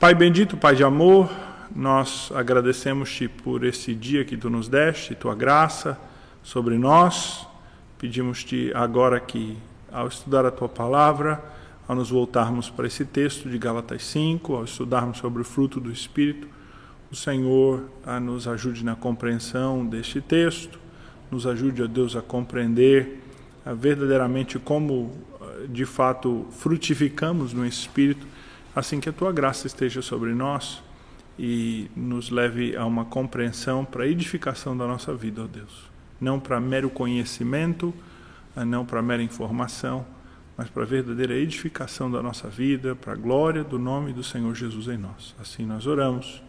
Pai 0.00 0.14
bendito, 0.14 0.56
Pai 0.56 0.76
de 0.76 0.84
amor, 0.84 1.28
nós 1.74 2.30
agradecemos-te 2.32 3.26
por 3.26 3.64
esse 3.64 3.96
dia 3.96 4.24
que 4.24 4.36
tu 4.36 4.48
nos 4.48 4.68
deste, 4.68 5.12
tua 5.16 5.34
graça 5.34 5.98
sobre 6.40 6.78
nós. 6.78 7.44
Pedimos-te 7.98 8.70
agora 8.76 9.18
que, 9.18 9.58
ao 9.90 10.06
estudar 10.06 10.46
a 10.46 10.52
tua 10.52 10.68
palavra, 10.68 11.42
ao 11.88 11.96
nos 11.96 12.10
voltarmos 12.10 12.70
para 12.70 12.86
esse 12.86 13.04
texto 13.04 13.48
de 13.48 13.58
Gálatas 13.58 14.04
5, 14.04 14.54
ao 14.54 14.62
estudarmos 14.62 15.18
sobre 15.18 15.42
o 15.42 15.44
fruto 15.44 15.80
do 15.80 15.90
Espírito, 15.90 16.46
o 17.10 17.16
Senhor 17.16 17.82
a 18.06 18.20
nos 18.20 18.46
ajude 18.46 18.84
na 18.84 18.94
compreensão 18.94 19.84
deste 19.84 20.20
texto, 20.20 20.78
nos 21.28 21.44
ajude, 21.44 21.82
ó 21.82 21.88
Deus, 21.88 22.14
a 22.14 22.22
compreender 22.22 23.20
a 23.66 23.72
verdadeiramente 23.72 24.60
como, 24.60 25.10
de 25.68 25.84
fato, 25.84 26.46
frutificamos 26.52 27.52
no 27.52 27.66
Espírito 27.66 28.37
assim 28.74 29.00
que 29.00 29.08
a 29.08 29.12
tua 29.12 29.32
graça 29.32 29.66
esteja 29.66 30.02
sobre 30.02 30.34
nós 30.34 30.82
e 31.38 31.90
nos 31.94 32.30
leve 32.30 32.76
a 32.76 32.84
uma 32.84 33.04
compreensão 33.04 33.84
para 33.84 34.06
edificação 34.06 34.76
da 34.76 34.86
nossa 34.86 35.14
vida, 35.14 35.42
ó 35.44 35.46
Deus. 35.46 35.88
Não 36.20 36.40
para 36.40 36.60
mero 36.60 36.90
conhecimento, 36.90 37.94
ah, 38.56 38.64
não 38.64 38.84
para 38.84 39.00
mera 39.00 39.22
informação, 39.22 40.04
mas 40.56 40.68
para 40.68 40.82
a 40.82 40.86
verdadeira 40.86 41.34
edificação 41.34 42.10
da 42.10 42.20
nossa 42.20 42.48
vida, 42.48 42.96
para 42.96 43.12
a 43.12 43.16
glória 43.16 43.62
do 43.62 43.78
nome 43.78 44.12
do 44.12 44.24
Senhor 44.24 44.52
Jesus 44.54 44.88
em 44.88 44.96
nós. 44.96 45.34
Assim 45.40 45.64
nós 45.64 45.86
oramos, 45.86 46.42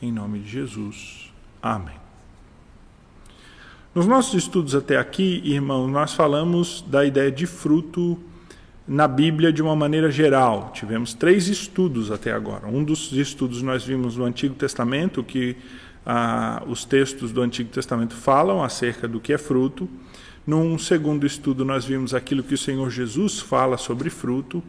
em 0.00 0.12
nome 0.12 0.38
de 0.38 0.48
Jesus. 0.48 1.32
Amém. 1.60 1.96
Nos 3.92 4.06
nossos 4.06 4.34
estudos 4.34 4.76
até 4.76 4.96
aqui, 4.96 5.42
irmãos, 5.44 5.88
nós 5.88 6.14
falamos 6.14 6.82
da 6.82 7.04
ideia 7.04 7.32
de 7.32 7.46
fruto 7.46 8.16
na 8.88 9.06
Bíblia 9.06 9.52
de 9.52 9.62
uma 9.62 9.76
maneira 9.76 10.10
geral. 10.10 10.72
Tivemos 10.72 11.12
três 11.12 11.46
estudos 11.46 12.10
até 12.10 12.32
agora. 12.32 12.66
Um 12.66 12.82
dos 12.82 13.12
estudos 13.12 13.60
nós 13.60 13.84
vimos 13.84 14.16
no 14.16 14.24
Antigo 14.24 14.54
Testamento, 14.54 15.22
que 15.22 15.54
ah, 16.06 16.62
os 16.66 16.86
textos 16.86 17.30
do 17.30 17.42
Antigo 17.42 17.68
Testamento 17.68 18.14
falam 18.14 18.64
acerca 18.64 19.06
do 19.06 19.20
que 19.20 19.34
é 19.34 19.38
fruto. 19.38 19.86
Num 20.46 20.78
segundo 20.78 21.26
estudo, 21.26 21.66
nós 21.66 21.84
vimos 21.84 22.14
aquilo 22.14 22.42
que 22.42 22.54
o 22.54 22.58
Senhor 22.58 22.88
Jesus 22.88 23.38
fala 23.38 23.76
sobre 23.76 24.08
fruto. 24.08 24.62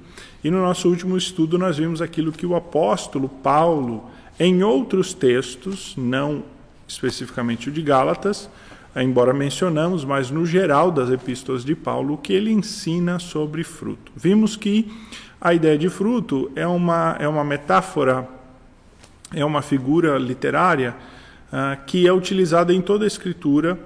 E 0.43 0.51
no 0.51 0.57
nosso 0.61 0.89
último 0.89 1.15
estudo, 1.15 1.57
nós 1.57 1.77
vimos 1.77 2.01
aquilo 2.01 2.33
que 2.33 2.45
o 2.45 2.57
apóstolo 2.57 3.29
Paulo, 3.29 4.11
em 4.37 4.61
outros 4.61 5.13
textos, 5.13 5.95
não 5.95 6.43
especificamente 6.85 7.69
o 7.69 7.71
de 7.71 7.81
Gálatas, 7.81 8.49
embora 8.95 9.33
mencionamos, 9.33 10.03
mas 10.03 10.31
no 10.31 10.45
geral 10.45 10.91
das 10.91 11.09
epístolas 11.09 11.63
de 11.63 11.75
Paulo, 11.75 12.15
o 12.15 12.17
que 12.17 12.33
ele 12.33 12.51
ensina 12.51 13.19
sobre 13.19 13.63
fruto. 13.63 14.11
Vimos 14.15 14.55
que 14.55 14.91
a 15.39 15.53
ideia 15.53 15.77
de 15.77 15.89
fruto 15.89 16.51
é 16.55 16.67
uma, 16.67 17.15
é 17.19 17.27
uma 17.27 17.43
metáfora, 17.43 18.27
é 19.33 19.45
uma 19.45 19.61
figura 19.61 20.17
literária 20.17 20.95
uh, 21.47 21.81
que 21.85 22.05
é 22.05 22.11
utilizada 22.11 22.73
em 22.73 22.81
toda 22.81 23.05
a 23.05 23.07
Escritura 23.07 23.79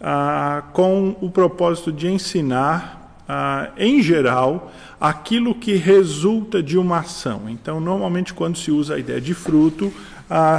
uh, 0.00 0.70
com 0.72 1.16
o 1.20 1.30
propósito 1.30 1.90
de 1.90 2.08
ensinar, 2.08 3.24
uh, 3.28 3.72
em 3.78 4.02
geral, 4.02 4.70
aquilo 5.00 5.54
que 5.54 5.76
resulta 5.76 6.62
de 6.62 6.76
uma 6.76 6.98
ação. 6.98 7.42
Então, 7.48 7.80
normalmente, 7.80 8.34
quando 8.34 8.58
se 8.58 8.70
usa 8.70 8.96
a 8.96 8.98
ideia 8.98 9.20
de 9.20 9.32
fruto, 9.32 9.92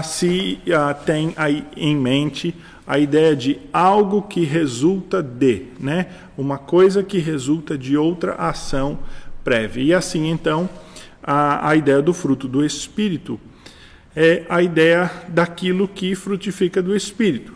se 0.03 0.59
tem 1.06 1.31
aí 1.38 1.63
em 1.78 1.95
mente 1.95 2.56
a 2.89 2.97
ideia 2.97 3.35
de 3.35 3.59
algo 3.71 4.23
que 4.23 4.43
resulta 4.43 5.21
de, 5.21 5.67
né? 5.79 6.07
Uma 6.35 6.57
coisa 6.57 7.03
que 7.03 7.19
resulta 7.19 7.77
de 7.77 7.95
outra 7.95 8.33
ação 8.33 8.97
prévia. 9.43 9.83
E 9.83 9.93
assim, 9.93 10.27
então, 10.27 10.67
a, 11.21 11.69
a 11.69 11.75
ideia 11.75 12.01
do 12.01 12.15
fruto 12.15 12.47
do 12.47 12.65
Espírito 12.65 13.39
é 14.15 14.43
a 14.49 14.63
ideia 14.63 15.11
daquilo 15.27 15.87
que 15.87 16.15
frutifica 16.15 16.81
do 16.81 16.95
Espírito. 16.95 17.53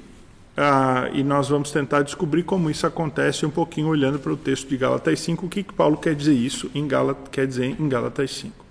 Ah, 0.55 1.09
e 1.11 1.23
nós 1.23 1.49
vamos 1.49 1.71
tentar 1.71 2.03
descobrir 2.03 2.43
como 2.43 2.69
isso 2.69 2.85
acontece 2.85 3.43
um 3.43 3.49
pouquinho 3.49 3.87
olhando 3.87 4.19
para 4.19 4.31
o 4.31 4.37
texto 4.37 4.69
de 4.69 4.77
Gálatas 4.77 5.19
5, 5.19 5.47
o 5.47 5.49
que, 5.49 5.63
que 5.63 5.73
Paulo 5.73 5.97
quer 5.97 6.13
dizer 6.13 6.35
isso 6.35 6.69
em 6.75 6.87
Gálatas, 6.87 7.29
quer 7.31 7.47
dizer 7.47 7.75
em 7.79 7.89
Gálatas 7.89 8.29
5. 8.35 8.63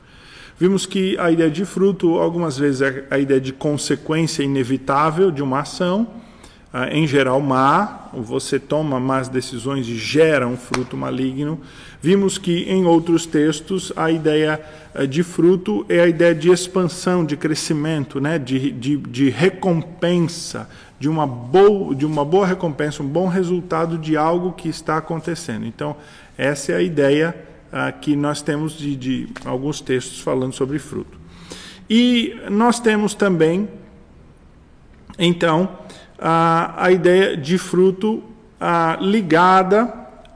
Vimos 0.60 0.86
que 0.86 1.18
a 1.18 1.28
ideia 1.28 1.50
de 1.50 1.64
fruto, 1.64 2.18
algumas 2.18 2.56
vezes, 2.56 2.82
é 2.82 3.04
a 3.10 3.18
ideia 3.18 3.40
de 3.40 3.52
consequência 3.52 4.44
inevitável 4.44 5.32
de 5.32 5.42
uma 5.42 5.58
ação, 5.58 6.22
em 6.90 7.06
geral 7.06 7.38
má, 7.38 8.08
você 8.14 8.58
toma 8.58 8.98
más 8.98 9.28
decisões 9.28 9.86
e 9.86 9.96
gera 9.96 10.46
um 10.46 10.56
fruto 10.56 10.96
maligno. 10.96 11.60
Vimos 12.00 12.38
que 12.38 12.62
em 12.62 12.86
outros 12.86 13.26
textos 13.26 13.92
a 13.94 14.10
ideia 14.10 14.58
ah, 14.94 15.04
de 15.04 15.22
fruto 15.22 15.84
é 15.88 16.00
a 16.00 16.06
ideia 16.06 16.34
de 16.34 16.50
expansão, 16.50 17.24
de 17.24 17.36
crescimento, 17.36 18.20
né? 18.20 18.38
de, 18.38 18.70
de, 18.72 18.96
de 18.96 19.28
recompensa, 19.28 20.68
de 20.98 21.08
uma, 21.08 21.26
boa, 21.26 21.94
de 21.94 22.06
uma 22.06 22.24
boa 22.24 22.46
recompensa, 22.46 23.02
um 23.02 23.08
bom 23.08 23.28
resultado 23.28 23.98
de 23.98 24.16
algo 24.16 24.52
que 24.52 24.68
está 24.68 24.96
acontecendo. 24.96 25.66
Então, 25.66 25.94
essa 26.38 26.72
é 26.72 26.76
a 26.76 26.82
ideia 26.82 27.36
ah, 27.70 27.92
que 27.92 28.16
nós 28.16 28.40
temos 28.40 28.72
de, 28.72 28.96
de 28.96 29.28
alguns 29.44 29.80
textos 29.80 30.20
falando 30.20 30.54
sobre 30.54 30.78
fruto. 30.78 31.20
E 31.88 32.34
nós 32.50 32.80
temos 32.80 33.14
também, 33.14 33.68
então, 35.18 35.68
a, 36.22 36.84
a 36.84 36.92
ideia 36.92 37.36
de 37.36 37.58
fruto 37.58 38.22
a, 38.60 38.96
ligada 39.00 39.92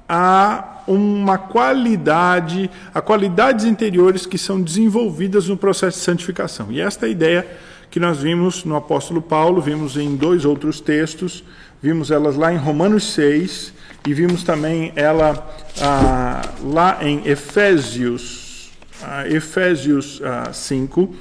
a 0.08 0.82
uma 0.86 1.38
qualidade, 1.38 2.70
a 2.92 3.00
qualidades 3.00 3.64
interiores 3.64 4.26
que 4.26 4.36
são 4.36 4.60
desenvolvidas 4.60 5.48
no 5.48 5.56
processo 5.56 5.98
de 5.98 6.04
santificação. 6.04 6.70
E 6.70 6.80
esta 6.80 7.06
é 7.06 7.08
a 7.08 7.12
ideia 7.12 7.47
que 7.91 8.00
nós 8.00 8.19
vimos 8.19 8.64
no 8.64 8.76
apóstolo 8.76 9.22
Paulo, 9.22 9.60
vimos 9.60 9.97
em 9.97 10.16
dois 10.16 10.44
outros 10.44 10.80
textos, 10.80 11.44
vimos 11.80 12.10
elas 12.10 12.36
lá 12.36 12.53
em 12.53 12.56
Romanos 12.56 13.12
6 13.14 13.72
e 14.06 14.14
vimos 14.14 14.42
também 14.42 14.92
ela 14.97 15.48
ah, 15.80 16.42
lá 16.62 16.98
em 17.00 17.26
Efésios, 17.26 18.70
ah, 19.03 19.26
Efésios 19.28 20.20
ah, 20.24 20.53
5. 20.53 21.14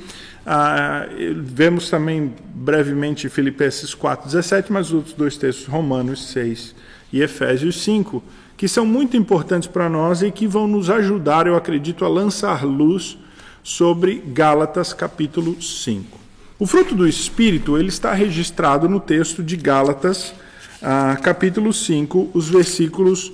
Ah, 0.46 1.08
vemos 1.38 1.90
também 1.90 2.32
brevemente 2.54 3.28
Filipenses 3.30 3.96
4,17, 3.96 4.66
mas 4.70 4.88
os 4.88 4.94
outros 4.94 5.14
dois 5.16 5.38
textos, 5.38 5.66
Romanos 5.66 6.28
6 6.28 6.76
e 7.12 7.22
Efésios 7.22 7.82
5, 7.82 8.24
que 8.56 8.68
são 8.68 8.86
muito 8.86 9.18
importantes 9.18 9.68
para 9.68 9.90
nós 9.90 10.22
e 10.22 10.30
que 10.30 10.46
vão 10.48 10.68
nos 10.68 10.90
ajudar, 10.90 11.48
eu 11.48 11.56
acredito, 11.56 12.06
a 12.06 12.08
lançar 12.08 12.64
luz 12.64 13.18
sobre 13.64 14.22
Gálatas 14.28 14.94
capítulo 14.94 15.60
5. 15.60 16.20
O 16.60 16.68
fruto 16.68 16.94
do 16.94 17.08
Espírito 17.08 17.78
ele 17.78 17.90
está 17.90 18.14
registrado 18.14 18.88
no 18.88 19.00
texto 19.00 19.44
de 19.44 19.58
Gálatas, 19.58 20.34
ah, 20.82 21.18
capítulo 21.22 21.74
5, 21.74 22.30
os 22.34 22.48
versículos 22.48 23.34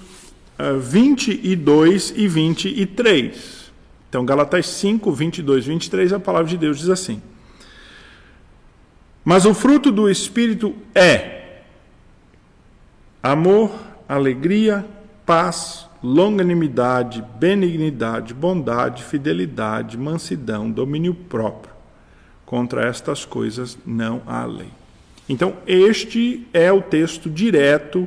ah, 0.57 0.73
22 0.79 2.13
e 2.15 2.27
23. 2.27 3.60
Então, 4.11 4.25
Galatas 4.25 4.67
5, 4.67 5.09
22 5.09 5.63
e 5.63 5.69
23, 5.69 6.11
a 6.11 6.19
palavra 6.19 6.49
de 6.49 6.57
Deus 6.57 6.79
diz 6.79 6.89
assim: 6.89 7.21
Mas 9.23 9.45
o 9.45 9.53
fruto 9.53 9.89
do 9.89 10.09
Espírito 10.09 10.75
é 10.93 11.61
amor, 13.23 13.71
alegria, 14.09 14.85
paz, 15.25 15.87
longanimidade, 16.03 17.23
benignidade, 17.39 18.33
bondade, 18.33 19.01
fidelidade, 19.01 19.97
mansidão, 19.97 20.69
domínio 20.69 21.13
próprio. 21.13 21.73
Contra 22.45 22.85
estas 22.85 23.23
coisas 23.23 23.77
não 23.85 24.21
há 24.27 24.43
lei. 24.43 24.71
Então, 25.29 25.55
este 25.65 26.45
é 26.51 26.69
o 26.69 26.81
texto 26.81 27.29
direto, 27.29 28.05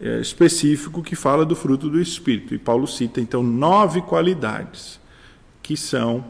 é, 0.00 0.18
específico, 0.18 1.04
que 1.04 1.14
fala 1.14 1.46
do 1.46 1.54
fruto 1.54 1.88
do 1.88 2.00
Espírito. 2.00 2.52
E 2.52 2.58
Paulo 2.58 2.88
cita, 2.88 3.20
então, 3.20 3.44
nove 3.44 4.00
qualidades 4.02 4.98
que 5.70 5.76
são 5.76 6.24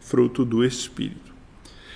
fruto 0.00 0.42
do 0.42 0.64
Espírito. 0.64 1.34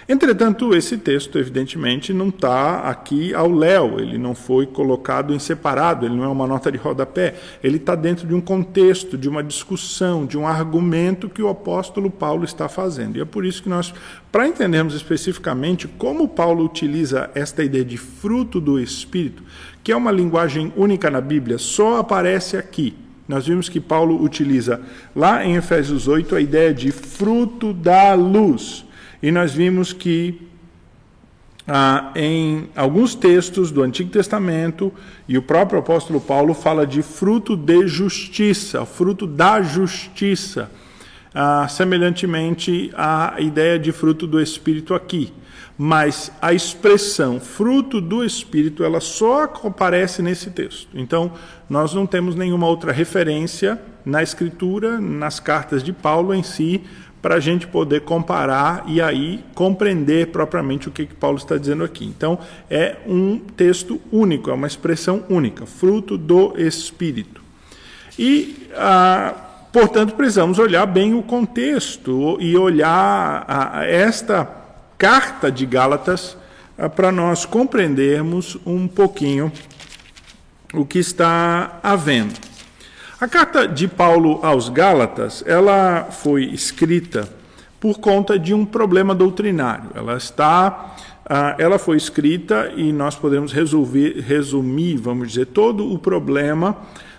Entretanto, 0.06 0.74
esse 0.74 0.98
texto, 0.98 1.38
evidentemente, 1.38 2.12
não 2.12 2.28
está 2.28 2.80
aqui 2.80 3.32
ao 3.32 3.50
léu, 3.50 3.98
ele 3.98 4.18
não 4.18 4.34
foi 4.34 4.66
colocado 4.66 5.32
em 5.32 5.38
separado, 5.38 6.04
ele 6.04 6.14
não 6.14 6.24
é 6.24 6.28
uma 6.28 6.46
nota 6.46 6.70
de 6.70 6.76
rodapé, 6.76 7.36
ele 7.64 7.78
está 7.78 7.94
dentro 7.94 8.26
de 8.28 8.34
um 8.34 8.40
contexto, 8.40 9.16
de 9.16 9.30
uma 9.30 9.42
discussão, 9.42 10.26
de 10.26 10.36
um 10.36 10.46
argumento 10.46 11.30
que 11.30 11.40
o 11.40 11.48
apóstolo 11.48 12.10
Paulo 12.10 12.44
está 12.44 12.68
fazendo. 12.68 13.16
E 13.16 13.22
é 13.22 13.24
por 13.24 13.46
isso 13.46 13.62
que 13.62 13.70
nós, 13.70 13.94
para 14.30 14.46
entendermos 14.46 14.92
especificamente 14.92 15.88
como 15.88 16.28
Paulo 16.28 16.62
utiliza 16.62 17.30
esta 17.34 17.64
ideia 17.64 17.84
de 17.84 17.96
fruto 17.96 18.60
do 18.60 18.78
Espírito, 18.78 19.42
que 19.82 19.90
é 19.90 19.96
uma 19.96 20.12
linguagem 20.12 20.70
única 20.76 21.10
na 21.10 21.22
Bíblia, 21.22 21.56
só 21.56 21.96
aparece 21.96 22.58
aqui, 22.58 22.94
nós 23.30 23.46
vimos 23.46 23.68
que 23.68 23.78
Paulo 23.78 24.20
utiliza 24.20 24.80
lá 25.14 25.44
em 25.46 25.54
Efésios 25.54 26.08
8 26.08 26.34
a 26.34 26.40
ideia 26.40 26.74
de 26.74 26.90
fruto 26.90 27.72
da 27.72 28.12
luz. 28.14 28.84
E 29.22 29.30
nós 29.30 29.54
vimos 29.54 29.92
que 29.92 30.48
ah, 31.68 32.10
em 32.16 32.68
alguns 32.74 33.14
textos 33.14 33.70
do 33.70 33.84
Antigo 33.84 34.10
Testamento, 34.10 34.92
e 35.28 35.38
o 35.38 35.42
próprio 35.42 35.78
apóstolo 35.78 36.20
Paulo 36.20 36.54
fala 36.54 36.84
de 36.84 37.02
fruto 37.02 37.54
de 37.54 37.86
justiça, 37.86 38.84
fruto 38.84 39.28
da 39.28 39.62
justiça. 39.62 40.68
ah, 41.32 41.68
semelhantemente 41.68 42.90
à 42.96 43.36
ideia 43.38 43.78
de 43.78 43.92
fruto 43.92 44.26
do 44.26 44.40
Espírito 44.40 44.92
aqui. 44.92 45.32
Mas 45.78 46.30
a 46.42 46.52
expressão 46.52 47.40
fruto 47.40 48.00
do 48.00 48.24
Espírito, 48.24 48.84
ela 48.84 49.00
só 49.00 49.44
aparece 49.44 50.20
nesse 50.20 50.50
texto. 50.50 50.88
Então, 50.92 51.32
nós 51.70 51.94
não 51.94 52.04
temos 52.04 52.34
nenhuma 52.34 52.66
outra 52.66 52.90
referência 52.90 53.80
na 54.04 54.24
Escritura, 54.24 55.00
nas 55.00 55.38
cartas 55.38 55.84
de 55.84 55.92
Paulo 55.92 56.34
em 56.34 56.42
si, 56.42 56.82
para 57.22 57.36
a 57.36 57.40
gente 57.40 57.66
poder 57.68 58.00
comparar 58.00 58.82
e 58.88 59.00
aí 59.00 59.44
compreender 59.54 60.28
propriamente 60.28 60.88
o 60.88 60.90
que, 60.90 61.06
que 61.06 61.14
Paulo 61.14 61.36
está 61.36 61.56
dizendo 61.56 61.84
aqui. 61.84 62.04
Então, 62.04 62.40
é 62.68 62.96
um 63.06 63.38
texto 63.38 64.00
único, 64.10 64.50
é 64.50 64.52
uma 64.52 64.66
expressão 64.66 65.22
única, 65.30 65.64
fruto 65.64 66.18
do 66.18 66.54
Espírito. 66.58 67.40
E, 68.18 68.66
ah, 68.74 69.32
portanto, 69.72 70.14
precisamos 70.14 70.58
olhar 70.58 70.86
bem 70.86 71.14
o 71.14 71.22
contexto 71.22 72.36
e 72.40 72.56
olhar 72.56 73.44
a, 73.46 73.78
a 73.80 73.86
esta 73.86 74.48
carta 74.98 75.52
de 75.52 75.64
Gálatas 75.66 76.36
ah, 76.76 76.88
para 76.88 77.12
nós 77.12 77.44
compreendermos 77.44 78.58
um 78.66 78.88
pouquinho 78.88 79.52
o 80.72 80.84
que 80.84 80.98
está 80.98 81.78
havendo. 81.82 82.34
A 83.20 83.28
carta 83.28 83.68
de 83.68 83.86
Paulo 83.86 84.40
aos 84.42 84.68
Gálatas, 84.68 85.44
ela 85.46 86.08
foi 86.10 86.44
escrita 86.44 87.28
por 87.78 87.98
conta 87.98 88.38
de 88.38 88.54
um 88.54 88.64
problema 88.64 89.14
doutrinário. 89.14 89.90
Ela 89.94 90.16
está, 90.16 90.96
uh, 91.24 91.60
ela 91.60 91.78
foi 91.78 91.96
escrita 91.96 92.72
e 92.76 92.92
nós 92.92 93.16
podemos 93.16 93.52
resolver, 93.52 94.20
resumir, 94.20 94.96
vamos 94.96 95.28
dizer, 95.28 95.46
todo 95.46 95.92
o 95.92 95.98
problema 95.98 96.76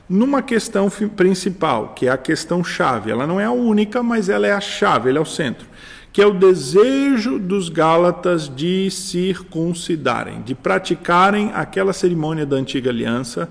numa 0.07 0.41
questão 0.41 0.89
principal, 1.15 1.93
que 1.95 2.07
é 2.07 2.11
a 2.11 2.17
questão 2.17 2.63
chave. 2.63 3.11
Ela 3.11 3.25
não 3.25 3.39
é 3.39 3.45
a 3.45 3.51
única, 3.51 4.03
mas 4.03 4.27
ela 4.27 4.45
é 4.45 4.51
a 4.51 4.59
chave, 4.59 5.09
ela 5.09 5.19
é 5.19 5.21
o 5.21 5.25
centro, 5.25 5.65
que 6.13 6.21
é 6.21 6.25
o 6.25 6.33
desejo 6.33 7.39
dos 7.39 7.69
Gálatas 7.69 8.53
de 8.53 8.91
circuncidarem, 8.91 10.41
de 10.41 10.53
praticarem 10.53 11.51
aquela 11.53 11.93
cerimônia 11.93 12.45
da 12.45 12.57
antiga 12.57 12.89
aliança 12.89 13.49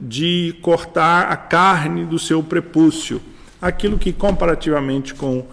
de 0.00 0.56
cortar 0.60 1.30
a 1.30 1.36
carne 1.36 2.04
do 2.04 2.18
seu 2.18 2.42
prepúcio, 2.42 3.22
aquilo 3.62 3.96
que 3.96 4.12
comparativamente 4.12 5.14
com 5.14 5.38
uh, 5.38 5.46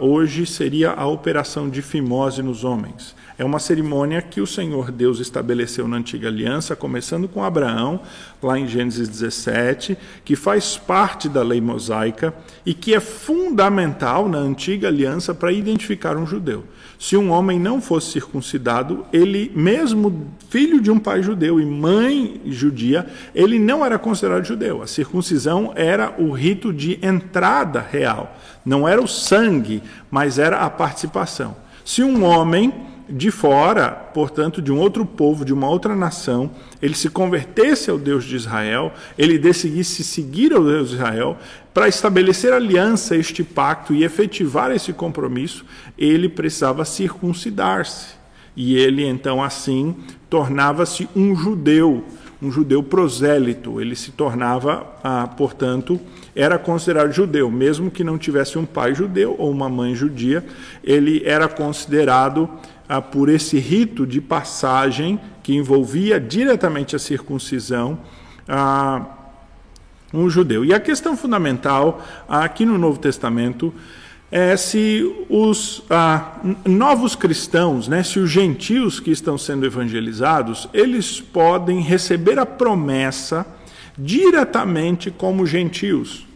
hoje 0.00 0.44
seria 0.44 0.90
a 0.90 1.06
operação 1.06 1.70
de 1.70 1.80
fimose 1.80 2.42
nos 2.42 2.64
homens. 2.64 3.14
É 3.36 3.44
uma 3.44 3.58
cerimônia 3.58 4.22
que 4.22 4.40
o 4.40 4.46
Senhor 4.46 4.92
Deus 4.92 5.18
estabeleceu 5.18 5.88
na 5.88 5.96
antiga 5.96 6.28
aliança, 6.28 6.76
começando 6.76 7.26
com 7.26 7.42
Abraão, 7.42 8.00
lá 8.40 8.56
em 8.56 8.68
Gênesis 8.68 9.08
17, 9.08 9.98
que 10.24 10.36
faz 10.36 10.76
parte 10.76 11.28
da 11.28 11.42
lei 11.42 11.60
mosaica 11.60 12.32
e 12.64 12.72
que 12.72 12.94
é 12.94 13.00
fundamental 13.00 14.28
na 14.28 14.38
antiga 14.38 14.86
aliança 14.86 15.34
para 15.34 15.50
identificar 15.50 16.16
um 16.16 16.24
judeu. 16.24 16.62
Se 16.96 17.16
um 17.16 17.32
homem 17.32 17.58
não 17.58 17.80
fosse 17.80 18.12
circuncidado, 18.12 19.04
ele, 19.12 19.50
mesmo 19.52 20.28
filho 20.48 20.80
de 20.80 20.92
um 20.92 21.00
pai 21.00 21.20
judeu 21.20 21.58
e 21.58 21.66
mãe 21.66 22.40
judia, 22.46 23.04
ele 23.34 23.58
não 23.58 23.84
era 23.84 23.98
considerado 23.98 24.44
judeu. 24.44 24.80
A 24.80 24.86
circuncisão 24.86 25.72
era 25.74 26.14
o 26.18 26.30
rito 26.30 26.72
de 26.72 27.00
entrada 27.04 27.80
real. 27.80 28.36
Não 28.64 28.86
era 28.86 29.02
o 29.02 29.08
sangue, 29.08 29.82
mas 30.08 30.38
era 30.38 30.58
a 30.58 30.70
participação. 30.70 31.56
Se 31.84 32.02
um 32.02 32.24
homem 32.24 32.72
de 33.08 33.30
fora, 33.30 33.90
portanto, 33.90 34.62
de 34.62 34.72
um 34.72 34.78
outro 34.78 35.04
povo, 35.04 35.44
de 35.44 35.52
uma 35.52 35.68
outra 35.68 35.94
nação, 35.94 36.50
ele 36.80 36.94
se 36.94 37.10
convertesse 37.10 37.90
ao 37.90 37.98
Deus 37.98 38.24
de 38.24 38.36
Israel, 38.36 38.92
ele 39.18 39.38
decidisse 39.38 40.02
seguir 40.02 40.52
ao 40.52 40.64
Deus 40.64 40.88
de 40.88 40.94
Israel, 40.96 41.36
para 41.72 41.88
estabelecer 41.88 42.52
aliança, 42.52 43.16
este 43.16 43.42
pacto 43.42 43.92
e 43.92 44.04
efetivar 44.04 44.70
esse 44.70 44.92
compromisso, 44.92 45.64
ele 45.98 46.28
precisava 46.28 46.84
circuncidar-se. 46.84 48.14
E 48.56 48.76
ele, 48.76 49.04
então, 49.04 49.42
assim, 49.42 49.96
tornava-se 50.30 51.08
um 51.16 51.34
judeu, 51.34 52.04
um 52.40 52.52
judeu 52.52 52.82
prosélito. 52.82 53.80
Ele 53.80 53.96
se 53.96 54.12
tornava, 54.12 54.86
ah, 55.02 55.26
portanto, 55.26 56.00
era 56.36 56.58
considerado 56.58 57.12
judeu, 57.12 57.50
mesmo 57.50 57.90
que 57.90 58.04
não 58.04 58.16
tivesse 58.16 58.56
um 58.56 58.64
pai 58.64 58.94
judeu 58.94 59.34
ou 59.38 59.50
uma 59.50 59.68
mãe 59.68 59.94
judia, 59.94 60.44
ele 60.82 61.22
era 61.24 61.48
considerado 61.48 62.48
ah, 62.88 63.00
por 63.00 63.28
esse 63.28 63.58
rito 63.58 64.06
de 64.06 64.20
passagem 64.20 65.20
que 65.42 65.54
envolvia 65.54 66.20
diretamente 66.20 66.94
a 66.94 66.98
circuncisão, 66.98 67.98
ah, 68.48 69.06
um 70.12 70.28
judeu. 70.30 70.64
E 70.64 70.72
a 70.72 70.80
questão 70.80 71.16
fundamental 71.16 72.02
aqui 72.28 72.64
no 72.64 72.78
Novo 72.78 72.98
Testamento 72.98 73.74
é 74.30 74.56
se 74.56 75.26
os 75.28 75.82
ah, 75.88 76.40
novos 76.64 77.14
cristãos, 77.14 77.88
né, 77.88 78.02
se 78.02 78.18
os 78.18 78.30
gentios 78.30 79.00
que 79.00 79.10
estão 79.10 79.38
sendo 79.38 79.64
evangelizados, 79.64 80.68
eles 80.72 81.20
podem 81.20 81.80
receber 81.80 82.38
a 82.38 82.46
promessa 82.46 83.46
diretamente 83.96 85.10
como 85.10 85.46
gentios, 85.46 86.26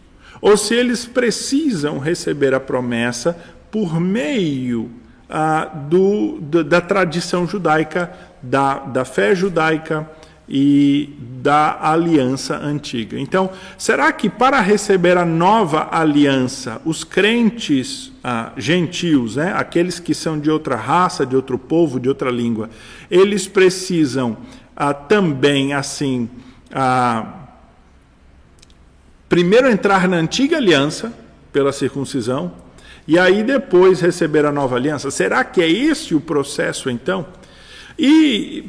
ou 0.41 0.55
se 0.55 0.73
eles 0.73 1.05
precisam 1.05 1.99
receber 1.99 2.53
a 2.53 2.59
promessa 2.59 3.37
por 3.69 3.99
meio 3.99 4.89
ah, 5.29 5.65
do, 5.65 6.39
do, 6.41 6.63
da 6.63 6.81
tradição 6.81 7.47
judaica, 7.47 8.11
da, 8.41 8.79
da 8.79 9.05
fé 9.05 9.35
judaica 9.35 10.09
e 10.47 11.15
da 11.41 11.77
aliança 11.79 12.57
antiga. 12.57 13.19
Então, 13.19 13.51
será 13.77 14.11
que 14.11 14.27
para 14.27 14.59
receber 14.59 15.15
a 15.15 15.23
nova 15.23 15.89
aliança, 15.91 16.81
os 16.83 17.03
crentes 17.03 18.11
ah, 18.23 18.51
gentios, 18.57 19.35
né, 19.35 19.53
aqueles 19.55 19.99
que 19.99 20.15
são 20.15 20.39
de 20.39 20.49
outra 20.49 20.75
raça, 20.75 21.25
de 21.25 21.35
outro 21.35 21.59
povo, 21.59 21.99
de 21.99 22.09
outra 22.09 22.31
língua, 22.31 22.69
eles 23.11 23.47
precisam 23.47 24.37
ah, 24.75 24.93
também, 24.93 25.73
assim, 25.73 26.27
ah, 26.73 27.25
primeiro 29.29 29.69
entrar 29.69 30.07
na 30.07 30.17
antiga 30.17 30.57
aliança 30.57 31.13
pela 31.53 31.71
circuncisão, 31.71 32.51
e 33.09 33.17
aí 33.17 33.41
depois 33.41 33.99
receber 33.99 34.45
a 34.45 34.51
nova 34.51 34.75
aliança. 34.75 35.09
Será 35.09 35.43
que 35.43 35.59
é 35.63 35.67
esse 35.67 36.13
o 36.13 36.21
processo 36.21 36.91
então? 36.91 37.25
E 37.97 38.65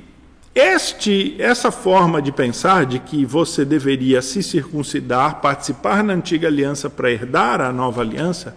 este, 0.55 1.37
essa 1.39 1.71
forma 1.71 2.23
de 2.23 2.33
pensar 2.33 2.87
de 2.87 3.01
que 3.01 3.23
você 3.23 3.67
deveria 3.67 4.23
se 4.23 4.43
circuncidar, 4.43 5.43
participar 5.43 6.03
na 6.03 6.15
antiga 6.15 6.49
aliança 6.49 6.89
para 6.89 7.11
herdar 7.11 7.61
a 7.61 7.71
nova 7.71 8.01
aliança, 8.01 8.57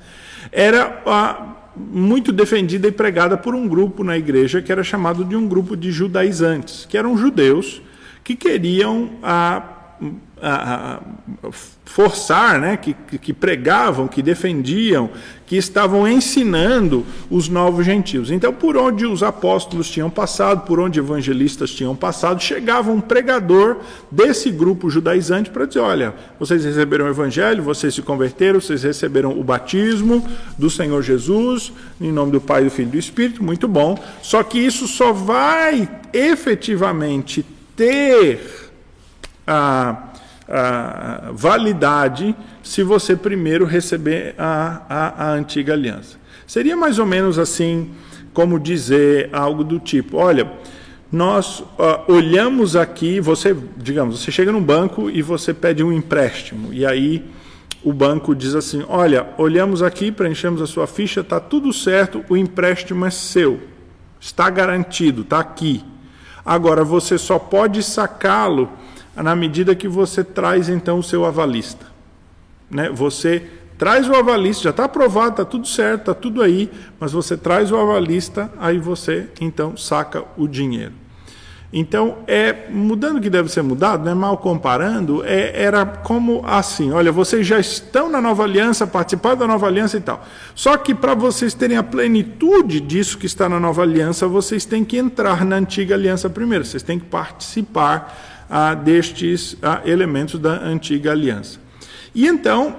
era 0.54 1.02
a, 1.06 1.54
muito 1.76 2.32
defendida 2.32 2.88
e 2.88 2.92
pregada 2.92 3.36
por 3.36 3.54
um 3.54 3.68
grupo 3.68 4.06
na 4.06 4.18
igreja 4.18 4.62
que 4.62 4.72
era 4.72 4.86
chamado 4.86 5.26
de 5.26 5.36
um 5.36 5.46
grupo 5.46 5.76
de 5.76 5.92
judaizantes, 5.92 6.86
que 6.86 6.98
eram 6.98 7.18
judeus 7.18 7.82
que 8.24 8.38
queriam 8.38 9.10
a 9.22 9.62
a, 10.46 11.00
forçar, 11.86 12.60
né, 12.60 12.76
que, 12.76 12.94
que 12.94 13.32
pregavam, 13.32 14.08
que 14.08 14.22
defendiam, 14.22 15.10
que 15.46 15.56
estavam 15.56 16.08
ensinando 16.08 17.06
os 17.30 17.48
novos 17.48 17.86
gentios. 17.86 18.32
Então, 18.32 18.52
por 18.52 18.76
onde 18.76 19.06
os 19.06 19.22
apóstolos 19.24 19.90
tinham 19.90 20.10
passado, 20.10 20.66
por 20.66 20.80
onde 20.80 21.00
evangelistas 21.00 21.72
tinham 21.72 21.96
passado, 21.96 22.42
chegava 22.42 22.92
um 22.92 23.00
pregador 23.00 23.78
desse 24.12 24.50
grupo 24.50 24.90
judaizante 24.90 25.50
para 25.50 25.66
dizer: 25.66 25.80
olha, 25.80 26.14
vocês 26.40 26.66
receberam 26.66 27.06
o 27.06 27.10
evangelho, 27.10 27.64
vocês 27.64 27.94
se 27.94 28.02
converteram, 28.02 28.60
vocês 28.60 28.84
receberam 28.84 29.40
o 29.40 29.44
batismo 29.44 30.28
do 30.58 30.70
Senhor 30.70 31.02
Jesus, 31.02 31.72
em 32.02 32.12
nome 32.12 32.32
do 32.32 32.42
Pai, 32.42 32.64
do 32.64 32.72
Filho 32.72 32.90
e 32.90 32.92
do 32.92 32.98
Espírito, 32.98 33.44
muito 33.44 33.68
bom. 33.68 33.98
Só 34.22 34.44
que 34.44 34.60
isso 34.60 34.88
só 34.88 35.14
vai 35.14 35.90
efetivamente 36.12 37.46
ter 37.76 38.72
a 39.46 40.13
a 40.48 41.32
validade 41.32 42.36
se 42.62 42.84
você 42.84 43.16
primeiro 43.16 43.66
receber 43.66 44.36
a, 44.38 44.82
a, 44.90 45.26
a 45.26 45.32
antiga 45.32 45.74
aliança. 45.74 46.18
Seria 46.46 46.76
mais 46.76 47.00
ou 47.00 47.06
menos 47.06 47.40
assim 47.40 47.92
como 48.34 48.60
dizer 48.60 49.30
algo 49.32 49.64
do 49.64 49.80
tipo: 49.80 50.18
olha, 50.18 50.52
nós 51.12 51.60
uh, 51.60 51.66
olhamos 52.08 52.76
aqui, 52.76 53.20
você, 53.20 53.56
digamos, 53.78 54.20
você 54.20 54.32
chega 54.32 54.52
num 54.52 54.64
banco 54.64 55.10
e 55.10 55.22
você 55.22 55.54
pede 55.54 55.84
um 55.84 55.94
empréstimo, 55.94 56.74
e 56.74 56.86
aí 56.86 57.24
o 57.84 57.94
banco 57.94 58.36
diz 58.36 58.56
assim: 58.56 58.84
olha, 58.88 59.28
olhamos 59.38 59.84
aqui, 59.84 60.12
preenchemos 60.12 60.62
a 60.62 60.68
sua 60.68 60.88
ficha, 60.88 61.22
está 61.22 61.40
tudo 61.40 61.72
certo, 61.72 62.24
o 62.30 62.36
empréstimo 62.36 63.06
é 63.06 63.12
seu, 63.12 63.62
está 64.20 64.50
garantido, 64.50 65.22
está 65.22 65.40
aqui. 65.40 65.84
Agora 66.46 66.84
você 66.84 67.18
só 67.18 67.40
pode 67.40 67.82
sacá-lo 67.84 68.70
na 69.16 69.36
medida 69.36 69.76
que 69.76 69.88
você 69.88 70.24
traz 70.24 70.70
então 70.70 71.00
o 71.00 71.04
seu 71.04 71.26
avalista. 71.26 71.86
Né? 72.70 72.90
Você 72.90 73.44
traz 73.78 74.08
o 74.10 74.16
avalista, 74.16 74.64
já 74.64 74.70
está 74.70 74.86
aprovado, 74.86 75.32
está 75.32 75.46
tudo 75.46 75.68
certo, 75.68 76.00
está 76.02 76.14
tudo 76.14 76.42
aí, 76.42 76.72
mas 77.00 77.12
você 77.12 77.38
traz 77.38 77.72
o 77.72 77.78
avalista, 77.78 78.52
aí 78.60 78.80
você 78.80 79.28
então 79.40 79.78
saca 79.78 80.24
o 80.38 80.48
dinheiro. 80.48 81.04
Então, 81.76 82.20
é 82.28 82.70
mudando 82.70 83.18
o 83.18 83.22
que 83.22 83.32
deve 83.32 83.50
ser 83.50 83.64
mudado, 83.64 84.06
né, 84.06 84.14
mal 84.14 84.38
comparando, 84.38 85.26
é, 85.26 85.60
era 85.60 85.84
como 85.84 86.44
assim: 86.46 86.92
olha, 86.92 87.12
vocês 87.12 87.48
já 87.48 87.60
estão 87.60 88.08
na 88.08 88.22
nova 88.22 88.44
aliança, 88.44 88.86
participaram 88.86 89.38
da 89.38 89.48
nova 89.48 89.66
aliança 89.66 89.98
e 89.98 90.02
tal. 90.02 90.24
Só 90.54 90.78
que 90.78 90.94
para 90.94 91.16
vocês 91.16 91.56
terem 91.56 91.76
a 91.76 91.82
plenitude 91.82 92.80
disso 92.80 93.18
que 93.18 93.26
está 93.26 93.50
na 93.50 93.60
nova 93.60 93.82
aliança, 93.82 94.28
vocês 94.28 94.66
têm 94.66 94.86
que 94.86 94.98
entrar 94.98 95.44
na 95.44 95.56
antiga 95.56 95.96
aliança 95.96 96.30
primeiro, 96.30 96.64
vocês 96.64 96.84
têm 96.84 97.00
que 97.00 97.08
participar 97.08 98.33
ah, 98.56 98.76
destes 98.76 99.58
ah, 99.64 99.82
elementos 99.84 100.40
da 100.40 100.52
antiga 100.52 101.10
aliança. 101.10 101.60
E 102.14 102.28
então, 102.28 102.76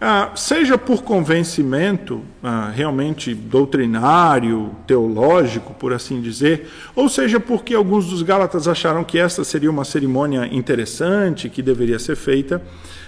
ah, 0.00 0.30
seja 0.34 0.78
por 0.78 1.02
convencimento 1.02 2.22
ah, 2.42 2.72
realmente 2.74 3.34
doutrinário, 3.34 4.70
teológico, 4.86 5.74
por 5.74 5.92
assim 5.92 6.22
dizer, 6.22 6.70
ou 6.96 7.10
seja 7.10 7.38
porque 7.38 7.74
alguns 7.74 8.06
dos 8.06 8.22
Gálatas 8.22 8.66
acharam 8.66 9.04
que 9.04 9.18
esta 9.18 9.44
seria 9.44 9.70
uma 9.70 9.84
cerimônia 9.84 10.48
interessante, 10.50 11.50
que 11.50 11.60
deveria 11.60 11.98
ser 11.98 12.16
feita, 12.16 12.62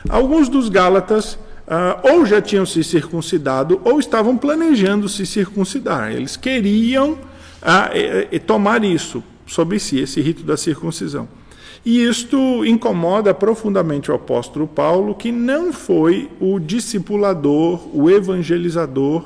alguns 0.06 0.50
dos 0.50 0.68
Gálatas 0.68 1.38
ou 2.02 2.26
já 2.26 2.42
tinham 2.42 2.66
se 2.66 2.82
circuncidado 2.82 3.80
ou 3.84 4.00
estavam 4.00 4.36
planejando 4.36 5.08
se 5.08 5.24
circuncidar. 5.24 6.10
Eles 6.10 6.36
queriam 6.36 7.16
tomar 8.44 8.82
isso 8.82 9.22
sobre 9.46 9.78
si, 9.78 10.00
esse 10.00 10.20
rito 10.20 10.42
da 10.42 10.56
circuncisão. 10.56 11.28
E 11.84 12.04
isto 12.04 12.64
incomoda 12.64 13.32
profundamente 13.32 14.10
o 14.10 14.14
apóstolo 14.14 14.66
Paulo, 14.66 15.14
que 15.14 15.32
não 15.32 15.72
foi 15.72 16.30
o 16.38 16.58
discipulador, 16.58 17.80
o 17.94 18.10
evangelizador 18.10 19.24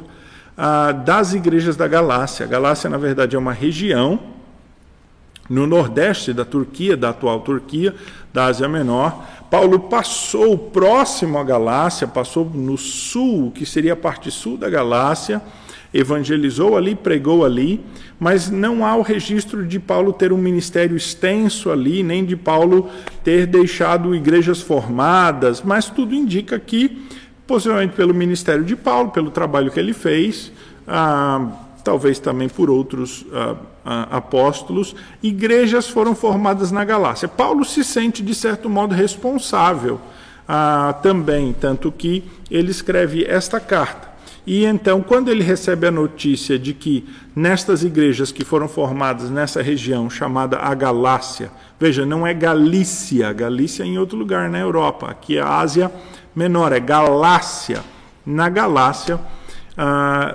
ah, 0.57 0.93
das 0.93 1.35
igrejas 1.35 1.77
da 1.77 1.89
Galácia. 1.89 2.47
A 2.47 2.49
Galácia, 2.49 2.89
na 2.89 2.97
verdade, 2.97 3.35
é 3.35 3.39
uma 3.39 3.53
região 3.53 4.21
no 5.49 5.67
nordeste 5.67 6.33
da 6.33 6.45
Turquia, 6.45 6.97
da 6.97 7.11
atual 7.11 7.41
Turquia, 7.41 7.95
da 8.33 8.47
Ásia 8.47 8.69
Menor. 8.69 9.25
Paulo 9.51 9.81
passou 9.81 10.57
próximo 10.57 11.39
à 11.39 11.45
Galácia, 11.45 12.07
passou 12.07 12.45
no 12.47 12.79
sul, 12.79 13.51
que 13.51 13.67
seria 13.67 13.93
a 13.93 13.97
parte 13.97 14.31
sul 14.31 14.57
da 14.57 14.71
Galácia, 14.71 15.43
evangelizou 15.95 16.77
ali, 16.77 16.97
pregou 16.97 17.45
ali, 17.45 17.81
mas 18.19 18.51
não 18.51 18.85
há 18.85 18.97
o 18.97 19.03
registro 19.03 19.65
de 19.65 19.79
Paulo 19.79 20.13
ter 20.13 20.33
um 20.33 20.37
ministério 20.37 20.97
extenso 20.97 21.71
ali, 21.71 22.03
nem 22.03 22.25
de 22.25 22.35
Paulo 22.35 22.91
ter 23.23 23.47
deixado 23.47 24.15
igrejas 24.15 24.61
formadas, 24.61 25.63
mas 25.63 25.89
tudo 25.89 26.13
indica 26.13 26.59
que, 26.59 27.07
possivelmente 27.47 27.95
pelo 27.95 28.13
ministério 28.13 28.65
de 28.65 28.75
Paulo, 28.75 29.11
pelo 29.11 29.31
trabalho 29.31 29.71
que 29.71 29.79
ele 29.79 29.93
fez, 29.93 30.51
ah, 30.87 31.49
talvez 31.85 32.19
também 32.19 32.49
por 32.49 32.69
outros 32.69 33.25
ah, 33.33 33.55
ah, 33.85 34.09
apóstolos, 34.11 34.97
igrejas 35.23 35.89
foram 35.89 36.15
formadas 36.15 36.73
na 36.73 36.85
Galácia. 36.85 37.29
Paulo 37.29 37.65
se 37.65 37.85
sente, 37.85 38.21
de 38.21 38.35
certo 38.35 38.69
modo, 38.69 38.95
responsável 38.95 40.01
ah, 40.49 40.95
também, 41.03 41.53
tanto 41.53 41.93
que 41.93 42.25
ele 42.51 42.73
escreve 42.73 43.25
esta 43.25 43.61
carta. 43.61 44.14
E 44.47 44.65
então, 44.65 45.01
quando 45.01 45.31
ele 45.31 45.43
recebe 45.43 45.87
a 45.87 45.91
notícia 45.91 46.59
de 46.59 46.75
que 46.75 47.07
nestas 47.35 47.83
igrejas 47.83 48.31
que 48.31 48.45
foram 48.45 48.69
formadas 48.69 49.31
nessa 49.31 49.63
região 49.63 50.11
chamada 50.11 50.59
a 50.59 50.75
Galácia, 50.75 51.51
veja, 51.81 52.05
não 52.05 52.27
é 52.27 52.35
Galícia, 52.35 53.33
Galícia 53.33 53.83
é 53.83 53.87
em 53.87 53.99
outro 53.99 54.19
lugar 54.19 54.51
na 54.51 54.59
Europa, 54.59 55.11
aqui 55.11 55.39
é 55.39 55.41
a 55.41 55.59
Ásia 55.61 55.91
Menor, 56.35 56.73
é 56.73 56.81
Galácia. 56.81 57.83
Na 58.27 58.49
Galácia, 58.49 59.21
ah, 59.77 60.35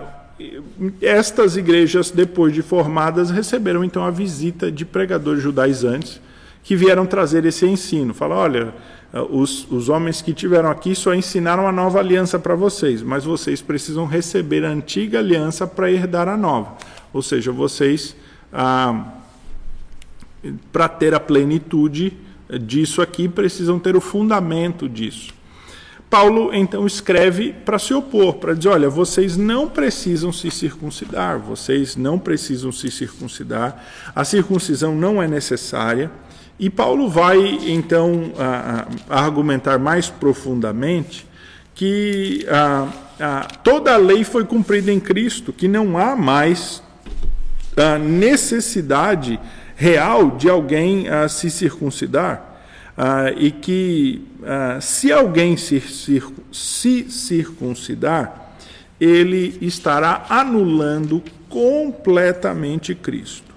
estas 1.01 1.58
igrejas, 1.58 2.10
depois 2.10 2.54
de 2.54 2.62
formadas, 2.62 3.30
receberam 3.30 3.84
então 3.84 4.06
a 4.06 4.12
visita 4.12 4.72
de 4.72 4.86
pregadores 4.86 5.44
judaizantes 5.44 6.22
que 6.63 6.75
vieram 6.75 7.06
trazer 7.06 7.46
esse 7.46 7.66
ensino. 7.66 8.13
Fala, 8.13 8.36
olha, 8.36 8.74
os, 9.12 9.70
os 9.72 9.89
homens 9.89 10.22
que 10.22 10.34
tiveram 10.34 10.70
aqui 10.70 10.94
só 10.94 11.16
ensinaram 11.16 11.68
a 11.68 11.72
nova 11.72 12.00
aliança 12.00 12.38
para 12.38 12.54
vocês, 12.54 13.01
mas 13.01 13.24
vocês 13.24 13.62
precisam 13.62 14.06
receber 14.06 14.63
a 14.63 14.70
antiga 14.70 15.20
aliança 15.20 15.66
para 15.66 15.92
herdar 15.92 16.28
a 16.28 16.38
nova. 16.38 16.78
Ou 17.12 17.22
seja, 17.22 17.51
vocês, 17.51 18.16
ah, 18.54 19.06
para 20.72 20.88
ter 20.88 21.16
a 21.16 21.20
plenitude 21.20 22.16
disso 22.62 23.01
aqui, 23.01 23.28
precisam 23.28 23.80
ter 23.80 23.96
o 23.96 24.01
fundamento 24.01 24.88
disso. 24.88 25.34
Paulo 26.08 26.50
então 26.54 26.88
escreve 26.88 27.54
para 27.54 27.78
se 27.78 27.94
opor, 27.94 28.36
para 28.36 28.56
dizer: 28.56 28.70
olha, 28.70 28.89
vocês 28.89 29.38
não 29.38 29.68
precisam 29.68 30.34
se 30.34 30.50
circuncidar, 30.50 31.39
vocês 31.39 31.96
não 31.96 32.18
precisam 32.18 32.72
se 32.72 32.89
circuncidar, 32.89 33.86
a 34.16 34.24
circuncisão 34.24 34.96
não 34.96 35.22
é 35.22 35.28
necessária. 35.28 36.12
E 36.60 36.70
Paulo 36.70 37.08
vai 37.08 37.39
então 37.68 38.34
a, 38.38 38.86
a 39.10 39.24
argumentar 39.24 39.80
mais 39.80 40.10
profundamente 40.10 41.25
que 41.74 42.46
a, 42.50 43.48
toda 43.63 43.94
a 43.94 43.98
lei 43.98 44.25
foi 44.25 44.44
cumprida 44.44 44.92
em 44.92 45.00
Cristo, 45.00 45.54
que 45.54 45.68
não 45.70 45.98
há 45.98 46.18
mais 46.18 46.84
a 47.78 47.98
necessidade 47.98 49.39
real 49.78 50.32
de 50.32 50.50
alguém 50.50 51.06
se 51.30 51.50
circuncidar. 51.50 52.62
e 53.38 53.50
que 53.51 54.22
se 54.82 55.13
alguém 55.13 55.56
se, 55.56 55.82
se 56.51 57.10
circuncidar, 57.10 58.54
ele 59.00 59.58
estará 59.62 60.25
anulando 60.28 61.24
completamente 61.48 62.94
Cristo. 62.94 63.54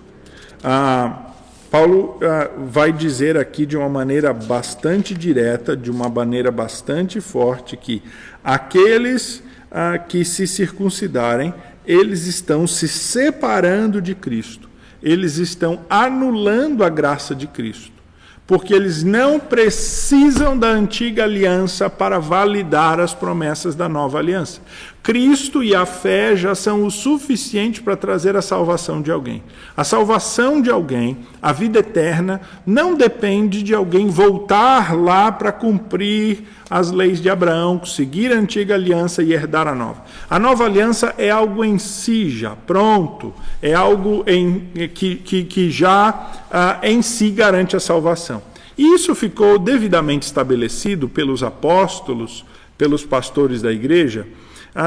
Ah, 0.62 1.31
Paulo 1.72 2.18
uh, 2.18 2.66
vai 2.66 2.92
dizer 2.92 3.38
aqui 3.38 3.64
de 3.64 3.78
uma 3.78 3.88
maneira 3.88 4.30
bastante 4.34 5.14
direta, 5.14 5.74
de 5.74 5.90
uma 5.90 6.06
maneira 6.06 6.50
bastante 6.50 7.18
forte, 7.18 7.78
que 7.78 8.02
aqueles 8.44 9.42
uh, 9.70 10.06
que 10.06 10.22
se 10.22 10.46
circuncidarem, 10.46 11.54
eles 11.86 12.26
estão 12.26 12.66
se 12.66 12.86
separando 12.86 14.02
de 14.02 14.14
Cristo, 14.14 14.68
eles 15.02 15.38
estão 15.38 15.80
anulando 15.88 16.84
a 16.84 16.90
graça 16.90 17.34
de 17.34 17.46
Cristo 17.46 18.02
porque 18.46 18.74
eles 18.74 19.02
não 19.02 19.40
precisam 19.40 20.58
da 20.58 20.68
antiga 20.68 21.24
aliança 21.24 21.88
para 21.88 22.18
validar 22.18 23.00
as 23.00 23.14
promessas 23.14 23.74
da 23.74 23.88
nova 23.88 24.18
aliança. 24.18 24.60
Cristo 25.02 25.64
e 25.64 25.74
a 25.74 25.84
fé 25.84 26.36
já 26.36 26.54
são 26.54 26.86
o 26.86 26.90
suficiente 26.90 27.82
para 27.82 27.96
trazer 27.96 28.36
a 28.36 28.42
salvação 28.42 29.02
de 29.02 29.10
alguém. 29.10 29.42
A 29.76 29.82
salvação 29.82 30.62
de 30.62 30.70
alguém, 30.70 31.18
a 31.42 31.52
vida 31.52 31.80
eterna, 31.80 32.40
não 32.64 32.94
depende 32.94 33.64
de 33.64 33.74
alguém 33.74 34.06
voltar 34.06 34.96
lá 34.96 35.32
para 35.32 35.50
cumprir 35.50 36.44
as 36.70 36.92
leis 36.92 37.20
de 37.20 37.28
Abraão, 37.28 37.84
seguir 37.84 38.32
a 38.32 38.36
antiga 38.36 38.76
aliança 38.76 39.24
e 39.24 39.32
herdar 39.32 39.66
a 39.66 39.74
nova. 39.74 40.04
A 40.30 40.38
nova 40.38 40.66
aliança 40.66 41.12
é 41.18 41.30
algo 41.30 41.64
em 41.64 41.78
si 41.78 42.30
já, 42.30 42.54
pronto, 42.54 43.34
é 43.60 43.74
algo 43.74 44.22
em, 44.24 44.68
que, 44.94 45.16
que, 45.16 45.42
que 45.42 45.68
já 45.68 46.30
ah, 46.48 46.78
em 46.80 47.02
si 47.02 47.30
garante 47.30 47.74
a 47.74 47.80
salvação. 47.80 48.40
Isso 48.78 49.16
ficou 49.16 49.58
devidamente 49.58 50.26
estabelecido 50.26 51.08
pelos 51.08 51.42
apóstolos, 51.42 52.44
pelos 52.78 53.04
pastores 53.04 53.60
da 53.60 53.72
igreja 53.72 54.26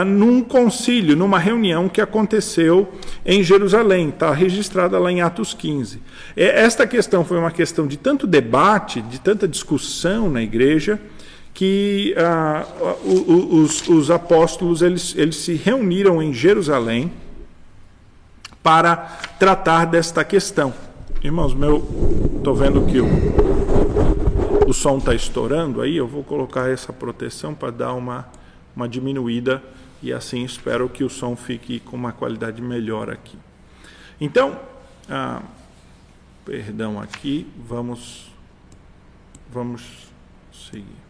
num 0.06 0.42
concílio, 0.42 1.15
numa 1.15 1.38
reunião 1.38 1.88
que 1.88 2.01
aconteceu 2.01 2.92
em 3.24 3.44
Jerusalém, 3.44 4.10
está 4.10 4.32
registrada 4.34 4.98
lá 4.98 5.12
em 5.12 5.22
Atos 5.22 5.54
15. 5.54 6.01
Esta 6.36 6.88
questão 6.88 7.24
foi 7.24 7.38
uma 7.38 7.51
questão 7.51 7.86
de 7.86 7.96
tanto 7.96 8.25
debate, 8.25 9.01
de 9.01 9.20
tanta 9.20 9.48
discussão 9.48 10.30
na 10.30 10.42
igreja, 10.42 11.00
que 11.54 12.13
ah, 12.18 12.65
os, 13.06 13.88
os, 13.88 14.12
apóstolos 14.12 14.82
eles, 14.82 15.15
eles 15.15 15.38
se 15.38 15.54
reuniram 15.54 16.22
em 16.22 16.34
Jerusalém 16.34 17.12
para 18.62 18.98
tratar 19.39 19.86
desta 19.86 20.24
questão. 20.25 20.74
Irmãos, 21.24 21.54
meu, 21.54 21.88
estou 22.38 22.56
vendo 22.56 22.82
que 22.88 23.00
o, 23.00 23.08
o 24.68 24.74
som 24.74 24.98
está 24.98 25.13
estourando 25.13 25.80
aí, 25.80 25.96
eu 25.96 26.08
vou 26.08 26.24
colocar 26.24 26.70
essa 26.70 26.92
proteção 26.92 27.54
para 27.54 27.72
dar 27.72 27.94
uma 27.94 28.27
uma 28.75 28.88
diminuída 28.88 29.63
e 30.01 30.12
assim 30.12 30.44
espero 30.44 30.89
que 30.89 31.03
o 31.03 31.10
som 31.10 31.36
fique 31.36 31.79
com 31.79 31.96
uma 31.96 32.12
qualidade 32.12 32.62
melhor 32.62 33.10
aqui. 33.10 33.38
Então, 34.20 34.60
ah, 35.10 35.41
perdão 36.46 37.00
aqui, 37.00 37.48
vamos 37.67 38.32
vamos 39.51 39.82
seguir. 40.51 41.05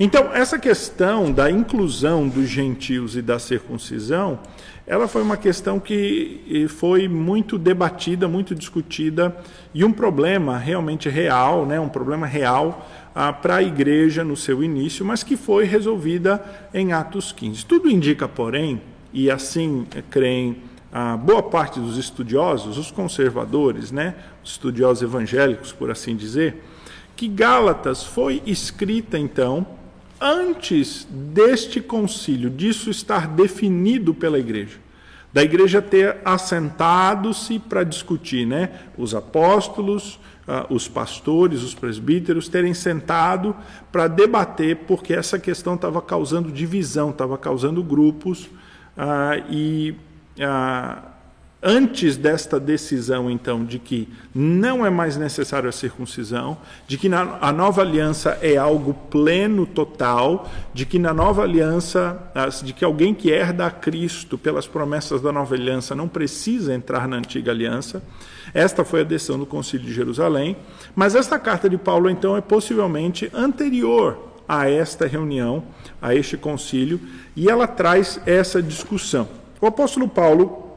Então, 0.00 0.32
essa 0.32 0.58
questão 0.58 1.32
da 1.32 1.50
inclusão 1.50 2.28
dos 2.28 2.48
gentios 2.48 3.16
e 3.16 3.22
da 3.22 3.38
circuncisão, 3.38 4.38
ela 4.86 5.08
foi 5.08 5.22
uma 5.22 5.36
questão 5.36 5.80
que 5.80 6.66
foi 6.68 7.08
muito 7.08 7.58
debatida, 7.58 8.28
muito 8.28 8.54
discutida 8.54 9.36
e 9.74 9.84
um 9.84 9.92
problema 9.92 10.56
realmente 10.56 11.08
real, 11.08 11.66
né, 11.66 11.80
um 11.80 11.88
problema 11.88 12.26
real 12.26 12.88
ah, 13.20 13.32
para 13.32 13.56
a 13.56 13.62
igreja 13.64 14.22
no 14.22 14.36
seu 14.36 14.62
início, 14.62 15.04
mas 15.04 15.24
que 15.24 15.36
foi 15.36 15.64
resolvida 15.64 16.40
em 16.72 16.92
Atos 16.92 17.32
15. 17.32 17.66
Tudo 17.66 17.90
indica, 17.90 18.28
porém, 18.28 18.80
e 19.12 19.28
assim 19.28 19.84
creem 20.08 20.58
a 20.92 21.16
boa 21.16 21.42
parte 21.42 21.80
dos 21.80 21.96
estudiosos, 21.96 22.78
os 22.78 22.92
conservadores, 22.92 23.90
né, 23.90 24.14
os 24.44 24.52
estudiosos 24.52 25.02
evangélicos, 25.02 25.72
por 25.72 25.90
assim 25.90 26.14
dizer, 26.14 26.62
que 27.16 27.26
Gálatas 27.26 28.04
foi 28.04 28.40
escrita 28.46 29.18
então 29.18 29.66
antes 30.20 31.04
deste 31.10 31.80
concílio, 31.80 32.48
disso 32.48 32.88
estar 32.88 33.26
definido 33.26 34.14
pela 34.14 34.38
igreja. 34.38 34.78
Da 35.32 35.42
igreja 35.42 35.82
ter 35.82 36.18
assentado-se 36.24 37.58
para 37.58 37.82
discutir, 37.82 38.46
né? 38.46 38.70
Os 38.96 39.14
apóstolos, 39.14 40.18
os 40.70 40.88
pastores, 40.88 41.62
os 41.62 41.74
presbíteros 41.74 42.48
terem 42.48 42.72
sentado 42.72 43.54
para 43.92 44.08
debater, 44.08 44.76
porque 44.86 45.12
essa 45.12 45.38
questão 45.38 45.74
estava 45.74 46.00
causando 46.00 46.50
divisão, 46.50 47.10
estava 47.10 47.36
causando 47.36 47.82
grupos, 47.82 48.44
uh, 48.96 49.44
e 49.50 49.94
uh, 50.38 51.17
antes 51.62 52.16
desta 52.16 52.60
decisão, 52.60 53.30
então, 53.30 53.64
de 53.64 53.78
que 53.78 54.08
não 54.34 54.86
é 54.86 54.90
mais 54.90 55.16
necessário 55.16 55.68
a 55.68 55.72
circuncisão, 55.72 56.56
de 56.86 56.96
que 56.96 57.08
na, 57.08 57.38
a 57.40 57.52
nova 57.52 57.82
aliança 57.82 58.38
é 58.40 58.56
algo 58.56 58.94
pleno, 58.94 59.66
total, 59.66 60.48
de 60.72 60.86
que 60.86 60.98
na 60.98 61.12
nova 61.12 61.42
aliança, 61.42 62.16
de 62.62 62.72
que 62.72 62.84
alguém 62.84 63.12
que 63.12 63.30
herda 63.30 63.66
a 63.66 63.70
Cristo 63.70 64.38
pelas 64.38 64.66
promessas 64.66 65.20
da 65.20 65.32
nova 65.32 65.54
aliança 65.54 65.94
não 65.94 66.06
precisa 66.06 66.74
entrar 66.74 67.08
na 67.08 67.16
antiga 67.16 67.50
aliança. 67.50 68.02
Esta 68.54 68.84
foi 68.84 69.00
a 69.00 69.04
decisão 69.04 69.38
do 69.38 69.44
Concílio 69.44 69.86
de 69.86 69.92
Jerusalém, 69.92 70.56
mas 70.94 71.14
esta 71.14 71.38
carta 71.38 71.68
de 71.68 71.76
Paulo, 71.76 72.08
então, 72.08 72.36
é 72.36 72.40
possivelmente 72.40 73.30
anterior 73.34 74.28
a 74.48 74.70
esta 74.70 75.06
reunião, 75.06 75.64
a 76.00 76.14
este 76.14 76.36
concílio, 76.38 76.98
e 77.36 77.50
ela 77.50 77.66
traz 77.66 78.18
essa 78.24 78.62
discussão. 78.62 79.28
O 79.60 79.66
apóstolo 79.66 80.08
Paulo 80.08 80.67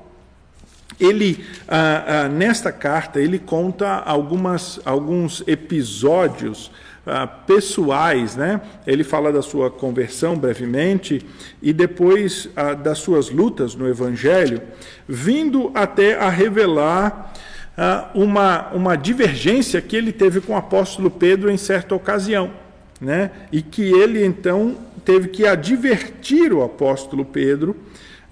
ele 1.02 1.44
ah, 1.68 2.04
ah, 2.08 2.30
nesta 2.30 2.72
carta 2.72 3.20
ele 3.20 3.40
conta 3.40 3.88
algumas, 3.96 4.80
alguns 4.86 5.44
episódios 5.48 6.72
ah, 7.06 7.26
pessoais, 7.26 8.36
né? 8.36 8.62
Ele 8.86 9.04
fala 9.04 9.32
da 9.32 9.42
sua 9.42 9.72
conversão 9.72 10.38
brevemente 10.38 11.26
e 11.62 11.74
depois 11.74 12.48
ah, 12.56 12.74
das 12.74 13.00
suas 13.00 13.30
lutas 13.30 13.74
no 13.74 13.88
Evangelho, 13.88 14.62
vindo 15.08 15.72
até 15.74 16.16
a 16.16 16.30
revelar 16.30 17.34
ah, 17.76 18.10
uma, 18.14 18.70
uma 18.72 18.96
divergência 18.96 19.82
que 19.82 19.96
ele 19.96 20.12
teve 20.12 20.42
com 20.42 20.54
o 20.54 20.58
apóstolo 20.58 21.10
Pedro 21.10 21.50
em 21.50 21.58
certa 21.58 21.96
ocasião, 21.96 22.52
né? 23.00 23.32
E 23.52 23.64
que 23.64 23.82
ele 23.82 24.24
então 24.24 24.78
teve 25.04 25.30
que 25.30 25.48
advertir 25.48 26.54
o 26.54 26.62
apóstolo 26.62 27.26
Pedro 27.26 27.76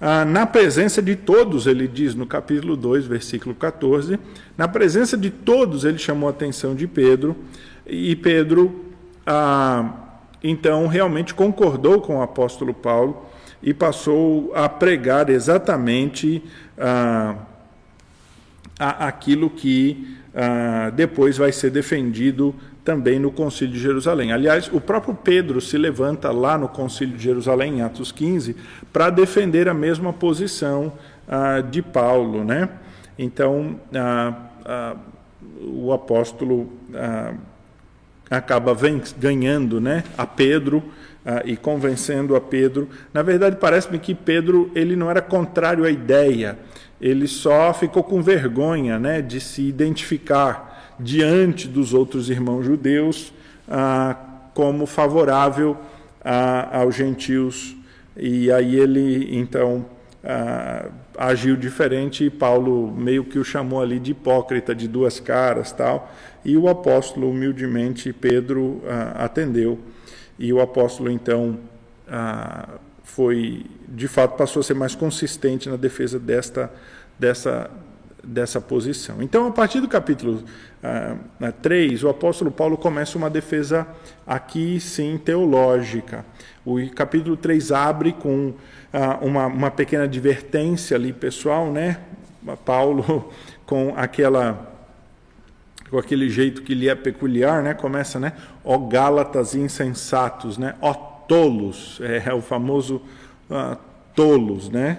ah, 0.00 0.24
na 0.24 0.46
presença 0.46 1.02
de 1.02 1.14
todos, 1.14 1.66
ele 1.66 1.86
diz 1.86 2.14
no 2.14 2.26
capítulo 2.26 2.76
2, 2.76 3.06
versículo 3.06 3.54
14, 3.54 4.18
na 4.56 4.66
presença 4.66 5.16
de 5.16 5.30
todos 5.30 5.84
ele 5.84 5.98
chamou 5.98 6.28
a 6.28 6.30
atenção 6.30 6.74
de 6.74 6.86
Pedro, 6.86 7.36
e 7.86 8.16
Pedro, 8.16 8.86
ah, 9.26 9.92
então, 10.42 10.86
realmente 10.86 11.34
concordou 11.34 12.00
com 12.00 12.18
o 12.18 12.22
apóstolo 12.22 12.72
Paulo 12.72 13.26
e 13.62 13.74
passou 13.74 14.52
a 14.54 14.68
pregar 14.68 15.28
exatamente 15.28 16.42
ah, 16.78 17.36
aquilo 18.78 19.50
que 19.50 20.16
ah, 20.34 20.90
depois 20.94 21.36
vai 21.36 21.52
ser 21.52 21.70
defendido 21.70 22.54
também 22.90 23.20
no 23.20 23.30
Concílio 23.30 23.72
de 23.72 23.80
Jerusalém. 23.80 24.32
Aliás, 24.32 24.68
o 24.72 24.80
próprio 24.80 25.14
Pedro 25.14 25.60
se 25.60 25.78
levanta 25.78 26.32
lá 26.32 26.58
no 26.58 26.66
Concílio 26.66 27.16
de 27.16 27.22
Jerusalém, 27.22 27.78
em 27.78 27.82
Atos 27.82 28.10
15, 28.10 28.56
para 28.92 29.10
defender 29.10 29.68
a 29.68 29.74
mesma 29.74 30.12
posição 30.12 30.92
ah, 31.28 31.60
de 31.60 31.80
Paulo. 31.80 32.42
Né? 32.42 32.68
Então, 33.16 33.78
ah, 33.94 34.34
ah, 34.64 34.96
o 35.62 35.92
apóstolo 35.92 36.68
ah, 36.92 37.32
acaba 38.28 38.76
ganhando 39.16 39.80
né, 39.80 40.02
a 40.18 40.26
Pedro 40.26 40.82
ah, 41.24 41.42
e 41.44 41.56
convencendo 41.56 42.34
a 42.34 42.40
Pedro. 42.40 42.88
Na 43.14 43.22
verdade, 43.22 43.54
parece-me 43.54 44.00
que 44.00 44.16
Pedro 44.16 44.68
ele 44.74 44.96
não 44.96 45.08
era 45.08 45.22
contrário 45.22 45.84
à 45.84 45.90
ideia, 45.92 46.58
ele 47.00 47.28
só 47.28 47.72
ficou 47.72 48.02
com 48.02 48.20
vergonha 48.20 48.98
né, 48.98 49.22
de 49.22 49.38
se 49.38 49.62
identificar 49.62 50.69
diante 51.02 51.66
dos 51.66 51.94
outros 51.94 52.30
irmãos 52.30 52.64
judeus 52.64 53.32
ah, 53.68 54.16
como 54.54 54.86
favorável 54.86 55.76
ah, 56.24 56.80
aos 56.80 56.94
gentios. 56.94 57.76
E 58.16 58.50
aí 58.52 58.76
ele, 58.76 59.36
então, 59.36 59.86
ah, 60.22 60.88
agiu 61.16 61.56
diferente 61.56 62.24
e 62.24 62.30
Paulo 62.30 62.90
meio 62.90 63.24
que 63.24 63.38
o 63.38 63.44
chamou 63.44 63.80
ali 63.80 63.98
de 63.98 64.12
hipócrita, 64.12 64.74
de 64.74 64.86
duas 64.88 65.20
caras 65.20 65.72
tal. 65.72 66.12
E 66.44 66.56
o 66.56 66.68
apóstolo, 66.68 67.30
humildemente, 67.30 68.12
Pedro, 68.12 68.82
ah, 68.86 69.24
atendeu. 69.24 69.78
E 70.38 70.52
o 70.52 70.60
apóstolo, 70.60 71.10
então, 71.10 71.58
ah, 72.08 72.68
foi, 73.04 73.66
de 73.88 74.08
fato, 74.08 74.36
passou 74.36 74.60
a 74.60 74.62
ser 74.62 74.74
mais 74.74 74.94
consistente 74.94 75.68
na 75.68 75.76
defesa 75.76 76.18
desta, 76.18 76.72
dessa, 77.18 77.70
dessa 78.24 78.60
posição. 78.60 79.22
Então, 79.22 79.46
a 79.46 79.50
partir 79.50 79.80
do 79.80 79.88
capítulo 79.88 80.42
ah, 80.82 81.16
3, 81.62 82.04
o 82.04 82.08
apóstolo 82.08 82.50
Paulo 82.50 82.76
começa 82.76 83.16
uma 83.16 83.30
defesa 83.30 83.86
aqui, 84.26 84.80
sim, 84.80 85.18
teológica. 85.18 86.24
O 86.64 86.78
capítulo 86.94 87.36
3 87.36 87.72
abre 87.72 88.12
com 88.12 88.54
ah, 88.92 89.18
uma, 89.20 89.46
uma 89.46 89.70
pequena 89.70 90.04
advertência 90.04 90.96
ali 90.96 91.12
pessoal, 91.12 91.70
né? 91.72 91.98
Paulo 92.64 93.30
com 93.66 93.94
aquela 93.96 94.68
com 95.90 95.98
aquele 95.98 96.30
jeito 96.30 96.62
que 96.62 96.72
lhe 96.72 96.88
é 96.88 96.94
peculiar, 96.94 97.62
né? 97.62 97.74
Começa, 97.74 98.20
né? 98.20 98.32
Ó 98.64 98.78
Gálatas 98.78 99.54
insensatos, 99.56 100.56
né? 100.56 100.76
Ó 100.80 100.94
tolos, 100.94 102.00
é, 102.00 102.30
é 102.30 102.34
o 102.34 102.40
famoso 102.40 103.02
ah, 103.50 103.76
tolos, 104.14 104.68
né? 104.68 104.98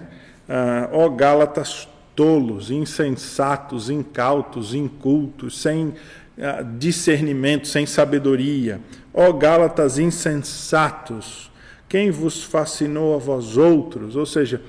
Ah, 0.50 0.90
ó 0.92 1.08
Gálatas 1.10 1.88
tolos, 2.16 2.72
insensatos, 2.72 3.90
incautos, 3.90 4.74
incultos, 4.74 5.62
sem 5.62 5.94
ah, 6.40 6.64
discernimento, 6.78 7.68
sem 7.68 7.86
sabedoria. 7.86 8.80
Ó 9.14 9.32
Gálatas 9.34 9.98
insensatos, 9.98 11.52
quem 11.90 12.12
vos 12.12 12.44
fascinou 12.44 13.16
a 13.16 13.18
vós 13.18 13.58
outros? 13.58 14.16
Ou 14.16 14.26
seja, 14.26 14.62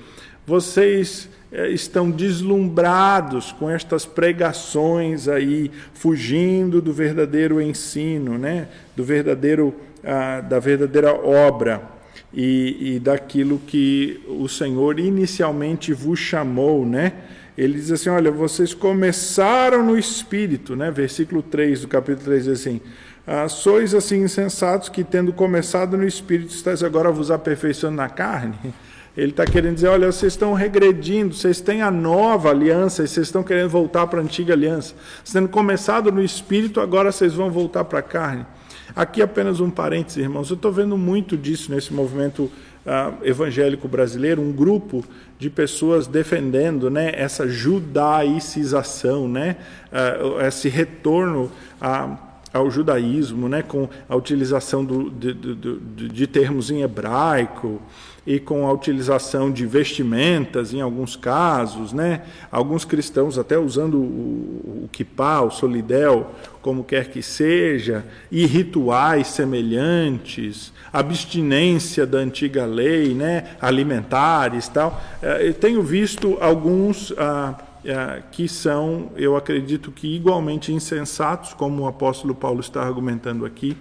vocês 0.45 1.29
eh, 1.51 1.69
estão 1.69 2.11
deslumbrados 2.11 3.53
com 3.53 3.69
estas 3.69 4.05
pregações 4.05 5.27
aí, 5.27 5.71
fugindo 5.93 6.81
do 6.81 6.91
verdadeiro 6.91 7.61
ensino, 7.61 8.37
né? 8.37 8.67
do 8.95 9.03
verdadeiro, 9.03 9.73
ah, 10.03 10.41
da 10.41 10.59
verdadeira 10.59 11.13
obra 11.13 11.92
e, 12.33 12.95
e 12.95 12.99
daquilo 12.99 13.59
que 13.59 14.19
o 14.27 14.47
Senhor 14.49 14.99
inicialmente 14.99 15.93
vos 15.93 16.19
chamou, 16.19 16.85
né? 16.85 17.13
Ele 17.57 17.73
diz 17.73 17.91
assim: 17.91 18.09
Olha, 18.09 18.31
vocês 18.31 18.73
começaram 18.73 19.85
no 19.85 19.97
espírito, 19.97 20.75
né? 20.75 20.89
Versículo 20.89 21.43
3 21.43 21.81
do 21.81 21.87
capítulo 21.87 22.25
3 22.25 22.45
diz 22.45 22.61
assim: 22.61 22.81
ah, 23.25 23.47
Sois 23.47 23.93
assim 23.93 24.23
insensatos 24.23 24.89
que, 24.89 25.03
tendo 25.03 25.31
começado 25.31 25.95
no 25.95 26.05
espírito, 26.05 26.53
estáis 26.53 26.83
agora 26.83 27.11
vos 27.11 27.31
aperfeiçoando 27.31 27.97
na 27.97 28.09
carne. 28.09 28.55
Ele 29.15 29.29
está 29.29 29.45
querendo 29.45 29.75
dizer: 29.75 29.89
olha, 29.89 30.11
vocês 30.11 30.33
estão 30.33 30.53
regredindo, 30.53 31.35
vocês 31.35 31.61
têm 31.61 31.83
a 31.83 31.91
nova 31.91 32.49
aliança 32.49 33.03
e 33.03 33.07
vocês 33.07 33.27
estão 33.27 33.43
querendo 33.43 33.69
voltar 33.69 34.07
para 34.07 34.19
a 34.19 34.23
antiga 34.23 34.53
aliança. 34.53 34.95
Tendo 35.31 35.47
começado 35.47 36.11
no 36.11 36.23
espírito, 36.23 36.81
agora 36.81 37.11
vocês 37.11 37.33
vão 37.35 37.51
voltar 37.51 37.83
para 37.83 37.99
a 37.99 38.03
carne. 38.03 38.45
Aqui 38.95 39.23
apenas 39.23 39.59
um 39.59 39.71
parênteses, 39.71 40.17
irmãos. 40.17 40.51
Eu 40.51 40.55
estou 40.55 40.71
vendo 40.71 40.95
muito 40.95 41.35
disso 41.35 41.71
nesse 41.71 41.91
movimento 41.91 42.43
uh, 42.43 43.23
evangélico 43.23 43.87
brasileiro, 43.87 44.39
um 44.39 44.51
grupo 44.51 45.03
de 45.39 45.49
pessoas 45.49 46.05
defendendo 46.05 46.91
né, 46.91 47.11
essa 47.15 47.47
judaicização, 47.47 49.27
né, 49.27 49.57
uh, 49.91 50.39
esse 50.45 50.69
retorno 50.69 51.51
a, 51.81 52.17
ao 52.53 52.69
judaísmo, 52.69 53.49
né, 53.49 53.63
com 53.63 53.89
a 54.07 54.15
utilização 54.15 54.85
do, 54.85 55.09
de, 55.09 55.33
de, 55.33 55.55
de, 55.55 56.09
de 56.09 56.27
termos 56.27 56.69
em 56.69 56.83
hebraico 56.83 57.81
e 58.25 58.39
com 58.39 58.65
a 58.65 58.71
utilização 58.71 59.51
de 59.51 59.65
vestimentas 59.65 60.73
em 60.73 60.79
alguns 60.79 61.15
casos, 61.15 61.91
né? 61.91 62.21
Alguns 62.49 62.85
cristãos 62.85 63.37
até 63.37 63.57
usando 63.57 63.97
o, 63.97 64.89
kippah, 64.91 65.41
o 65.41 65.51
solidel, 65.51 66.31
como 66.61 66.85
quer 66.85 67.09
que 67.09 67.21
seja, 67.21 68.05
e 68.31 68.45
rituais 68.45 69.27
semelhantes, 69.27 70.71
abstinência 70.91 72.05
da 72.05 72.19
antiga 72.19 72.65
lei, 72.65 73.13
né? 73.13 73.55
Alimentares, 73.59 74.69
tal. 74.69 75.01
É, 75.21 75.45
eu 75.45 75.53
tenho 75.53 75.81
visto 75.81 76.37
alguns 76.39 77.13
ah, 77.17 77.55
ah, 77.85 78.21
que 78.31 78.47
são, 78.47 79.11
eu 79.17 79.35
acredito 79.35 79.91
que 79.91 80.15
igualmente 80.15 80.71
insensatos, 80.71 81.53
como 81.53 81.83
o 81.83 81.87
apóstolo 81.87 82.33
Paulo 82.33 82.61
está 82.61 82.81
argumentando 82.81 83.45
aqui, 83.45 83.75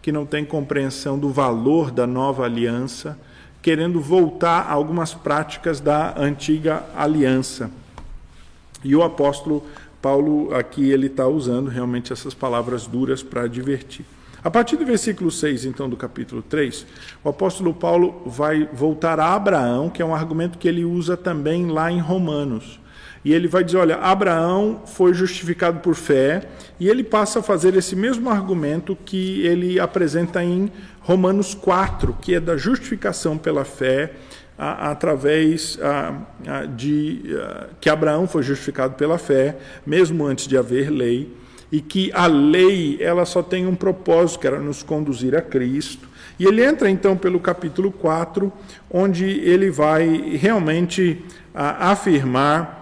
que 0.00 0.12
não 0.12 0.24
têm 0.24 0.44
compreensão 0.44 1.18
do 1.18 1.30
valor 1.30 1.90
da 1.90 2.06
nova 2.06 2.44
aliança 2.44 3.18
querendo 3.62 4.00
voltar 4.00 4.62
a 4.62 4.72
algumas 4.72 5.14
práticas 5.14 5.80
da 5.80 6.14
antiga 6.18 6.84
aliança. 6.94 7.70
E 8.84 8.94
o 8.96 9.02
apóstolo 9.02 9.64
Paulo 10.02 10.52
aqui 10.52 10.90
ele 10.90 11.06
está 11.06 11.28
usando 11.28 11.68
realmente 11.68 12.12
essas 12.12 12.34
palavras 12.34 12.88
duras 12.88 13.22
para 13.22 13.42
advertir. 13.42 14.04
A 14.44 14.50
partir 14.50 14.76
do 14.76 14.84
versículo 14.84 15.30
6, 15.30 15.64
então, 15.64 15.88
do 15.88 15.96
capítulo 15.96 16.42
3, 16.42 16.84
o 17.22 17.28
apóstolo 17.28 17.72
Paulo 17.72 18.22
vai 18.26 18.68
voltar 18.72 19.20
a 19.20 19.32
Abraão, 19.34 19.88
que 19.88 20.02
é 20.02 20.04
um 20.04 20.12
argumento 20.12 20.58
que 20.58 20.66
ele 20.66 20.84
usa 20.84 21.16
também 21.16 21.68
lá 21.68 21.92
em 21.92 22.00
Romanos. 22.00 22.80
E 23.24 23.32
ele 23.32 23.46
vai 23.46 23.62
dizer: 23.62 23.78
olha, 23.78 23.96
Abraão 23.96 24.82
foi 24.86 25.14
justificado 25.14 25.80
por 25.80 25.94
fé, 25.94 26.42
e 26.78 26.88
ele 26.88 27.04
passa 27.04 27.38
a 27.38 27.42
fazer 27.42 27.74
esse 27.76 27.94
mesmo 27.94 28.28
argumento 28.28 28.96
que 29.04 29.46
ele 29.46 29.78
apresenta 29.78 30.42
em 30.42 30.70
Romanos 31.00 31.54
4, 31.54 32.16
que 32.20 32.34
é 32.34 32.40
da 32.40 32.56
justificação 32.56 33.38
pela 33.38 33.64
fé, 33.64 34.12
a, 34.58 34.90
através 34.90 35.78
a, 35.80 36.14
a, 36.46 36.64
de 36.64 37.22
que 37.80 37.88
Abraão 37.88 38.26
foi 38.26 38.42
justificado 38.42 38.94
pela 38.94 39.18
fé, 39.18 39.56
mesmo 39.86 40.26
antes 40.26 40.46
de 40.46 40.56
haver 40.56 40.90
lei, 40.90 41.32
e 41.70 41.80
que 41.80 42.10
a 42.12 42.26
lei 42.26 42.98
ela 43.00 43.24
só 43.24 43.42
tem 43.42 43.66
um 43.66 43.74
propósito, 43.74 44.40
que 44.40 44.46
era 44.46 44.58
nos 44.58 44.82
conduzir 44.82 45.34
a 45.36 45.40
Cristo. 45.40 46.08
E 46.38 46.44
ele 46.44 46.62
entra 46.62 46.90
então 46.90 47.16
pelo 47.16 47.38
capítulo 47.38 47.90
4, 47.92 48.52
onde 48.90 49.24
ele 49.24 49.70
vai 49.70 50.36
realmente 50.36 51.24
afirmar 51.54 52.81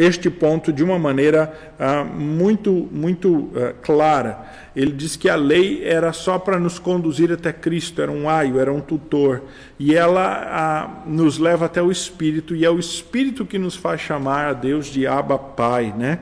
este 0.00 0.30
ponto 0.30 0.72
de 0.72 0.82
uma 0.82 0.98
maneira 0.98 1.52
ah, 1.78 2.04
muito, 2.04 2.88
muito 2.90 3.50
ah, 3.54 3.74
clara. 3.82 4.46
Ele 4.74 4.92
diz 4.92 5.16
que 5.16 5.28
a 5.28 5.36
lei 5.36 5.84
era 5.84 6.12
só 6.12 6.38
para 6.38 6.58
nos 6.58 6.78
conduzir 6.78 7.32
até 7.32 7.52
Cristo, 7.52 8.00
era 8.00 8.12
um 8.12 8.28
aio, 8.28 8.60
era 8.60 8.72
um 8.72 8.80
tutor, 8.80 9.42
e 9.78 9.94
ela 9.94 10.42
ah, 10.46 11.02
nos 11.06 11.38
leva 11.38 11.66
até 11.66 11.82
o 11.82 11.90
Espírito, 11.90 12.54
e 12.54 12.64
é 12.64 12.70
o 12.70 12.78
Espírito 12.78 13.44
que 13.44 13.58
nos 13.58 13.74
faz 13.76 14.00
chamar 14.00 14.46
a 14.46 14.52
Deus 14.52 14.86
de 14.86 15.06
Abba 15.06 15.38
Pai, 15.38 15.94
né? 15.96 16.18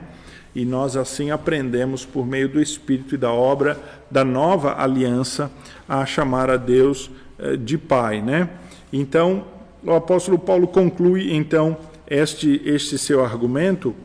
E 0.55 0.65
nós 0.65 0.97
assim 0.97 1.29
aprendemos 1.29 2.03
por 2.03 2.25
meio 2.25 2.49
do 2.49 2.59
Espírito 2.59 3.13
e 3.13 3.17
da 3.17 3.31
obra 3.31 3.77
da 4.09 4.23
nova 4.23 4.81
aliança 4.81 5.51
a 5.87 6.05
chamar 6.05 6.49
a 6.49 6.57
Deus 6.57 7.11
eh, 7.37 7.55
de 7.57 7.77
Pai, 7.77 8.21
né? 8.21 8.49
Então, 8.91 9.45
o 9.83 9.93
apóstolo 9.93 10.39
Paulo 10.39 10.67
conclui 10.67 11.35
então 11.35 11.77
este, 12.07 12.61
este 12.65 12.97
seu 12.97 13.23
argumento, 13.23 13.95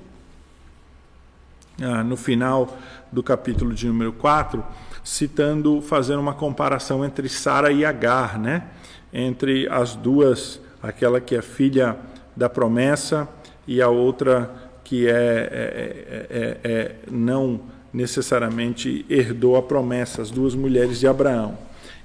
ah, 1.81 2.03
no 2.03 2.17
final 2.17 2.77
do 3.11 3.23
capítulo 3.23 3.73
de 3.73 3.87
número 3.87 4.13
4, 4.13 4.65
citando, 5.05 5.81
fazendo 5.81 6.21
uma 6.21 6.35
comparação 6.35 7.05
entre 7.05 7.29
Sara 7.29 7.71
e 7.73 7.85
Agar, 7.85 8.39
né? 8.39 8.65
entre 9.13 9.69
as 9.69 9.95
duas, 9.95 10.61
aquela 10.83 11.21
que 11.21 11.37
é 11.37 11.43
filha 11.43 11.97
da 12.35 12.49
promessa 12.49 13.29
e 13.67 13.83
a 13.83 13.89
outra 13.89 14.51
que 14.83 15.07
é, 15.07 15.13
é, 15.13 16.27
é, 16.31 16.61
é 16.65 16.97
não 17.11 17.61
necessariamente 17.93 19.05
herdou 19.09 19.57
a 19.57 19.63
promessa, 19.63 20.23
as 20.23 20.31
duas 20.31 20.55
mulheres 20.55 20.99
de 20.99 21.07
Abraão. 21.07 21.59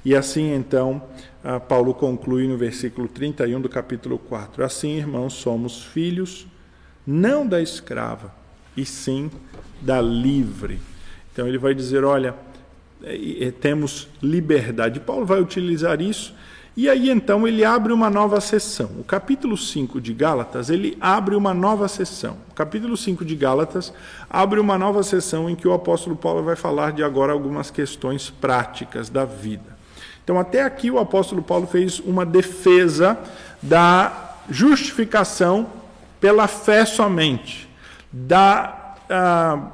E 0.08 0.16
assim 0.16 0.54
então 0.54 1.02
ah, 1.44 1.60
Paulo 1.60 1.94
conclui 1.94 2.48
no 2.48 2.58
versículo 2.58 3.10
31 3.10 3.60
do 3.60 3.68
capítulo 3.68 4.18
4: 4.18 4.64
Assim, 4.64 4.96
irmãos, 4.96 5.34
somos 5.34 5.84
filhos 5.84 6.48
não 7.06 7.46
da 7.46 7.62
escrava, 7.62 8.34
e 8.78 8.86
sim 8.86 9.30
da 9.82 10.00
livre. 10.00 10.80
Então 11.34 11.46
ele 11.46 11.58
vai 11.58 11.76
dizer: 11.76 12.06
olha, 12.06 12.34
é, 13.04 13.52
temos 13.52 14.08
liberdade. 14.24 15.02
Paulo 15.02 15.26
vai 15.26 15.42
utilizar 15.42 16.02
isso. 16.02 16.34
E 16.78 16.88
aí 16.88 17.10
então 17.10 17.46
ele 17.46 17.66
abre 17.66 17.92
uma 17.92 18.10
nova 18.10 18.40
sessão. 18.40 18.92
O 18.98 19.04
capítulo 19.04 19.58
5 19.58 20.00
de 20.00 20.14
Gálatas, 20.14 20.70
ele 20.70 20.98
abre 21.02 21.36
uma 21.36 21.54
nova 21.54 21.90
sessão. 21.90 22.38
O 22.50 22.54
capítulo 22.54 22.96
5 22.96 23.26
de 23.26 23.36
Gálatas 23.36 23.92
abre 24.30 24.58
uma 24.58 24.78
nova 24.78 25.04
sessão 25.04 25.50
em 25.50 25.56
que 25.56 25.68
o 25.68 25.74
apóstolo 25.74 26.16
Paulo 26.16 26.44
vai 26.44 26.56
falar 26.56 26.94
de 26.94 27.04
agora 27.04 27.34
algumas 27.34 27.70
questões 27.70 28.30
práticas 28.30 29.10
da 29.10 29.26
vida. 29.26 29.77
Então, 30.28 30.38
até 30.38 30.62
aqui 30.62 30.92
o 30.92 31.00
apóstolo 31.00 31.42
Paulo 31.42 31.66
fez 31.66 32.02
uma 32.02 32.26
defesa 32.26 33.18
da 33.62 34.36
justificação 34.50 35.68
pela 36.20 36.50
fé 36.50 36.84
somente, 36.84 37.70
da 38.12 38.98
ah, 39.10 39.72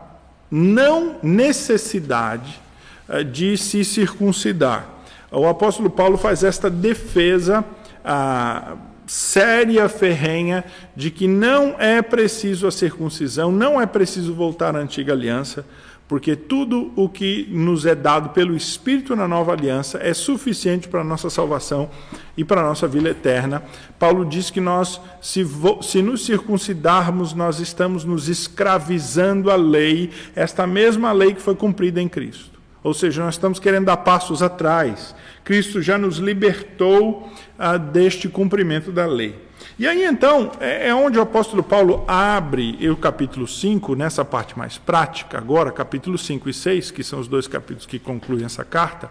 não 0.52 1.16
necessidade 1.24 2.62
ah, 3.10 3.24
de 3.24 3.58
se 3.58 3.84
circuncidar. 3.84 4.88
O 5.32 5.48
apóstolo 5.48 5.90
Paulo 5.90 6.20
faz 6.20 6.44
esta 6.44 6.70
defesa 6.70 7.66
ah, 8.06 8.76
séria, 9.08 9.90
ferrenha, 9.90 10.64
de 10.96 11.10
que 11.10 11.28
não 11.28 11.76
é 11.80 12.00
preciso 12.04 12.68
a 12.68 12.72
circuncisão, 12.72 13.52
não 13.52 13.82
é 13.82 13.88
preciso 13.88 14.36
voltar 14.36 14.76
à 14.76 14.80
antiga 14.80 15.14
aliança, 15.14 15.66
porque 16.08 16.36
tudo 16.36 16.92
o 16.96 17.08
que 17.08 17.48
nos 17.50 17.86
é 17.86 17.96
dado 17.96 18.30
pelo 18.30 18.56
Espírito 18.56 19.16
na 19.16 19.28
nova 19.28 19.54
aliança 19.54 20.00
é 20.02 20.14
suficiente 20.14 20.88
para 20.88 21.02
a 21.02 21.04
nossa 21.04 21.30
salvação 21.30 21.90
e 22.38 22.44
para 22.44 22.62
a 22.62 22.64
nossa 22.64 22.88
vida 22.88 23.10
eterna. 23.10 23.64
Paulo 23.98 24.26
diz 24.26 24.50
que 24.50 24.60
nós, 24.60 25.00
se, 25.22 25.46
se 25.82 26.02
nos 26.02 26.26
circuncidarmos, 26.26 27.34
nós 27.34 27.60
estamos 27.60 28.04
nos 28.04 28.28
escravizando 28.28 29.50
à 29.50 29.56
lei, 29.56 30.12
esta 30.36 30.68
mesma 30.68 31.12
lei 31.12 31.34
que 31.34 31.42
foi 31.42 31.56
cumprida 31.56 32.02
em 32.02 32.10
Cristo. 32.10 32.54
Ou 32.84 32.94
seja, 32.94 33.24
nós 33.24 33.36
estamos 33.36 33.60
querendo 33.60 33.86
dar 33.86 33.98
passos 33.98 34.44
atrás. 34.44 35.16
Cristo 35.44 35.82
já 35.82 35.98
nos 35.98 36.18
libertou 36.18 37.30
ah, 37.58 37.78
deste 37.78 38.28
cumprimento 38.28 38.92
da 38.92 39.06
lei. 39.06 39.36
E 39.78 39.88
aí 39.88 40.06
então 40.06 40.52
é, 40.60 40.90
é 40.90 40.96
onde 40.96 41.18
o 41.18 41.22
apóstolo 41.22 41.64
Paulo 41.64 42.06
abre 42.08 42.78
o 42.88 42.96
capítulo 42.96 43.48
5, 43.48 43.96
nessa 43.96 44.24
parte 44.24 44.56
mais 44.58 44.78
prática, 44.78 45.40
agora, 45.40 45.72
capítulo 45.72 46.16
5 46.16 46.48
e 46.48 46.54
6, 46.54 46.92
que 46.92 47.04
são 47.04 47.20
os 47.20 47.28
dois 47.28 47.48
capítulos 47.48 47.88
que 47.88 47.98
concluem 47.98 48.46
essa 48.46 48.64
carta, 48.64 49.10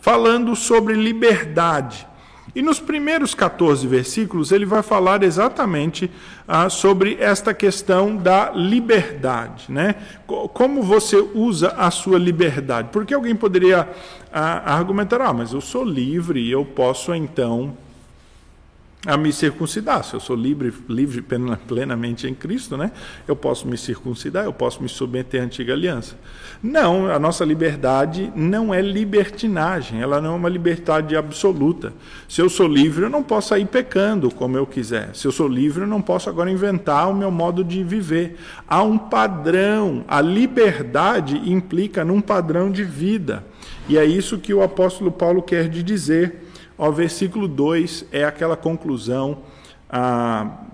falando 0.00 0.56
sobre 0.56 0.94
liberdade. 0.94 2.08
E 2.56 2.60
nos 2.60 2.80
primeiros 2.80 3.36
14 3.36 3.86
versículos 3.86 4.50
ele 4.50 4.66
vai 4.66 4.82
falar 4.82 5.22
exatamente 5.22 6.10
ah, 6.48 6.68
sobre 6.68 7.16
esta 7.20 7.54
questão 7.54 8.16
da 8.16 8.50
liberdade, 8.50 9.66
né? 9.68 9.94
Como 10.26 10.82
você 10.82 11.18
usa 11.32 11.68
a 11.76 11.92
sua 11.92 12.18
liberdade? 12.18 12.88
Porque 12.90 13.14
alguém 13.14 13.36
poderia 13.36 13.88
ah, 14.32 14.74
argumentar, 14.74 15.20
ah, 15.20 15.32
mas 15.32 15.52
eu 15.52 15.60
sou 15.60 15.84
livre, 15.84 16.50
eu 16.50 16.64
posso 16.64 17.14
então 17.14 17.76
a 19.06 19.16
me 19.16 19.32
circuncidar. 19.32 20.04
Se 20.04 20.14
eu 20.14 20.20
sou 20.20 20.36
livre, 20.36 20.72
livre 20.88 21.24
plenamente 21.66 22.26
em 22.26 22.34
Cristo, 22.34 22.76
né? 22.76 22.92
Eu 23.26 23.34
posso 23.34 23.66
me 23.66 23.78
circuncidar, 23.78 24.44
eu 24.44 24.52
posso 24.52 24.82
me 24.82 24.88
submeter 24.88 25.40
à 25.40 25.44
antiga 25.44 25.72
aliança. 25.72 26.18
Não, 26.62 27.10
a 27.10 27.18
nossa 27.18 27.44
liberdade 27.44 28.30
não 28.36 28.74
é 28.74 28.82
libertinagem, 28.82 30.02
ela 30.02 30.20
não 30.20 30.34
é 30.34 30.36
uma 30.36 30.48
liberdade 30.50 31.16
absoluta. 31.16 31.94
Se 32.28 32.42
eu 32.42 32.50
sou 32.50 32.68
livre, 32.68 33.04
eu 33.04 33.10
não 33.10 33.22
posso 33.22 33.48
sair 33.48 33.66
pecando 33.66 34.30
como 34.30 34.58
eu 34.58 34.66
quiser. 34.66 35.14
Se 35.14 35.26
eu 35.26 35.32
sou 35.32 35.48
livre, 35.48 35.84
eu 35.84 35.88
não 35.88 36.02
posso 36.02 36.28
agora 36.28 36.50
inventar 36.50 37.08
o 37.10 37.14
meu 37.14 37.30
modo 37.30 37.64
de 37.64 37.82
viver. 37.82 38.36
Há 38.68 38.82
um 38.82 38.98
padrão. 38.98 40.04
A 40.06 40.20
liberdade 40.20 41.40
implica 41.50 42.04
num 42.04 42.20
padrão 42.20 42.70
de 42.70 42.84
vida. 42.84 43.44
E 43.88 43.96
é 43.96 44.04
isso 44.04 44.38
que 44.38 44.52
o 44.52 44.62
apóstolo 44.62 45.10
Paulo 45.10 45.42
quer 45.42 45.68
dizer 45.68 46.49
o 46.88 46.92
versículo 46.92 47.46
2 47.46 48.06
é 48.10 48.24
aquela 48.24 48.56
conclusão 48.56 49.42
ah, 49.88 50.64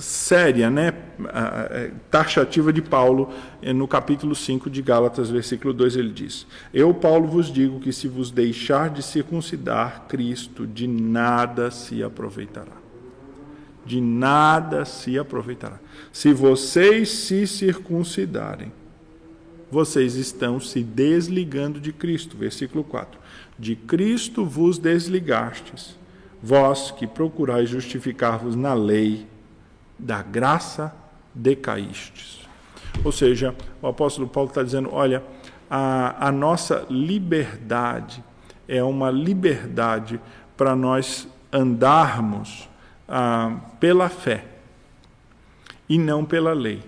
séria, 0.00 0.70
né, 0.70 0.94
ah, 1.28 1.66
é, 1.70 1.90
taxativa 2.10 2.72
de 2.72 2.80
Paulo 2.80 3.30
no 3.74 3.88
capítulo 3.88 4.34
5 4.34 4.70
de 4.70 4.80
Gálatas, 4.82 5.30
versículo 5.30 5.74
2, 5.74 5.96
ele 5.96 6.10
diz: 6.10 6.46
Eu, 6.72 6.94
Paulo, 6.94 7.26
vos 7.26 7.52
digo 7.52 7.80
que 7.80 7.92
se 7.92 8.06
vos 8.08 8.30
deixar 8.30 8.90
de 8.90 9.02
circuncidar, 9.02 10.04
Cristo 10.08 10.66
de 10.66 10.86
nada 10.86 11.70
se 11.70 12.02
aproveitará. 12.02 12.80
De 13.84 14.00
nada 14.00 14.84
se 14.84 15.18
aproveitará. 15.18 15.80
Se 16.12 16.32
vocês 16.32 17.10
se 17.10 17.48
circuncidarem, 17.48 18.72
vocês 19.68 20.14
estão 20.14 20.60
se 20.60 20.84
desligando 20.84 21.80
de 21.80 21.92
Cristo. 21.92 22.36
Versículo 22.36 22.84
4 22.84 23.21
de 23.62 23.76
Cristo 23.76 24.44
vos 24.44 24.76
desligastes, 24.76 25.96
vós 26.42 26.90
que 26.90 27.06
procurais 27.06 27.68
justificar-vos 27.68 28.56
na 28.56 28.74
lei, 28.74 29.24
da 29.96 30.20
graça 30.20 30.92
decaístes. 31.32 32.40
Ou 33.04 33.12
seja, 33.12 33.54
o 33.80 33.86
apóstolo 33.86 34.26
Paulo 34.26 34.48
está 34.48 34.64
dizendo: 34.64 34.88
olha, 34.92 35.22
a, 35.70 36.26
a 36.26 36.32
nossa 36.32 36.84
liberdade 36.90 38.20
é 38.66 38.82
uma 38.82 39.12
liberdade 39.12 40.20
para 40.56 40.74
nós 40.74 41.28
andarmos 41.52 42.68
ah, 43.08 43.60
pela 43.78 44.08
fé 44.08 44.44
e 45.88 45.98
não 45.98 46.24
pela 46.24 46.52
lei. 46.52 46.82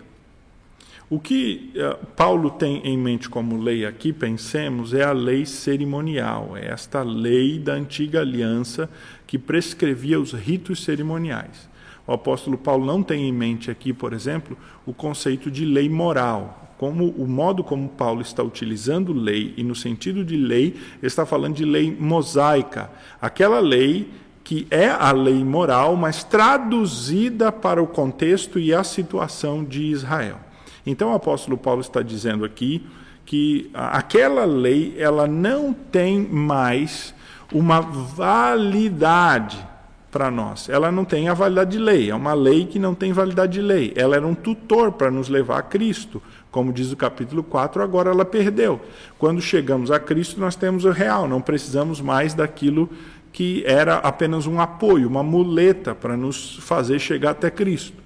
O 1.10 1.20
que 1.20 1.70
uh, 1.76 2.06
Paulo 2.16 2.50
tem 2.50 2.78
em 2.78 2.96
mente 2.96 3.28
como 3.28 3.60
lei 3.60 3.84
aqui, 3.84 4.10
pensemos, 4.10 4.94
é 4.94 5.04
a 5.04 5.12
lei 5.12 5.44
cerimonial, 5.44 6.56
é 6.56 6.68
esta 6.68 7.02
lei 7.02 7.58
da 7.58 7.74
antiga 7.74 8.20
aliança 8.20 8.88
que 9.26 9.38
prescrevia 9.38 10.18
os 10.18 10.32
ritos 10.32 10.82
cerimoniais. 10.82 11.68
O 12.06 12.12
apóstolo 12.12 12.56
Paulo 12.56 12.86
não 12.86 13.02
tem 13.02 13.28
em 13.28 13.32
mente 13.32 13.70
aqui, 13.70 13.92
por 13.92 14.14
exemplo, 14.14 14.56
o 14.86 14.94
conceito 14.94 15.50
de 15.50 15.64
lei 15.64 15.88
moral. 15.88 16.74
Como 16.78 17.10
o 17.10 17.26
modo 17.26 17.62
como 17.62 17.88
Paulo 17.88 18.20
está 18.20 18.42
utilizando 18.42 19.12
lei 19.12 19.54
e 19.56 19.62
no 19.62 19.74
sentido 19.74 20.24
de 20.24 20.36
lei, 20.36 20.74
está 21.02 21.24
falando 21.24 21.54
de 21.54 21.64
lei 21.64 21.94
mosaica, 21.98 22.90
aquela 23.20 23.60
lei 23.60 24.08
que 24.42 24.66
é 24.70 24.88
a 24.88 25.10
lei 25.12 25.42
moral, 25.42 25.96
mas 25.96 26.22
traduzida 26.24 27.50
para 27.50 27.82
o 27.82 27.86
contexto 27.86 28.58
e 28.58 28.74
a 28.74 28.84
situação 28.84 29.64
de 29.64 29.84
Israel. 29.84 30.43
Então 30.86 31.12
o 31.12 31.14
apóstolo 31.14 31.56
Paulo 31.56 31.80
está 31.80 32.02
dizendo 32.02 32.44
aqui 32.44 32.86
que 33.24 33.70
aquela 33.72 34.44
lei 34.44 34.94
ela 34.98 35.26
não 35.26 35.72
tem 35.72 36.20
mais 36.20 37.14
uma 37.52 37.80
validade 37.80 39.66
para 40.14 40.30
nós. 40.30 40.68
Ela 40.68 40.92
não 40.92 41.04
tem 41.04 41.28
a 41.28 41.34
validade 41.34 41.72
de 41.72 41.78
lei, 41.78 42.10
é 42.10 42.14
uma 42.14 42.34
lei 42.34 42.66
que 42.66 42.78
não 42.78 42.94
tem 42.94 43.12
validade 43.12 43.54
de 43.54 43.60
lei. 43.60 43.92
Ela 43.96 44.14
era 44.14 44.26
um 44.26 44.34
tutor 44.34 44.92
para 44.92 45.10
nos 45.10 45.28
levar 45.28 45.58
a 45.58 45.62
Cristo. 45.62 46.22
Como 46.52 46.72
diz 46.72 46.92
o 46.92 46.96
capítulo 46.96 47.42
4, 47.42 47.82
agora 47.82 48.10
ela 48.10 48.24
perdeu. 48.24 48.80
Quando 49.18 49.40
chegamos 49.40 49.90
a 49.90 49.98
Cristo, 49.98 50.38
nós 50.38 50.54
temos 50.54 50.84
o 50.84 50.90
real, 50.90 51.26
não 51.26 51.40
precisamos 51.40 52.00
mais 52.00 52.32
daquilo 52.32 52.88
que 53.32 53.64
era 53.66 53.96
apenas 53.96 54.46
um 54.46 54.60
apoio, 54.60 55.08
uma 55.08 55.24
muleta 55.24 55.96
para 55.96 56.16
nos 56.16 56.58
fazer 56.60 57.00
chegar 57.00 57.30
até 57.30 57.50
Cristo. 57.50 58.00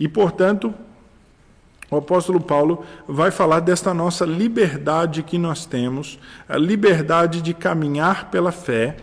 E, 0.00 0.08
portanto, 0.08 0.74
o 1.94 1.98
apóstolo 1.98 2.40
Paulo 2.40 2.84
vai 3.06 3.30
falar 3.30 3.60
desta 3.60 3.94
nossa 3.94 4.24
liberdade 4.24 5.22
que 5.22 5.38
nós 5.38 5.64
temos, 5.66 6.18
a 6.48 6.56
liberdade 6.56 7.40
de 7.40 7.54
caminhar 7.54 8.30
pela 8.30 8.52
fé, 8.52 8.96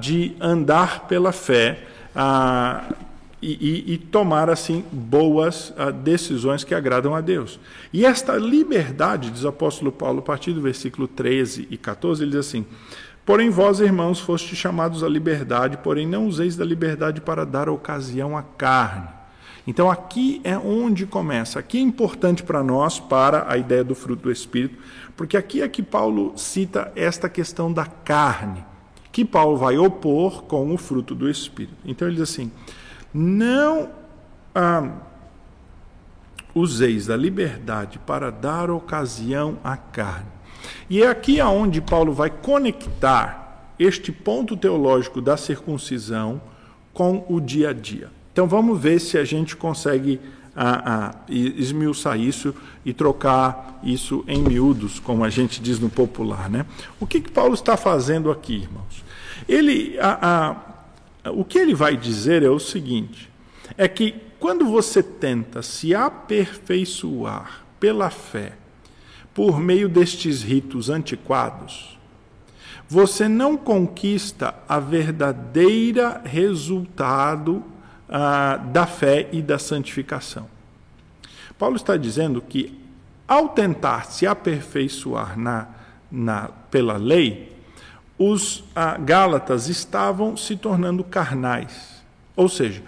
de 0.00 0.34
andar 0.40 1.06
pela 1.06 1.32
fé 1.32 1.80
e, 3.40 4.00
tomar 4.10 4.50
assim 4.50 4.84
boas 4.90 5.72
decisões 6.02 6.64
que 6.64 6.74
agradam 6.74 7.14
a 7.14 7.20
Deus. 7.20 7.58
E 7.92 8.04
esta 8.04 8.36
liberdade, 8.36 9.30
diz 9.30 9.44
o 9.44 9.48
apóstolo 9.48 9.92
Paulo, 9.92 10.18
a 10.20 10.22
partir 10.22 10.52
do 10.52 10.60
versículo 10.60 11.06
13 11.06 11.68
e 11.70 11.76
14, 11.76 12.22
ele 12.22 12.32
diz 12.32 12.40
assim: 12.40 12.66
Porém, 13.24 13.50
vós, 13.50 13.80
irmãos, 13.80 14.20
foste 14.20 14.56
chamados 14.56 15.04
à 15.04 15.08
liberdade, 15.08 15.78
porém 15.78 16.06
não 16.06 16.26
useis 16.26 16.56
da 16.56 16.64
liberdade 16.64 17.20
para 17.20 17.44
dar 17.44 17.68
ocasião 17.68 18.36
à 18.36 18.42
carne 18.42 19.17
então 19.68 19.90
aqui 19.90 20.40
é 20.44 20.56
onde 20.56 21.04
começa. 21.04 21.58
Aqui 21.58 21.76
é 21.76 21.82
importante 21.82 22.42
para 22.42 22.62
nós, 22.62 22.98
para 22.98 23.52
a 23.52 23.58
ideia 23.58 23.84
do 23.84 23.94
fruto 23.94 24.22
do 24.22 24.32
Espírito, 24.32 24.78
porque 25.14 25.36
aqui 25.36 25.60
é 25.60 25.68
que 25.68 25.82
Paulo 25.82 26.32
cita 26.38 26.90
esta 26.96 27.28
questão 27.28 27.70
da 27.70 27.84
carne, 27.84 28.64
que 29.12 29.26
Paulo 29.26 29.58
vai 29.58 29.76
opor 29.76 30.44
com 30.44 30.72
o 30.72 30.78
fruto 30.78 31.14
do 31.14 31.28
Espírito. 31.28 31.76
Então 31.84 32.08
ele 32.08 32.16
diz 32.16 32.30
assim: 32.30 32.50
não 33.12 33.90
ah, 34.54 34.90
useis 36.54 37.06
da 37.06 37.14
liberdade 37.14 37.98
para 37.98 38.32
dar 38.32 38.70
ocasião 38.70 39.58
à 39.62 39.76
carne. 39.76 40.28
E 40.88 41.02
é 41.02 41.08
aqui 41.08 41.42
aonde 41.42 41.82
Paulo 41.82 42.14
vai 42.14 42.30
conectar 42.30 43.74
este 43.78 44.10
ponto 44.12 44.56
teológico 44.56 45.20
da 45.20 45.36
circuncisão 45.36 46.40
com 46.94 47.26
o 47.28 47.38
dia 47.38 47.68
a 47.68 47.72
dia. 47.74 48.16
Então 48.38 48.46
vamos 48.46 48.80
ver 48.80 49.00
se 49.00 49.18
a 49.18 49.24
gente 49.24 49.56
consegue 49.56 50.20
ah, 50.54 50.82
ah, 50.86 51.14
esmiuçar 51.28 52.16
isso 52.16 52.54
e 52.84 52.92
trocar 52.92 53.80
isso 53.82 54.24
em 54.28 54.40
miúdos, 54.40 55.00
como 55.00 55.24
a 55.24 55.28
gente 55.28 55.60
diz 55.60 55.80
no 55.80 55.90
popular. 55.90 56.48
Né? 56.48 56.64
O 57.00 57.04
que, 57.04 57.20
que 57.20 57.32
Paulo 57.32 57.54
está 57.54 57.76
fazendo 57.76 58.30
aqui, 58.30 58.58
irmãos? 58.58 59.04
Ele, 59.48 59.98
ah, 60.00 60.54
o 61.32 61.44
que 61.44 61.58
ele 61.58 61.74
vai 61.74 61.96
dizer 61.96 62.44
é 62.44 62.48
o 62.48 62.60
seguinte: 62.60 63.28
é 63.76 63.88
que 63.88 64.14
quando 64.38 64.66
você 64.66 65.02
tenta 65.02 65.60
se 65.60 65.92
aperfeiçoar 65.92 67.64
pela 67.80 68.08
fé, 68.08 68.52
por 69.34 69.58
meio 69.58 69.88
destes 69.88 70.44
ritos 70.44 70.88
antiquados, 70.88 71.98
você 72.88 73.26
não 73.26 73.56
conquista 73.56 74.54
a 74.68 74.78
verdadeira 74.78 76.22
resultado 76.24 77.64
ah, 78.08 78.56
da 78.56 78.86
fé 78.86 79.28
e 79.32 79.42
da 79.42 79.58
santificação. 79.58 80.48
Paulo 81.58 81.76
está 81.76 81.96
dizendo 81.96 82.40
que, 82.40 82.78
ao 83.26 83.48
tentar 83.48 84.06
se 84.06 84.26
aperfeiçoar 84.26 85.38
na, 85.38 85.66
na, 86.10 86.48
pela 86.70 86.96
lei, 86.96 87.56
os 88.18 88.64
ah, 88.74 88.96
Gálatas 88.96 89.68
estavam 89.68 90.36
se 90.36 90.56
tornando 90.56 91.04
carnais. 91.04 92.02
Ou 92.34 92.48
seja, 92.48 92.82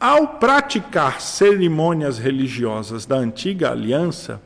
ao 0.00 0.26
praticar 0.26 1.20
cerimônias 1.20 2.18
religiosas 2.18 3.06
da 3.06 3.16
antiga 3.16 3.70
aliança, 3.70 4.40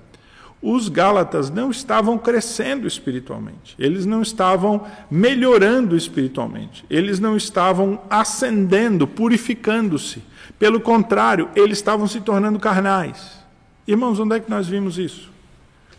os 0.60 0.88
Gálatas 0.88 1.50
não 1.50 1.70
estavam 1.70 2.18
crescendo 2.18 2.86
espiritualmente, 2.86 3.74
eles 3.78 4.06
não 4.06 4.22
estavam 4.22 4.86
melhorando 5.10 5.96
espiritualmente, 5.96 6.84
eles 6.88 7.20
não 7.20 7.36
estavam 7.36 8.00
ascendendo, 8.08 9.06
purificando-se. 9.06 10.22
Pelo 10.58 10.80
contrário, 10.80 11.50
eles 11.54 11.78
estavam 11.78 12.06
se 12.06 12.20
tornando 12.20 12.58
carnais. 12.58 13.38
Irmãos, 13.86 14.18
onde 14.18 14.36
é 14.36 14.40
que 14.40 14.50
nós 14.50 14.66
vimos 14.66 14.98
isso? 14.98 15.30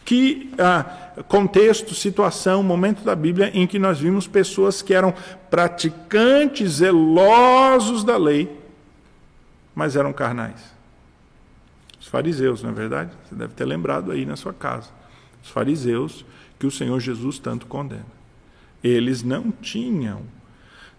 Que 0.04 0.52
ah, 0.58 0.84
contexto, 1.28 1.94
situação, 1.94 2.64
momento 2.64 3.04
da 3.04 3.16
Bíblia 3.16 3.52
em 3.54 3.68
que 3.68 3.78
nós 3.78 4.00
vimos 4.00 4.28
pessoas 4.28 4.82
que 4.82 4.94
eram 4.94 5.14
praticantes, 5.50 6.74
zelosos 6.74 8.04
da 8.04 8.18
lei, 8.18 8.50
mas 9.76 9.96
eram 9.96 10.12
carnais? 10.12 10.77
Os 12.08 12.12
fariseus, 12.12 12.64
não 12.64 12.70
é 12.70 12.74
verdade? 12.74 13.12
Você 13.26 13.36
deve 13.36 13.54
ter 13.54 13.66
lembrado 13.66 14.14
aí 14.14 14.26
na 14.26 14.38
sua 14.38 14.54
casa. 14.54 14.90
Os 15.44 15.50
fariseus 15.50 16.26
que 16.58 16.66
o 16.66 16.72
Senhor 16.72 16.98
Jesus 17.02 17.38
tanto 17.38 17.66
condena. 17.66 18.06
Eles 18.82 19.24
não 19.24 19.52
tinham 19.52 20.22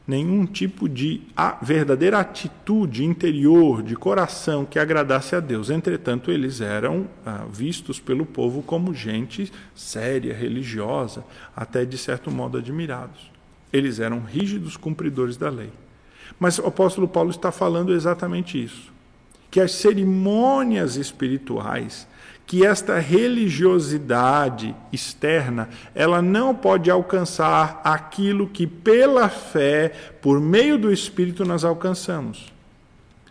nenhum 0.07 0.44
tipo 0.44 0.87
de 0.87 1.23
verdadeira 1.62 2.18
atitude 2.18 3.07
interior, 3.07 3.83
de 3.83 3.97
coração 3.97 4.66
que 4.66 4.79
agradasse 4.79 5.35
a 5.35 5.40
Deus. 5.40 5.71
Entretanto, 5.71 6.31
eles 6.31 6.61
eram 6.61 7.09
ah, 7.25 7.47
vistos 7.51 7.99
pelo 7.99 8.27
povo 8.27 8.62
como 8.62 8.92
gente 8.92 9.51
séria, 9.75 10.35
religiosa, 10.35 11.25
até 11.57 11.87
de 11.87 11.97
certo 11.97 12.31
modo 12.31 12.59
admirados. 12.59 13.31
Eles 13.73 13.99
eram 13.99 14.21
rígidos 14.21 14.77
cumpridores 14.77 15.38
da 15.38 15.49
lei. 15.49 15.73
Mas 16.38 16.59
o 16.59 16.66
apóstolo 16.66 17.09
Paulo 17.09 17.31
está 17.31 17.51
falando 17.51 17.94
exatamente 17.94 18.62
isso 18.62 18.98
que 19.51 19.61
as 19.61 19.73
cerimônias 19.73 20.97
espirituais, 20.97 22.07
que 22.47 22.65
esta 22.65 22.99
religiosidade 22.99 24.75
externa, 24.93 25.69
ela 25.95 26.23
não 26.23 26.55
pode 26.55 26.91
alcançar 26.91 27.81
aquilo 27.85 28.47
que 28.47 28.67
pela 28.67 29.29
fé, 29.29 29.93
por 30.23 30.41
meio 30.41 30.79
do 30.79 30.93
Espírito, 30.93 31.45
nós 31.45 31.65
alcançamos. 31.65 32.53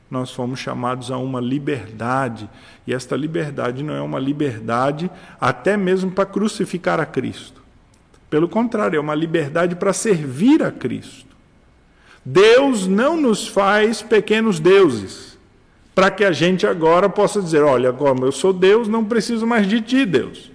Nós 0.10 0.32
fomos 0.32 0.60
chamados 0.60 1.12
a 1.12 1.18
uma 1.18 1.42
liberdade, 1.42 2.50
e 2.86 2.94
esta 2.94 3.16
liberdade 3.16 3.84
não 3.84 3.94
é 3.94 4.02
uma 4.02 4.20
liberdade 4.20 5.10
até 5.42 5.76
mesmo 5.76 6.12
para 6.12 6.26
crucificar 6.26 7.00
a 7.00 7.06
Cristo. 7.06 7.62
Pelo 8.30 8.48
contrário, 8.48 8.98
é 8.98 9.00
uma 9.00 9.16
liberdade 9.16 9.76
para 9.76 9.94
servir 9.94 10.62
a 10.64 10.72
Cristo. 10.72 11.36
Deus 12.24 12.88
não 12.88 13.20
nos 13.20 13.48
faz 13.48 14.02
pequenos 14.02 14.60
deuses 14.60 15.37
para 15.98 16.12
que 16.12 16.24
a 16.24 16.32
gente 16.32 16.68
agora 16.68 17.10
possa 17.10 17.42
dizer: 17.42 17.64
olha, 17.64 17.92
como 17.92 18.24
eu 18.24 18.32
sou 18.32 18.54
Deus, 18.54 18.88
não 18.88 19.04
preciso 19.04 19.48
mais 19.48 19.66
de 19.66 19.82
ti, 19.82 20.06
Deus. 20.06 20.52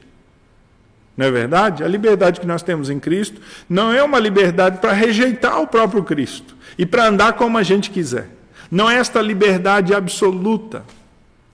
Não 1.16 1.26
é 1.26 1.32
verdade? 1.32 1.82
A 1.82 1.88
liberdade 1.88 2.38
que 2.38 2.46
nós 2.46 2.62
temos 2.62 2.88
em 2.88 3.00
Cristo 3.00 3.40
não 3.68 3.92
é 3.92 4.00
uma 4.04 4.20
liberdade 4.20 4.78
para 4.78 4.92
rejeitar 4.92 5.60
o 5.60 5.66
próprio 5.66 6.04
Cristo 6.04 6.54
e 6.78 6.86
para 6.86 7.08
andar 7.08 7.32
como 7.32 7.58
a 7.58 7.62
gente 7.64 7.90
quiser. 7.90 8.28
Não 8.70 8.88
é 8.88 8.98
esta 8.98 9.20
liberdade 9.20 9.92
absoluta, 9.92 10.84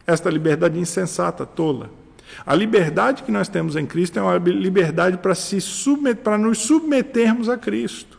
esta 0.06 0.28
liberdade 0.28 0.78
insensata, 0.78 1.46
tola. 1.46 1.88
A 2.44 2.54
liberdade 2.54 3.22
que 3.22 3.32
nós 3.32 3.48
temos 3.48 3.74
em 3.74 3.86
Cristo 3.86 4.18
é 4.18 4.22
uma 4.22 4.36
liberdade 4.36 5.16
para 5.16 5.34
se 5.34 5.62
submeter, 5.62 6.22
para 6.22 6.36
nos 6.36 6.58
submetermos 6.58 7.48
a 7.48 7.56
Cristo. 7.56 8.18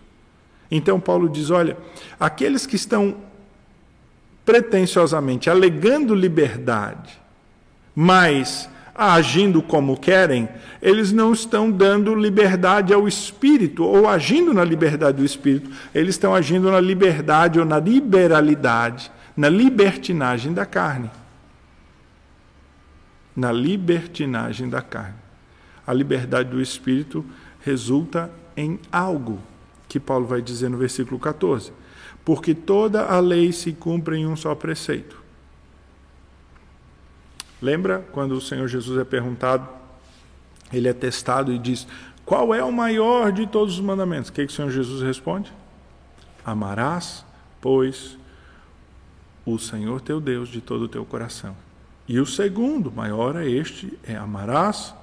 Então 0.72 1.00
Paulo 1.00 1.30
diz: 1.30 1.52
olha, 1.52 1.78
aqueles 2.20 2.66
que 2.66 2.76
estão 2.76 3.29
pretensiosamente 4.50 5.48
alegando 5.48 6.16
liberdade, 6.16 7.22
mas 7.96 8.68
agindo 8.96 9.62
como 9.62 9.96
querem, 9.96 10.50
eles 10.82 11.12
não 11.12 11.34
estão 11.34 11.70
dando 11.70 12.16
liberdade 12.16 12.92
ao 12.92 13.08
espírito 13.08 13.84
ou 13.84 14.10
agindo 14.10 14.52
na 14.52 14.64
liberdade 14.64 15.18
do 15.18 15.24
espírito, 15.24 15.70
eles 15.94 16.16
estão 16.16 16.34
agindo 16.34 16.72
na 16.72 16.82
liberdade 16.82 17.60
ou 17.60 17.66
na 17.66 17.78
liberalidade, 17.78 19.12
na 19.38 19.48
libertinagem 19.48 20.52
da 20.52 20.66
carne. 20.66 21.12
na 23.36 23.52
libertinagem 23.52 24.68
da 24.68 24.82
carne. 24.82 25.16
A 25.86 25.94
liberdade 25.94 26.50
do 26.50 26.60
espírito 26.60 27.24
resulta 27.62 28.32
em 28.58 28.80
algo 28.92 29.40
que 29.88 30.00
Paulo 30.00 30.26
vai 30.26 30.42
dizer 30.42 30.70
no 30.70 30.78
versículo 30.78 31.20
14. 31.20 31.72
Porque 32.24 32.54
toda 32.54 33.06
a 33.06 33.20
lei 33.20 33.52
se 33.52 33.74
cumpre 33.74 34.18
em 34.18 34.28
um 34.28 34.36
só 34.36 34.54
preceito. 34.54 35.20
Lembra 37.62 38.06
quando 38.12 38.34
o 38.34 38.42
Senhor 38.42 38.68
Jesus 38.68 39.00
é 39.00 39.04
perguntado, 39.04 39.68
ele 40.72 40.88
é 40.88 40.94
testado 40.94 41.52
e 41.52 41.58
diz: 41.58 41.88
Qual 42.26 42.54
é 42.54 42.64
o 42.64 42.72
maior 42.72 43.32
de 43.32 43.48
todos 43.48 43.76
os 43.76 43.82
mandamentos? 43.82 44.30
O 44.30 44.34
que, 44.34 44.46
que 44.46 44.54
o 44.54 44.56
Senhor 44.56 44.72
Jesus 44.72 45.02
responde? 45.02 45.52
Amarás, 46.46 47.26
pois, 47.60 48.18
o 49.46 49.58
Senhor 49.58 50.00
teu 50.02 50.22
Deus 50.22 50.50
de 50.50 50.62
todo 50.62 50.84
o 50.84 50.88
teu 50.88 51.06
coração. 51.06 51.56
E 52.08 52.20
o 52.20 52.26
segundo, 52.26 52.92
maior 52.92 53.36
é 53.36 53.48
este, 53.48 53.98
é 54.04 54.16
amarás 54.16 54.96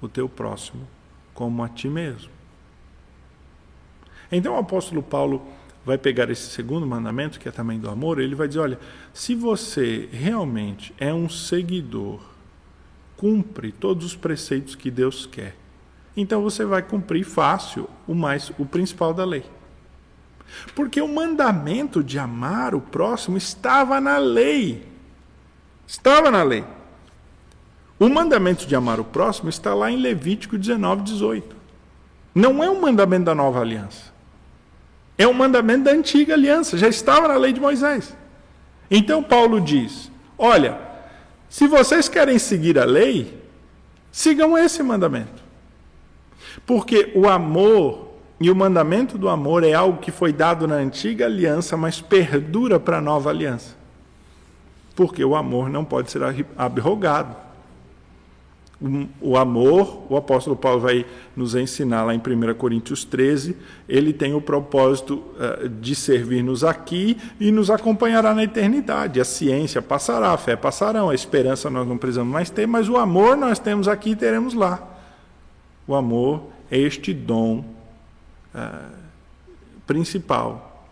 o 0.00 0.08
teu 0.08 0.28
próximo 0.28 0.86
como 1.32 1.62
a 1.62 1.68
ti 1.68 1.88
mesmo. 1.88 2.30
Então 4.30 4.54
o 4.54 4.58
apóstolo 4.58 5.02
Paulo 5.02 5.40
vai 5.88 5.96
pegar 5.96 6.28
esse 6.28 6.50
segundo 6.50 6.86
mandamento, 6.86 7.40
que 7.40 7.48
é 7.48 7.50
também 7.50 7.78
do 7.78 7.88
amor, 7.88 8.20
ele 8.20 8.34
vai 8.34 8.46
dizer: 8.46 8.60
olha, 8.60 8.78
se 9.14 9.34
você 9.34 10.06
realmente 10.12 10.94
é 10.98 11.14
um 11.14 11.30
seguidor, 11.30 12.20
cumpre 13.16 13.72
todos 13.72 14.04
os 14.04 14.14
preceitos 14.14 14.74
que 14.74 14.90
Deus 14.90 15.24
quer, 15.24 15.56
então 16.14 16.42
você 16.42 16.62
vai 16.62 16.82
cumprir 16.82 17.24
fácil 17.24 17.88
o 18.06 18.14
mais 18.14 18.52
o 18.58 18.66
principal 18.66 19.14
da 19.14 19.24
lei. 19.24 19.44
Porque 20.74 21.00
o 21.00 21.08
mandamento 21.08 22.04
de 22.04 22.18
amar 22.18 22.74
o 22.74 22.80
próximo 22.82 23.38
estava 23.38 23.98
na 23.98 24.18
lei. 24.18 24.86
Estava 25.86 26.30
na 26.30 26.42
lei. 26.42 26.64
O 27.98 28.10
mandamento 28.10 28.66
de 28.66 28.76
amar 28.76 29.00
o 29.00 29.04
próximo 29.04 29.48
está 29.48 29.74
lá 29.74 29.90
em 29.90 29.96
Levítico 29.96 30.58
19, 30.58 31.02
18. 31.02 31.56
Não 32.34 32.62
é 32.62 32.70
um 32.70 32.80
mandamento 32.80 33.24
da 33.24 33.34
nova 33.34 33.60
aliança. 33.60 34.17
É 35.18 35.26
um 35.26 35.32
mandamento 35.32 35.84
da 35.84 35.90
antiga 35.90 36.34
aliança. 36.34 36.78
Já 36.78 36.88
estava 36.88 37.26
na 37.26 37.36
lei 37.36 37.52
de 37.52 37.60
Moisés. 37.60 38.16
Então 38.88 39.22
Paulo 39.22 39.60
diz: 39.60 40.10
olha, 40.38 40.78
se 41.48 41.66
vocês 41.66 42.08
querem 42.08 42.38
seguir 42.38 42.78
a 42.78 42.84
lei, 42.84 43.42
sigam 44.12 44.56
esse 44.56 44.82
mandamento. 44.82 45.42
Porque 46.64 47.12
o 47.14 47.28
amor 47.28 48.08
e 48.40 48.50
o 48.50 48.54
mandamento 48.54 49.18
do 49.18 49.28
amor 49.28 49.64
é 49.64 49.72
algo 49.72 49.98
que 49.98 50.12
foi 50.12 50.32
dado 50.32 50.68
na 50.68 50.76
antiga 50.76 51.26
aliança, 51.26 51.76
mas 51.76 52.00
perdura 52.00 52.78
para 52.78 52.98
a 52.98 53.00
nova 53.00 53.30
aliança. 53.30 53.76
Porque 54.94 55.24
o 55.24 55.34
amor 55.34 55.68
não 55.68 55.84
pode 55.84 56.10
ser 56.10 56.20
abrogado. 56.56 57.47
O 59.20 59.36
amor, 59.36 60.06
o 60.08 60.16
apóstolo 60.16 60.54
Paulo 60.54 60.80
vai 60.80 61.04
nos 61.34 61.56
ensinar 61.56 62.04
lá 62.04 62.14
em 62.14 62.18
1 62.18 62.54
Coríntios 62.54 63.04
13, 63.04 63.56
ele 63.88 64.12
tem 64.12 64.34
o 64.34 64.40
propósito 64.40 65.24
eh, 65.36 65.68
de 65.68 65.96
servir-nos 65.96 66.62
aqui 66.62 67.18
e 67.40 67.50
nos 67.50 67.70
acompanhará 67.70 68.32
na 68.32 68.44
eternidade. 68.44 69.20
A 69.20 69.24
ciência 69.24 69.82
passará, 69.82 70.30
a 70.30 70.38
fé 70.38 70.54
passarão, 70.54 71.10
a 71.10 71.14
esperança 71.14 71.68
nós 71.68 71.88
não 71.88 71.98
precisamos 71.98 72.32
mais 72.32 72.50
ter, 72.50 72.68
mas 72.68 72.88
o 72.88 72.96
amor 72.96 73.36
nós 73.36 73.58
temos 73.58 73.88
aqui 73.88 74.10
e 74.10 74.16
teremos 74.16 74.54
lá. 74.54 74.80
O 75.84 75.96
amor 75.96 76.44
é 76.70 76.78
este 76.78 77.12
dom 77.12 77.64
uh, 78.54 78.94
principal, 79.88 80.86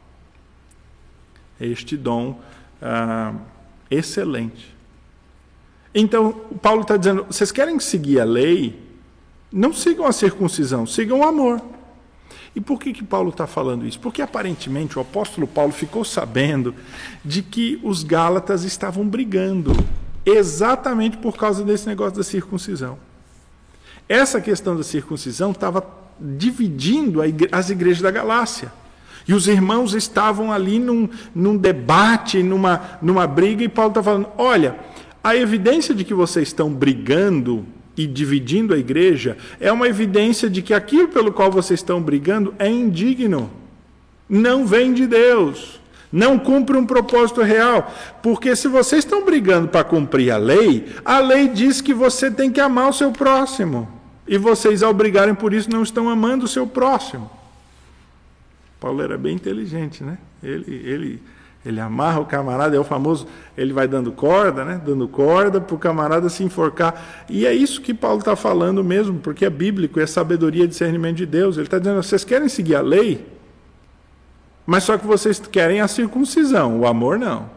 é 1.61 1.67
este 1.67 1.97
dom 1.97 2.41
uh, 2.83 3.39
excelente. 3.89 4.76
Então, 5.99 6.31
Paulo 6.61 6.83
está 6.83 6.99
dizendo: 6.99 7.25
vocês 7.25 7.51
querem 7.51 7.81
seguir 7.81 8.21
a 8.21 8.25
lei? 8.25 8.85
Não 9.51 9.73
sigam 9.73 10.07
a 10.07 10.13
circuncisão, 10.13 10.87
sigam 10.87 11.21
o 11.21 11.25
amor. 11.25 11.63
E 12.55 12.61
por 12.61 12.79
que, 12.79 12.93
que 12.93 13.03
Paulo 13.03 13.31
está 13.31 13.47
falando 13.47 13.87
isso? 13.87 13.99
Porque 13.99 14.21
aparentemente 14.21 14.99
o 14.99 15.01
apóstolo 15.01 15.47
Paulo 15.47 15.73
ficou 15.73 16.05
sabendo 16.05 16.75
de 17.25 17.43
que 17.43 17.81
os 17.83 18.03
Gálatas 18.03 18.63
estavam 18.63 19.09
brigando 19.09 19.73
exatamente 20.25 21.17
por 21.17 21.37
causa 21.37 21.65
desse 21.65 21.87
negócio 21.87 22.19
da 22.19 22.25
circuncisão. 22.25 22.99
Essa 24.07 24.41
questão 24.41 24.77
da 24.77 24.83
circuncisão 24.83 25.53
estava 25.53 25.87
dividindo 26.21 27.21
as 27.51 27.71
igrejas 27.71 28.03
da 28.03 28.11
Galácia. 28.11 28.71
E 29.27 29.33
os 29.33 29.49
irmãos 29.49 29.95
estavam 29.95 30.53
ali 30.53 30.79
num, 30.79 31.09
num 31.35 31.57
debate, 31.57 32.43
numa, 32.43 32.99
numa 33.01 33.27
briga, 33.27 33.65
e 33.65 33.69
Paulo 33.69 33.91
está 33.91 34.03
falando: 34.03 34.29
olha, 34.37 34.79
a 35.27 35.35
evidência 35.35 35.93
de 35.93 36.05
que 36.05 36.15
vocês 36.15 36.47
estão 36.47 36.73
brigando 36.73 37.67
e 37.97 38.07
dividindo 38.07 38.73
a 38.73 38.79
igreja 38.79 39.37
é 39.59 39.73
uma 39.73 39.89
evidência 39.89 40.49
de 40.49 40.63
que 40.63 40.73
aquilo 40.73 41.09
pelo 41.09 41.33
qual 41.33 41.51
vocês 41.51 41.81
estão 41.81 42.01
brigando 42.01 42.55
é 42.61 42.69
indigno, 42.69 43.51
não 44.29 44.65
vem 44.65 44.95
de 44.95 45.05
Deus, 45.05 45.81
não 46.13 46.39
cumpre 46.39 46.77
um 46.77 46.87
propósito 46.87 47.43
real. 47.43 47.93
Porque 48.23 48.55
se 48.55 48.69
vocês 48.69 49.05
estão 49.05 49.25
brigando 49.25 49.67
para 49.67 49.83
cumprir 49.83 50.31
a 50.31 50.37
lei, 50.37 50.87
a 51.05 51.19
lei 51.19 51.49
diz 51.49 51.81
que 51.81 51.93
você 51.93 52.31
tem 52.31 52.53
que 52.53 52.61
amar 52.61 52.91
o 52.91 52.93
seu 52.93 53.11
próximo. 53.11 53.91
E 54.29 54.39
vocês, 54.39 54.81
ao 54.81 54.95
brigarem 54.95 55.35
por 55.35 55.53
isso, 55.53 55.69
não 55.69 55.83
estão 55.83 56.09
amando 56.09 56.45
o 56.45 56.49
seu 56.49 56.69
próximo. 56.69 57.29
Paulo 58.79 59.03
era 59.03 59.19
bem 59.19 59.35
inteligente, 59.35 60.05
né? 60.05 60.19
Ele, 60.41 60.83
ele 60.85 61.23
ele 61.67 61.81
amarra 61.81 62.21
o 62.21 62.25
camarada, 62.25 62.77
é 62.77 62.79
o 62.79 62.85
famoso, 62.85 63.27
ele 63.59 63.73
vai 63.73 63.89
dando 63.89 64.13
corda, 64.13 64.65
né? 64.65 64.81
Dando 64.87 65.09
corda 65.09 65.61
para 65.61 65.75
o 65.75 65.79
camarada 65.79 66.29
se 66.29 66.45
enforcar. 66.45 67.27
E 67.29 67.45
é 67.45 67.53
isso 67.53 67.81
que 67.81 67.93
Paulo 67.93 68.21
está 68.21 68.37
falando 68.37 68.85
mesmo, 68.85 69.19
porque 69.19 69.45
é 69.45 69.51
bíblico, 69.51 69.99
é 69.99 70.07
sabedoria 70.07 70.63
e 70.63 70.69
discernimento 70.69 71.17
de 71.17 71.27
Deus. 71.27 71.57
Ele 71.57 71.67
está 71.67 71.81
dizendo: 71.81 72.01
vocês 72.01 72.23
querem 72.25 72.49
seguir 72.49 72.77
a 72.77 72.81
lei, 72.81 73.27
mas 74.65 74.85
só 74.85 74.97
que 74.97 75.05
vocês 75.05 75.41
querem 75.41 75.81
a 75.81 75.89
circuncisão, 75.89 76.79
o 76.79 76.87
amor 76.87 77.19
não. 77.19 77.51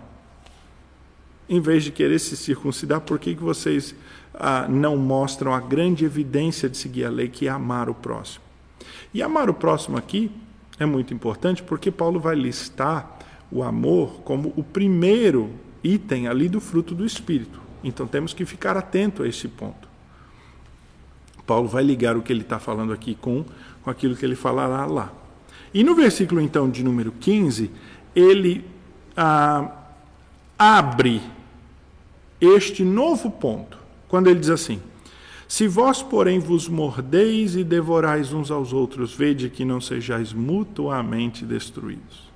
Em 1.48 1.62
vez 1.62 1.84
de 1.84 1.92
querer 1.92 2.18
se 2.18 2.36
circuncidar, 2.36 3.02
por 3.02 3.20
que, 3.20 3.36
que 3.36 3.44
vocês 3.44 3.94
ah, 4.34 4.66
não 4.68 4.98
mostram 4.98 5.54
a 5.54 5.60
grande 5.60 6.04
evidência 6.04 6.68
de 6.68 6.78
seguir 6.78 7.06
a 7.06 7.12
lei, 7.12 7.28
que 7.28 7.48
é 7.48 7.52
amar 7.52 7.90
o 7.90 7.94
próximo? 7.94 8.44
E 9.14 9.22
amar 9.22 9.52
o 9.52 9.54
próximo 9.54 9.98
aqui 9.98 10.32
é 10.80 10.86
muito 10.86 11.14
importante 11.14 11.62
porque 11.62 11.92
Paulo 11.92 12.20
vai 12.20 12.36
listar 12.36 13.20
o 13.52 13.64
amor 13.64 14.22
como 14.24 14.54
o 14.56 14.64
primeiro 14.64 15.52
item 15.84 16.28
ali 16.28 16.48
do 16.48 16.60
fruto 16.60 16.94
do 16.94 17.06
Espírito. 17.06 17.60
Então 17.84 18.06
temos 18.08 18.34
que 18.34 18.46
ficar 18.46 18.78
atento 18.78 19.24
a 19.24 19.28
esse 19.28 19.48
ponto. 19.48 19.88
Paulo 21.46 21.68
vai 21.68 21.84
ligar 21.84 22.16
o 22.16 22.22
que 22.22 22.32
ele 22.32 22.42
está 22.42 22.60
falando 22.60 22.94
aqui 22.94 23.16
com, 23.16 23.44
com 23.84 23.90
aquilo 23.90 24.16
que 24.16 24.26
ele 24.26 24.36
falará 24.36 24.86
lá. 24.86 25.12
E 25.74 25.84
no 25.84 25.96
versículo 25.96 26.42
então 26.42 26.70
de 26.70 26.84
número 26.84 27.12
15, 27.12 27.72
ele 28.16 28.66
ah, 29.16 29.72
abre 30.58 31.22
este 32.40 32.84
novo 32.84 33.30
ponto, 33.30 33.78
quando 34.08 34.28
ele 34.28 34.40
diz 34.40 34.50
assim: 34.50 34.82
Se 35.48 35.68
vós, 35.68 36.02
porém, 36.02 36.40
vos 36.40 36.68
mordeis 36.68 37.56
e 37.56 37.64
devorais 37.64 38.32
uns 38.32 38.50
aos 38.52 38.72
outros, 38.72 39.14
vede 39.14 39.50
que 39.50 39.66
não 39.66 39.82
sejais 39.82 40.32
mutuamente 40.32 41.46
destruídos. 41.46 42.29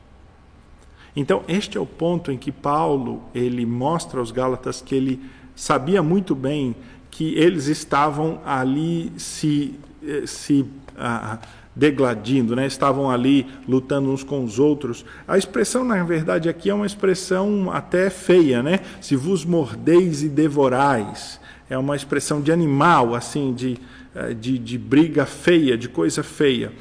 Então, 1.15 1.43
este 1.47 1.77
é 1.77 1.81
o 1.81 1.85
ponto 1.85 2.31
em 2.31 2.37
que 2.37 2.51
Paulo 2.51 3.21
ele 3.35 3.65
mostra 3.65 4.19
aos 4.19 4.31
Gálatas 4.31 4.81
que 4.81 4.95
ele 4.95 5.19
sabia 5.55 6.01
muito 6.01 6.33
bem 6.33 6.75
que 7.11 7.35
eles 7.35 7.67
estavam 7.67 8.41
ali 8.43 9.11
se, 9.17 9.75
eh, 10.03 10.23
se 10.25 10.65
ah, 10.97 11.37
degladindo, 11.75 12.55
né? 12.55 12.65
estavam 12.65 13.11
ali 13.11 13.45
lutando 13.67 14.11
uns 14.11 14.23
com 14.23 14.43
os 14.43 14.57
outros. 14.57 15.05
A 15.27 15.37
expressão, 15.37 15.83
na 15.83 16.03
verdade, 16.03 16.49
aqui 16.49 16.71
é 16.71 16.73
uma 16.73 16.87
expressão 16.87 17.69
até 17.71 18.09
feia, 18.09 18.63
né? 18.63 18.79
Se 18.99 19.15
vos 19.15 19.45
mordeis 19.45 20.23
e 20.23 20.29
devorais. 20.29 21.39
É 21.69 21.77
uma 21.77 21.95
expressão 21.95 22.41
de 22.41 22.51
animal, 22.51 23.13
assim, 23.13 23.53
de, 23.53 23.77
eh, 24.15 24.33
de, 24.33 24.57
de 24.57 24.77
briga 24.79 25.27
feia, 25.27 25.77
de 25.77 25.87
coisa 25.87 26.23
feia 26.23 26.71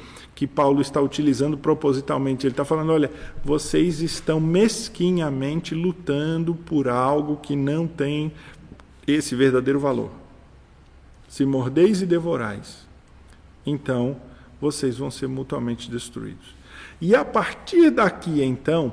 que 0.43 0.47
Paulo 0.47 0.81
está 0.81 0.99
utilizando 0.99 1.57
propositalmente. 1.57 2.45
Ele 2.45 2.51
está 2.51 2.65
falando: 2.65 2.91
olha, 2.91 3.09
vocês 3.45 4.01
estão 4.01 4.41
mesquinhamente 4.41 5.73
lutando 5.73 6.53
por 6.53 6.89
algo 6.89 7.37
que 7.37 7.55
não 7.55 7.87
tem 7.87 8.29
esse 9.07 9.37
verdadeiro 9.37 9.79
valor. 9.79 10.11
Se 11.29 11.45
mordeis 11.45 12.01
e 12.01 12.05
devorais, 12.05 12.85
então 13.65 14.17
vocês 14.59 14.97
vão 14.97 15.09
ser 15.09 15.27
mutuamente 15.27 15.89
destruídos. 15.89 16.53
E 16.99 17.15
a 17.15 17.23
partir 17.23 17.89
daqui, 17.89 18.43
então, 18.43 18.91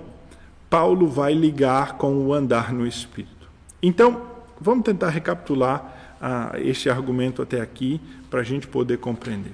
Paulo 0.68 1.08
vai 1.08 1.34
ligar 1.34 1.96
com 1.96 2.14
o 2.14 2.32
andar 2.32 2.72
no 2.72 2.86
Espírito. 2.86 3.50
Então, 3.82 4.22
vamos 4.60 4.84
tentar 4.84 5.08
recapitular 5.08 6.16
ah, 6.20 6.52
este 6.58 6.88
argumento 6.88 7.42
até 7.42 7.60
aqui 7.60 8.00
para 8.30 8.38
a 8.38 8.44
gente 8.44 8.68
poder 8.68 8.98
compreender. 8.98 9.52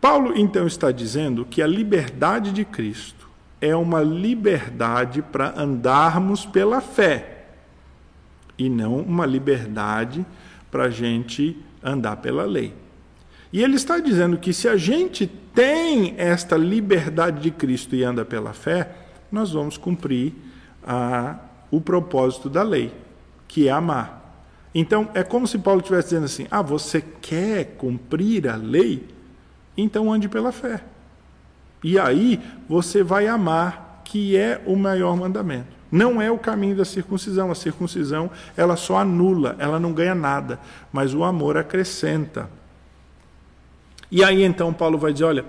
Paulo 0.00 0.32
então 0.34 0.66
está 0.66 0.90
dizendo 0.90 1.44
que 1.44 1.60
a 1.60 1.66
liberdade 1.66 2.52
de 2.52 2.64
Cristo 2.64 3.28
é 3.60 3.76
uma 3.76 4.00
liberdade 4.00 5.20
para 5.20 5.60
andarmos 5.60 6.46
pela 6.46 6.80
fé 6.80 7.44
e 8.56 8.68
não 8.68 8.96
uma 8.98 9.26
liberdade 9.26 10.24
para 10.70 10.84
a 10.84 10.90
gente 10.90 11.58
andar 11.82 12.16
pela 12.16 12.44
lei. 12.44 12.74
E 13.52 13.62
ele 13.62 13.76
está 13.76 13.98
dizendo 13.98 14.38
que 14.38 14.52
se 14.52 14.68
a 14.68 14.76
gente 14.76 15.26
tem 15.26 16.14
esta 16.16 16.56
liberdade 16.56 17.40
de 17.40 17.50
Cristo 17.50 17.96
e 17.96 18.04
anda 18.04 18.24
pela 18.24 18.52
fé, 18.52 18.92
nós 19.30 19.52
vamos 19.52 19.76
cumprir 19.76 20.32
a, 20.86 21.36
o 21.70 21.80
propósito 21.80 22.48
da 22.48 22.62
lei, 22.62 22.92
que 23.48 23.68
é 23.68 23.70
amar. 23.70 24.18
Então, 24.74 25.08
é 25.14 25.24
como 25.24 25.48
se 25.48 25.58
Paulo 25.58 25.80
estivesse 25.80 26.10
dizendo 26.10 26.24
assim: 26.26 26.46
ah, 26.50 26.62
você 26.62 27.02
quer 27.20 27.76
cumprir 27.76 28.48
a 28.48 28.56
lei? 28.56 29.19
Então 29.82 30.12
ande 30.12 30.28
pela 30.28 30.52
fé. 30.52 30.82
E 31.82 31.98
aí 31.98 32.40
você 32.68 33.02
vai 33.02 33.26
amar, 33.26 34.02
que 34.04 34.36
é 34.36 34.60
o 34.66 34.76
maior 34.76 35.16
mandamento. 35.16 35.68
Não 35.90 36.20
é 36.20 36.30
o 36.30 36.38
caminho 36.38 36.76
da 36.76 36.84
circuncisão. 36.84 37.50
A 37.50 37.54
circuncisão, 37.54 38.30
ela 38.56 38.76
só 38.76 38.98
anula, 38.98 39.56
ela 39.58 39.80
não 39.80 39.92
ganha 39.92 40.14
nada, 40.14 40.60
mas 40.92 41.14
o 41.14 41.24
amor 41.24 41.56
acrescenta. 41.56 42.48
E 44.10 44.22
aí 44.22 44.42
então 44.42 44.72
Paulo 44.72 44.98
vai 44.98 45.12
dizer: 45.12 45.24
olha, 45.24 45.44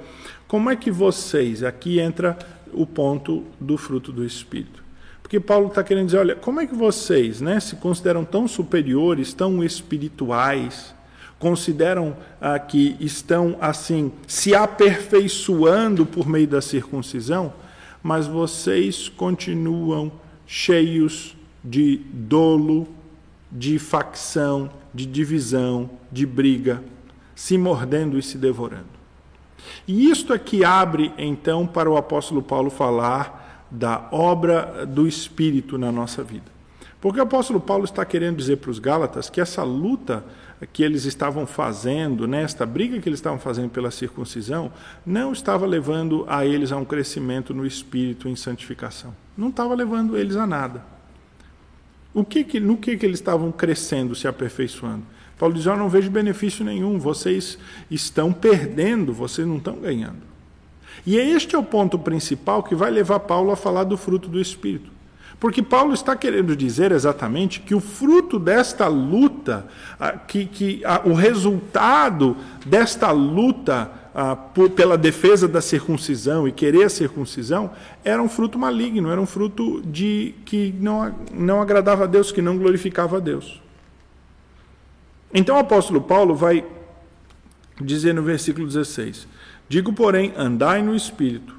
como 0.47 0.69
é 0.69 0.75
que 0.75 0.91
vocês, 0.91 1.63
aqui 1.63 1.99
entra 1.99 2.37
o 2.73 2.85
ponto 2.85 3.43
do 3.59 3.77
fruto 3.77 4.11
do 4.11 4.23
Espírito. 4.23 4.83
Porque 5.21 5.39
Paulo 5.39 5.67
está 5.67 5.83
querendo 5.83 6.05
dizer: 6.07 6.19
olha, 6.19 6.35
como 6.35 6.59
é 6.59 6.67
que 6.67 6.75
vocês 6.75 7.41
né, 7.41 7.59
se 7.59 7.75
consideram 7.77 8.25
tão 8.25 8.47
superiores, 8.47 9.33
tão 9.33 9.63
espirituais, 9.63 10.93
consideram 11.41 12.15
ah, 12.39 12.59
que 12.59 12.95
estão 12.99 13.57
assim 13.59 14.13
se 14.27 14.55
aperfeiçoando 14.55 16.05
por 16.05 16.29
meio 16.29 16.47
da 16.47 16.61
circuncisão, 16.61 17.51
mas 18.01 18.27
vocês 18.27 19.09
continuam 19.09 20.11
cheios 20.45 21.35
de 21.63 21.97
dolo, 22.13 22.87
de 23.51 23.79
facção, 23.79 24.69
de 24.93 25.05
divisão, 25.05 25.89
de 26.11 26.25
briga, 26.25 26.83
se 27.35 27.57
mordendo 27.57 28.19
e 28.19 28.23
se 28.23 28.37
devorando. 28.37 29.01
E 29.87 30.09
isto 30.09 30.33
é 30.33 30.37
que 30.37 30.63
abre 30.63 31.11
então 31.17 31.65
para 31.65 31.89
o 31.89 31.97
apóstolo 31.97 32.41
Paulo 32.41 32.69
falar 32.69 33.65
da 33.69 34.07
obra 34.11 34.85
do 34.85 35.07
Espírito 35.07 35.77
na 35.77 35.91
nossa 35.91 36.23
vida. 36.23 36.51
Porque 36.99 37.19
o 37.19 37.23
apóstolo 37.23 37.59
Paulo 37.59 37.85
está 37.85 38.05
querendo 38.05 38.37
dizer 38.37 38.57
para 38.57 38.69
os 38.69 38.77
Gálatas 38.77 39.29
que 39.29 39.41
essa 39.41 39.63
luta 39.63 40.23
que 40.65 40.83
eles 40.83 41.05
estavam 41.05 41.45
fazendo, 41.45 42.27
né, 42.27 42.43
esta 42.43 42.65
briga 42.65 42.99
que 42.99 43.09
eles 43.09 43.19
estavam 43.19 43.39
fazendo 43.39 43.69
pela 43.69 43.89
circuncisão, 43.89 44.71
não 45.05 45.31
estava 45.31 45.65
levando 45.65 46.25
a 46.27 46.45
eles 46.45 46.71
a 46.71 46.77
um 46.77 46.85
crescimento 46.85 47.53
no 47.53 47.65
espírito 47.65 48.29
em 48.29 48.35
santificação. 48.35 49.15
Não 49.35 49.49
estava 49.49 49.73
levando 49.73 50.17
eles 50.17 50.35
a 50.35 50.45
nada. 50.45 50.83
O 52.13 52.23
que, 52.23 52.43
que 52.43 52.59
no 52.59 52.77
que, 52.77 52.97
que 52.97 53.05
eles 53.05 53.19
estavam 53.19 53.51
crescendo, 53.51 54.13
se 54.13 54.27
aperfeiçoando? 54.27 55.03
Paulo 55.37 55.55
diz: 55.55 55.65
Eu 55.65 55.77
não 55.77 55.89
vejo 55.89 56.11
benefício 56.11 56.63
nenhum, 56.63 56.99
vocês 56.99 57.57
estão 57.89 58.31
perdendo, 58.31 59.13
vocês 59.13 59.47
não 59.47 59.57
estão 59.57 59.77
ganhando. 59.77 60.21
E 61.05 61.17
este 61.17 61.55
é 61.55 61.57
o 61.57 61.63
ponto 61.63 61.97
principal 61.97 62.61
que 62.61 62.75
vai 62.75 62.91
levar 62.91 63.21
Paulo 63.21 63.51
a 63.51 63.55
falar 63.55 63.85
do 63.85 63.97
fruto 63.97 64.29
do 64.29 64.39
Espírito. 64.39 64.91
Porque 65.41 65.63
Paulo 65.63 65.91
está 65.91 66.15
querendo 66.15 66.55
dizer 66.55 66.91
exatamente 66.91 67.61
que 67.61 67.73
o 67.73 67.79
fruto 67.79 68.37
desta 68.37 68.87
luta, 68.87 69.65
que, 70.27 70.45
que 70.45 70.83
o 71.03 71.13
resultado 71.13 72.37
desta 72.63 73.09
luta 73.09 73.89
por, 74.53 74.69
pela 74.69 74.95
defesa 74.95 75.47
da 75.47 75.59
circuncisão 75.59 76.47
e 76.47 76.51
querer 76.51 76.83
a 76.83 76.89
circuncisão, 76.89 77.71
era 78.05 78.21
um 78.21 78.29
fruto 78.29 78.59
maligno, 78.59 79.09
era 79.09 79.19
um 79.19 79.25
fruto 79.25 79.81
de 79.81 80.35
que 80.45 80.75
não, 80.79 81.11
não 81.33 81.59
agradava 81.59 82.03
a 82.03 82.07
Deus, 82.07 82.31
que 82.31 82.39
não 82.39 82.55
glorificava 82.55 83.17
a 83.17 83.19
Deus. 83.19 83.59
Então 85.33 85.55
o 85.55 85.59
apóstolo 85.59 86.01
Paulo 86.01 86.35
vai 86.35 86.63
dizer 87.81 88.13
no 88.13 88.21
versículo 88.21 88.67
16: 88.67 89.27
Digo, 89.67 89.91
porém, 89.91 90.33
andai 90.37 90.83
no 90.83 90.95
espírito, 90.95 91.57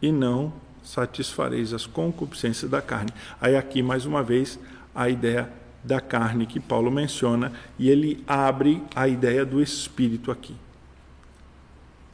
e 0.00 0.10
não 0.10 0.61
satisfareis 0.82 1.72
as 1.72 1.86
concupiscências 1.86 2.70
da 2.70 2.82
carne. 2.82 3.10
Aí, 3.40 3.56
aqui, 3.56 3.82
mais 3.82 4.06
uma 4.06 4.22
vez, 4.22 4.58
a 4.94 5.08
ideia 5.08 5.50
da 5.84 6.00
carne 6.00 6.46
que 6.46 6.60
Paulo 6.60 6.90
menciona, 6.90 7.52
e 7.78 7.90
ele 7.90 8.22
abre 8.26 8.82
a 8.94 9.08
ideia 9.08 9.44
do 9.44 9.60
espírito 9.60 10.30
aqui. 10.30 10.54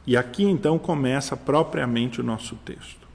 E 0.07 0.17
aqui, 0.17 0.43
então, 0.43 0.79
começa 0.79 1.37
propriamente 1.37 2.19
o 2.19 2.23
nosso 2.23 2.55
texto. 2.57 3.07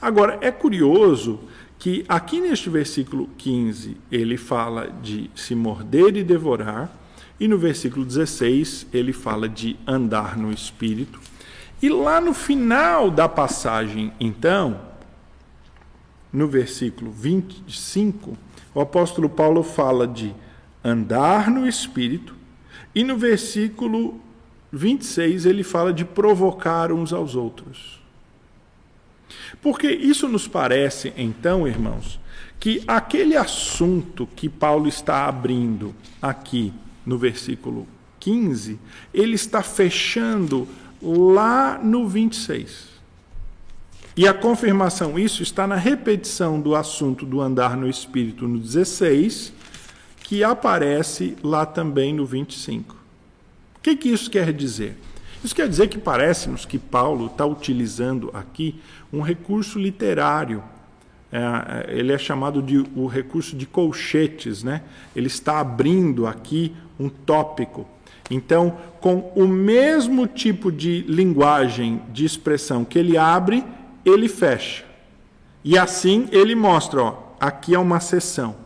Agora, 0.00 0.38
é 0.40 0.50
curioso 0.50 1.40
que 1.78 2.04
aqui 2.08 2.40
neste 2.40 2.70
versículo 2.70 3.28
15 3.38 3.96
ele 4.10 4.36
fala 4.36 4.88
de 5.02 5.30
se 5.34 5.54
morder 5.54 6.16
e 6.16 6.22
devorar, 6.22 6.90
e 7.40 7.48
no 7.48 7.58
versículo 7.58 8.04
16, 8.04 8.86
ele 8.92 9.12
fala 9.12 9.48
de 9.48 9.76
andar 9.84 10.36
no 10.36 10.52
espírito. 10.52 11.18
E 11.82 11.88
lá 11.88 12.20
no 12.20 12.32
final 12.32 13.10
da 13.10 13.28
passagem, 13.28 14.12
então, 14.20 14.80
no 16.32 16.48
versículo 16.48 17.10
25, 17.10 18.36
o 18.74 18.80
apóstolo 18.80 19.28
Paulo 19.28 19.62
fala 19.62 20.06
de 20.06 20.34
andar 20.82 21.50
no 21.50 21.68
espírito. 21.68 22.34
E 22.94 23.04
no 23.04 23.16
versículo 23.16 24.20
26, 24.72 25.46
ele 25.46 25.62
fala 25.62 25.92
de 25.92 26.04
provocar 26.04 26.90
uns 26.90 27.12
aos 27.12 27.34
outros. 27.34 28.00
Porque 29.60 29.90
isso 29.90 30.28
nos 30.28 30.48
parece, 30.48 31.12
então, 31.16 31.66
irmãos, 31.66 32.20
que 32.58 32.82
aquele 32.86 33.36
assunto 33.36 34.28
que 34.36 34.48
Paulo 34.48 34.88
está 34.88 35.26
abrindo 35.26 35.94
aqui 36.20 36.72
no 37.04 37.18
versículo 37.18 37.86
15, 38.20 38.78
ele 39.12 39.34
está 39.34 39.62
fechando 39.62 40.68
lá 41.02 41.78
no 41.82 42.06
26. 42.06 42.91
E 44.16 44.28
a 44.28 44.34
confirmação 44.34 45.18
isso 45.18 45.42
está 45.42 45.66
na 45.66 45.76
repetição 45.76 46.60
do 46.60 46.74
assunto 46.74 47.24
do 47.24 47.40
andar 47.40 47.76
no 47.76 47.88
espírito 47.88 48.46
no 48.46 48.58
16, 48.58 49.52
que 50.22 50.44
aparece 50.44 51.36
lá 51.42 51.64
também 51.64 52.14
no 52.14 52.26
25. 52.26 52.94
O 53.76 53.80
que, 53.82 53.96
que 53.96 54.08
isso 54.08 54.30
quer 54.30 54.52
dizer? 54.52 54.96
Isso 55.42 55.54
quer 55.54 55.68
dizer 55.68 55.88
que 55.88 55.98
parece-nos 55.98 56.64
que 56.64 56.78
Paulo 56.78 57.26
está 57.26 57.44
utilizando 57.44 58.30
aqui 58.32 58.80
um 59.12 59.20
recurso 59.20 59.78
literário 59.78 60.62
é, 61.32 61.86
ele 61.88 62.12
é 62.12 62.18
chamado 62.18 62.60
de 62.60 62.84
o 62.94 63.06
recurso 63.06 63.56
de 63.56 63.64
colchetes, 63.64 64.62
né? 64.62 64.82
Ele 65.16 65.28
está 65.28 65.60
abrindo 65.60 66.26
aqui 66.26 66.74
um 67.00 67.08
tópico. 67.08 67.88
Então, 68.30 68.76
com 69.00 69.32
o 69.34 69.48
mesmo 69.48 70.26
tipo 70.26 70.70
de 70.70 71.00
linguagem, 71.08 72.02
de 72.12 72.26
expressão 72.26 72.84
que 72.84 72.98
ele 72.98 73.16
abre, 73.16 73.64
ele 74.04 74.28
fecha. 74.28 74.84
E 75.64 75.78
assim 75.78 76.28
ele 76.32 76.54
mostra, 76.54 77.02
ó, 77.02 77.16
aqui 77.40 77.74
é 77.74 77.78
uma 77.78 78.00
sessão. 78.00 78.56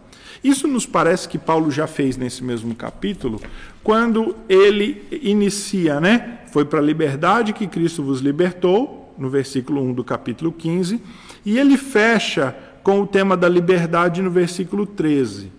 Isso 0.43 0.69
nos 0.69 0.87
parece 0.87 1.29
que 1.29 1.39
Paulo 1.39 1.71
já 1.71 1.87
fez 1.87 2.17
nesse 2.17 2.45
mesmo 2.45 2.75
capítulo, 2.75 3.41
quando 3.83 4.37
ele 4.49 5.05
inicia, 5.11 6.01
né? 6.01 6.41
Foi 6.53 6.65
para 6.65 6.79
a 6.79 6.83
liberdade 6.83 7.53
que 7.53 7.67
Cristo 7.67 8.03
vos 8.03 8.21
libertou, 8.21 9.07
no 9.19 9.31
versículo 9.31 9.83
1 9.83 9.95
do 9.95 10.05
capítulo 10.05 10.53
15 10.53 11.01
e 11.45 11.59
ele 11.59 11.77
fecha 11.77 12.57
com 12.83 13.01
o 13.01 13.07
tema 13.07 13.37
da 13.37 13.49
liberdade 13.49 14.23
no 14.23 14.31
versículo 14.31 14.87
13, 14.87 15.51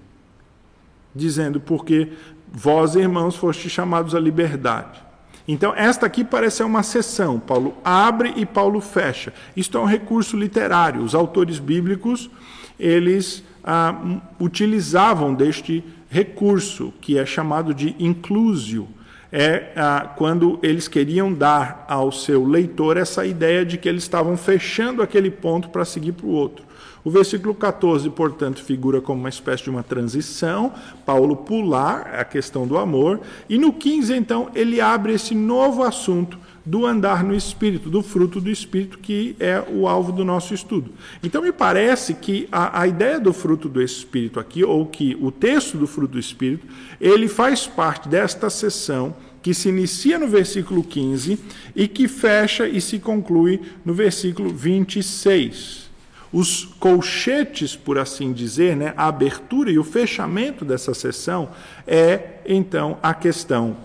dizendo: 1.13 1.59
Porque 1.59 2.09
vós, 2.51 2.95
irmãos, 2.95 3.35
fostes 3.35 3.71
chamados 3.71 4.13
à 4.13 4.19
liberdade. 4.19 5.01
Então, 5.47 5.73
esta 5.75 6.05
aqui 6.05 6.23
parece 6.23 6.57
ser 6.57 6.63
uma 6.63 6.83
sessão. 6.83 7.39
Paulo 7.39 7.77
abre 7.83 8.33
e 8.35 8.45
Paulo 8.45 8.81
fecha. 8.81 9.33
Isto 9.55 9.77
é 9.77 9.81
um 9.81 9.85
recurso 9.85 10.35
literário. 10.35 11.01
Os 11.01 11.15
autores 11.15 11.57
bíblicos, 11.57 12.29
eles 12.77 13.43
ah, 13.63 13.95
utilizavam 14.39 15.33
deste 15.33 15.83
recurso, 16.09 16.93
que 16.99 17.17
é 17.17 17.25
chamado 17.25 17.73
de 17.73 17.95
inclusio, 17.99 18.87
é 19.31 19.71
ah, 19.75 20.13
quando 20.17 20.59
eles 20.63 20.87
queriam 20.87 21.33
dar 21.33 21.85
ao 21.87 22.11
seu 22.11 22.45
leitor 22.45 22.97
essa 22.97 23.25
ideia 23.25 23.65
de 23.65 23.77
que 23.77 23.87
eles 23.87 24.03
estavam 24.03 24.37
fechando 24.37 25.01
aquele 25.01 25.29
ponto 25.29 25.69
para 25.69 25.85
seguir 25.85 26.13
para 26.13 26.25
o 26.25 26.31
outro. 26.31 26.66
O 27.07 27.09
versículo 27.09 27.55
14, 27.55 28.09
portanto, 28.09 28.61
figura 28.61 28.99
como 28.99 29.21
uma 29.21 29.29
espécie 29.29 29.63
de 29.63 29.69
uma 29.69 29.81
transição, 29.81 30.73
Paulo 31.05 31.37
pular 31.37 32.13
a 32.13 32.25
questão 32.25 32.67
do 32.67 32.77
amor, 32.77 33.21
e 33.47 33.57
no 33.57 33.71
15, 33.71 34.13
então, 34.13 34.49
ele 34.53 34.81
abre 34.81 35.13
esse 35.13 35.33
novo 35.33 35.83
assunto 35.83 36.37
do 36.65 36.85
andar 36.85 37.23
no 37.23 37.33
Espírito, 37.33 37.89
do 37.89 38.03
fruto 38.03 38.41
do 38.41 38.49
Espírito, 38.49 38.99
que 38.99 39.37
é 39.39 39.63
o 39.71 39.87
alvo 39.87 40.11
do 40.11 40.25
nosso 40.25 40.53
estudo. 40.53 40.91
Então, 41.23 41.41
me 41.41 41.53
parece 41.53 42.13
que 42.13 42.45
a, 42.51 42.81
a 42.81 42.85
ideia 42.85 43.21
do 43.21 43.31
fruto 43.31 43.69
do 43.69 43.81
Espírito 43.81 44.37
aqui, 44.37 44.65
ou 44.65 44.85
que 44.85 45.17
o 45.21 45.31
texto 45.31 45.77
do 45.77 45.87
fruto 45.87 46.11
do 46.11 46.19
Espírito, 46.19 46.67
ele 46.99 47.29
faz 47.29 47.65
parte 47.65 48.09
desta 48.09 48.49
sessão 48.49 49.15
que 49.41 49.53
se 49.53 49.69
inicia 49.69 50.19
no 50.19 50.27
versículo 50.27 50.83
15 50.83 51.39
e 51.73 51.87
que 51.87 52.05
fecha 52.05 52.67
e 52.67 52.81
se 52.81 52.99
conclui 52.99 53.61
no 53.85 53.93
versículo 53.93 54.49
26. 54.49 55.86
Os 56.31 56.65
colchetes, 56.65 57.75
por 57.75 57.97
assim 57.97 58.33
dizer, 58.33 58.75
né, 58.75 58.93
a 58.97 59.07
abertura 59.07 59.71
e 59.71 59.79
o 59.79 59.83
fechamento 59.83 60.65
dessa 60.65 60.93
sessão 60.93 61.49
é, 61.85 62.41
então, 62.45 62.97
a 63.01 63.13
questão 63.13 63.77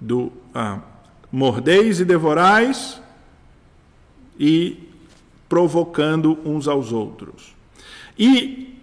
do 0.00 0.32
ah, 0.54 0.80
mordeis 1.30 2.00
e 2.00 2.04
devorais 2.04 3.00
e 4.38 4.88
provocando 5.48 6.38
uns 6.44 6.68
aos 6.68 6.92
outros. 6.92 7.54
E 8.18 8.78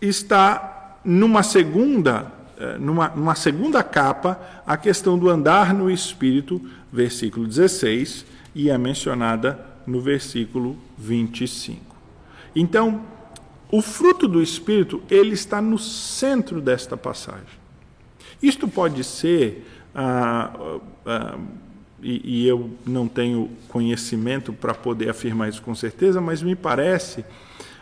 está 0.00 0.98
numa 1.04 1.42
segunda, 1.42 2.32
eh, 2.58 2.78
numa, 2.78 3.08
numa 3.08 3.34
segunda 3.34 3.82
capa 3.82 4.40
a 4.66 4.76
questão 4.76 5.18
do 5.18 5.28
andar 5.28 5.72
no 5.72 5.90
Espírito, 5.90 6.60
versículo 6.92 7.46
16, 7.46 8.26
e 8.54 8.70
é 8.70 8.78
mencionada 8.78 9.58
no 9.86 10.00
versículo 10.00 10.76
25. 10.96 11.96
Então, 12.54 13.02
o 13.70 13.82
fruto 13.82 14.28
do 14.28 14.42
Espírito, 14.42 15.02
ele 15.10 15.34
está 15.34 15.60
no 15.60 15.78
centro 15.78 16.60
desta 16.60 16.96
passagem. 16.96 17.66
Isto 18.42 18.68
pode 18.68 19.02
ser, 19.02 19.66
ah, 19.94 20.78
ah, 21.04 21.38
e, 22.02 22.42
e, 22.42 22.46
eu 22.46 22.70
não 22.86 23.08
tenho 23.08 23.50
conhecimento 23.68 24.52
para 24.52 24.74
poder 24.74 25.08
afirmar 25.08 25.48
isso 25.48 25.62
com 25.62 25.74
certeza, 25.74 26.20
mas 26.20 26.42
me 26.42 26.54
parece 26.54 27.24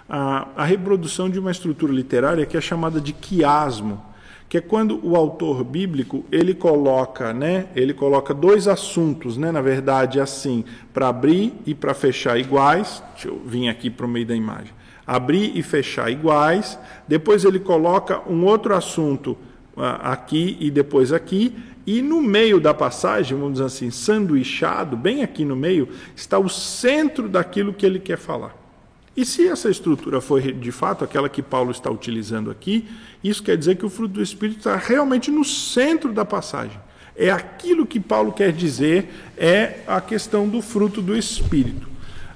ah, 0.08 0.48
a 0.56 0.64
reprodução 0.64 1.28
de 1.28 1.38
uma 1.38 1.50
estrutura 1.50 1.92
literária 1.92 2.46
que 2.46 2.56
é 2.56 2.60
chamada 2.60 3.00
de 3.00 3.12
quiasmo 3.12 4.02
que 4.48 4.58
é 4.58 4.60
quando 4.60 5.00
o 5.02 5.16
autor 5.16 5.64
bíblico 5.64 6.24
ele 6.30 6.54
coloca, 6.54 7.32
né, 7.32 7.66
ele 7.74 7.92
coloca 7.92 8.32
dois 8.32 8.68
assuntos, 8.68 9.36
né, 9.36 9.50
na 9.50 9.60
verdade 9.60 10.20
assim, 10.20 10.64
para 10.92 11.08
abrir 11.08 11.52
e 11.66 11.74
para 11.74 11.94
fechar 11.94 12.38
iguais. 12.38 13.02
Deixa 13.14 13.28
eu 13.28 13.40
vir 13.44 13.68
aqui 13.68 13.90
para 13.90 14.06
o 14.06 14.08
meio 14.08 14.26
da 14.26 14.34
imagem. 14.34 14.72
Abrir 15.06 15.56
e 15.56 15.62
fechar 15.62 16.10
iguais. 16.10 16.78
Depois 17.06 17.44
ele 17.44 17.58
coloca 17.58 18.22
um 18.30 18.44
outro 18.44 18.74
assunto 18.74 19.36
uh, 19.76 20.00
aqui 20.02 20.56
e 20.60 20.70
depois 20.70 21.12
aqui. 21.12 21.54
E 21.86 22.00
no 22.00 22.22
meio 22.22 22.58
da 22.58 22.72
passagem, 22.72 23.36
vamos 23.36 23.54
dizer 23.54 23.66
assim, 23.66 23.90
sanduichado, 23.90 24.96
bem 24.96 25.22
aqui 25.22 25.44
no 25.44 25.54
meio, 25.54 25.88
está 26.16 26.38
o 26.38 26.48
centro 26.48 27.28
daquilo 27.28 27.74
que 27.74 27.84
ele 27.84 27.98
quer 27.98 28.16
falar. 28.16 28.63
E 29.16 29.24
se 29.24 29.46
essa 29.46 29.70
estrutura 29.70 30.20
for 30.20 30.40
de 30.40 30.72
fato 30.72 31.04
aquela 31.04 31.28
que 31.28 31.40
Paulo 31.40 31.70
está 31.70 31.88
utilizando 31.90 32.50
aqui, 32.50 32.88
isso 33.22 33.42
quer 33.42 33.56
dizer 33.56 33.76
que 33.76 33.86
o 33.86 33.90
fruto 33.90 34.14
do 34.14 34.22
Espírito 34.22 34.58
está 34.58 34.76
realmente 34.76 35.30
no 35.30 35.44
centro 35.44 36.12
da 36.12 36.24
passagem. 36.24 36.78
É 37.16 37.30
aquilo 37.30 37.86
que 37.86 38.00
Paulo 38.00 38.32
quer 38.32 38.52
dizer, 38.52 39.08
é 39.36 39.80
a 39.86 40.00
questão 40.00 40.48
do 40.48 40.60
fruto 40.60 41.00
do 41.00 41.16
Espírito. 41.16 41.88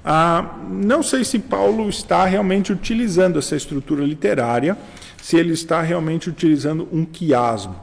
Ah, 0.05 0.55
não 0.69 1.03
sei 1.03 1.25
se 1.25 1.37
Paulo 1.37 1.89
está 1.89 2.23
realmente 2.23 2.71
utilizando 2.71 3.37
essa 3.37 3.57
estrutura 3.57 4.05
literária, 4.05 4.77
se 5.21 5.35
ele 5.35 5.51
está 5.51 5.81
realmente 5.81 6.29
utilizando 6.29 6.87
um 6.93 7.03
quiasmo. 7.03 7.75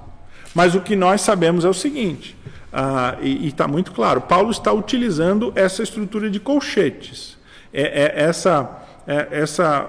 Mas 0.55 0.75
o 0.75 0.81
que 0.81 0.97
nós 0.97 1.21
sabemos 1.21 1.67
é 1.67 1.69
o 1.69 1.75
seguinte, 1.75 2.35
ah, 2.73 3.19
e 3.21 3.47
está 3.47 3.69
muito 3.69 3.93
claro: 3.93 4.23
Paulo 4.23 4.51
está 4.51 4.73
utilizando 4.73 5.53
essa 5.55 5.83
estrutura 5.83 6.31
de 6.31 6.41
colchetes. 6.41 7.37
É, 7.73 8.05
é 8.05 8.25
essa 8.25 8.86
é, 9.07 9.29
essa 9.31 9.87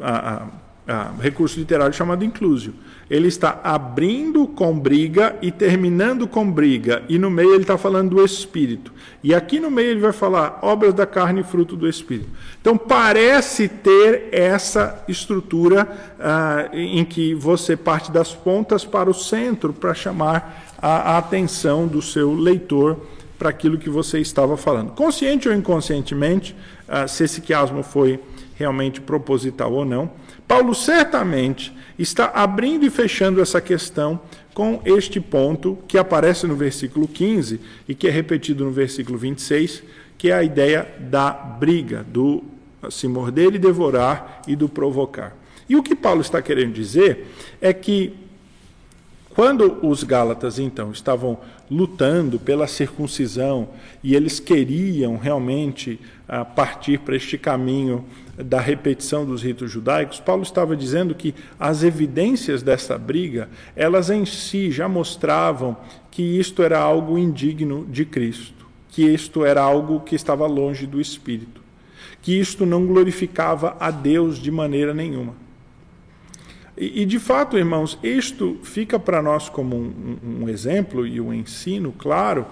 a, 0.00 0.10
a, 0.10 0.46
a, 0.86 1.12
recurso 1.20 1.58
literário 1.58 1.94
chamado 1.94 2.24
inclusio. 2.24 2.74
Ele 3.08 3.26
está 3.26 3.60
abrindo 3.64 4.46
com 4.46 4.78
briga 4.78 5.36
e 5.42 5.50
terminando 5.50 6.28
com 6.28 6.48
briga, 6.48 7.02
e 7.08 7.18
no 7.18 7.30
meio 7.30 7.54
ele 7.54 7.62
está 7.62 7.76
falando 7.76 8.10
do 8.10 8.24
Espírito. 8.24 8.92
E 9.22 9.34
aqui 9.34 9.58
no 9.58 9.70
meio 9.70 9.90
ele 9.90 10.00
vai 10.00 10.12
falar 10.12 10.60
obras 10.62 10.94
da 10.94 11.06
carne 11.06 11.40
e 11.40 11.44
fruto 11.44 11.74
do 11.74 11.88
Espírito. 11.88 12.28
Então 12.60 12.76
parece 12.76 13.68
ter 13.68 14.28
essa 14.30 15.02
estrutura 15.08 15.88
ah, 16.20 16.68
em 16.72 17.04
que 17.04 17.34
você 17.34 17.76
parte 17.76 18.12
das 18.12 18.34
pontas 18.34 18.84
para 18.84 19.10
o 19.10 19.14
centro 19.14 19.72
para 19.72 19.94
chamar 19.94 20.74
a, 20.80 21.14
a 21.14 21.18
atenção 21.18 21.86
do 21.86 22.00
seu 22.00 22.32
leitor 22.32 22.98
para 23.40 23.48
aquilo 23.48 23.78
que 23.78 23.88
você 23.88 24.20
estava 24.20 24.54
falando. 24.54 24.92
Consciente 24.92 25.48
ou 25.48 25.54
inconscientemente, 25.54 26.54
ah, 26.86 27.08
se 27.08 27.24
esse 27.24 27.40
quiasmo 27.40 27.82
foi 27.82 28.20
realmente 28.60 29.00
proposital 29.00 29.72
ou 29.72 29.86
não, 29.86 30.10
Paulo 30.46 30.74
certamente 30.74 31.74
está 31.98 32.26
abrindo 32.26 32.84
e 32.84 32.90
fechando 32.90 33.40
essa 33.40 33.58
questão 33.58 34.20
com 34.52 34.82
este 34.84 35.18
ponto 35.18 35.78
que 35.88 35.96
aparece 35.96 36.46
no 36.46 36.54
versículo 36.54 37.08
15 37.08 37.58
e 37.88 37.94
que 37.94 38.06
é 38.06 38.10
repetido 38.10 38.62
no 38.62 38.70
versículo 38.70 39.16
26, 39.16 39.82
que 40.18 40.30
é 40.30 40.34
a 40.34 40.42
ideia 40.42 40.86
da 40.98 41.30
briga, 41.30 42.04
do 42.06 42.44
se 42.90 43.08
morder 43.08 43.54
e 43.54 43.58
devorar 43.58 44.42
e 44.46 44.54
do 44.54 44.68
provocar. 44.68 45.34
E 45.66 45.74
o 45.74 45.82
que 45.82 45.96
Paulo 45.96 46.20
está 46.20 46.42
querendo 46.42 46.74
dizer 46.74 47.28
é 47.62 47.72
que 47.72 48.12
quando 49.30 49.78
os 49.86 50.04
Gálatas, 50.04 50.58
então, 50.58 50.90
estavam 50.90 51.38
lutando 51.70 52.38
pela 52.38 52.66
circuncisão 52.66 53.68
e 54.02 54.14
eles 54.14 54.40
queriam 54.40 55.16
realmente 55.16 55.98
uh, 56.28 56.44
partir 56.54 56.98
para 56.98 57.16
este 57.16 57.38
caminho 57.38 58.04
da 58.44 58.60
repetição 58.60 59.24
dos 59.24 59.42
ritos 59.42 59.70
judaicos, 59.70 60.20
Paulo 60.20 60.42
estava 60.42 60.76
dizendo 60.76 61.14
que 61.14 61.34
as 61.58 61.82
evidências 61.82 62.62
dessa 62.62 62.96
briga, 62.98 63.48
elas 63.74 64.10
em 64.10 64.24
si 64.24 64.70
já 64.70 64.88
mostravam 64.88 65.76
que 66.10 66.22
isto 66.22 66.62
era 66.62 66.78
algo 66.78 67.18
indigno 67.18 67.86
de 67.86 68.04
Cristo, 68.04 68.66
que 68.88 69.02
isto 69.02 69.44
era 69.44 69.62
algo 69.62 70.00
que 70.00 70.14
estava 70.14 70.46
longe 70.46 70.86
do 70.86 71.00
Espírito, 71.00 71.60
que 72.22 72.38
isto 72.38 72.66
não 72.66 72.86
glorificava 72.86 73.76
a 73.78 73.90
Deus 73.90 74.38
de 74.38 74.50
maneira 74.50 74.92
nenhuma. 74.92 75.34
E, 76.76 77.04
de 77.04 77.18
fato, 77.18 77.58
irmãos, 77.58 77.98
isto 78.02 78.58
fica 78.62 78.98
para 78.98 79.20
nós 79.20 79.50
como 79.50 79.76
um, 79.76 80.16
um, 80.40 80.48
exemplo 80.48 81.06
e 81.06 81.20
um 81.20 81.30
ensino 81.30 81.92
claro 81.92 82.46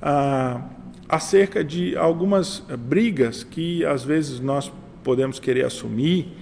ah, 0.00 0.60
acerca 1.08 1.64
de 1.64 1.96
algumas 1.96 2.62
brigas 2.80 3.42
que 3.42 3.82
às 3.86 4.04
vezes 4.04 4.40
nós 4.40 4.70
podemos 5.02 5.38
querer 5.38 5.64
assumir 5.64 6.32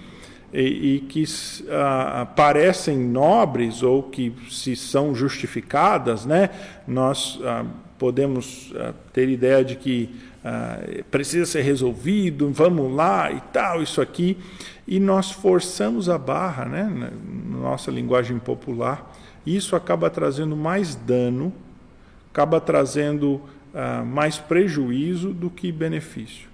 e, 0.53 0.97
e 0.97 1.01
que 1.01 1.25
ah, 1.69 2.27
parecem 2.35 2.99
nobres 2.99 3.83
ou 3.83 4.03
que 4.03 4.33
se 4.51 4.75
são 4.75 5.15
justificadas, 5.15 6.27
né? 6.27 6.51
Nós 6.87 7.39
ah, 7.43 7.65
podemos 7.99 8.73
ah, 8.77 8.93
ter 9.13 9.29
ideia 9.29 9.65
de 9.65 9.77
que 9.77 10.11
precisa 11.11 11.45
ser 11.45 11.61
resolvido, 11.61 12.51
vamos 12.51 12.91
lá 12.95 13.31
e 13.31 13.43
tal, 13.53 13.83
isso 13.83 14.01
aqui, 14.01 14.39
e 14.89 14.99
nós 14.99 15.31
forçamos 15.31 16.09
a 16.09 16.17
barra, 16.17 16.65
né? 16.65 16.83
Na 16.85 17.59
nossa 17.59 17.91
linguagem 17.91 18.39
popular, 18.39 19.15
isso 19.45 19.77
acaba 19.77 20.09
trazendo 20.09 20.57
mais 20.57 20.95
dano, 20.95 21.53
acaba 22.33 22.59
trazendo 22.59 23.43
mais 24.07 24.39
prejuízo 24.39 25.35
do 25.35 25.51
que 25.51 25.71
benefício. 25.71 26.49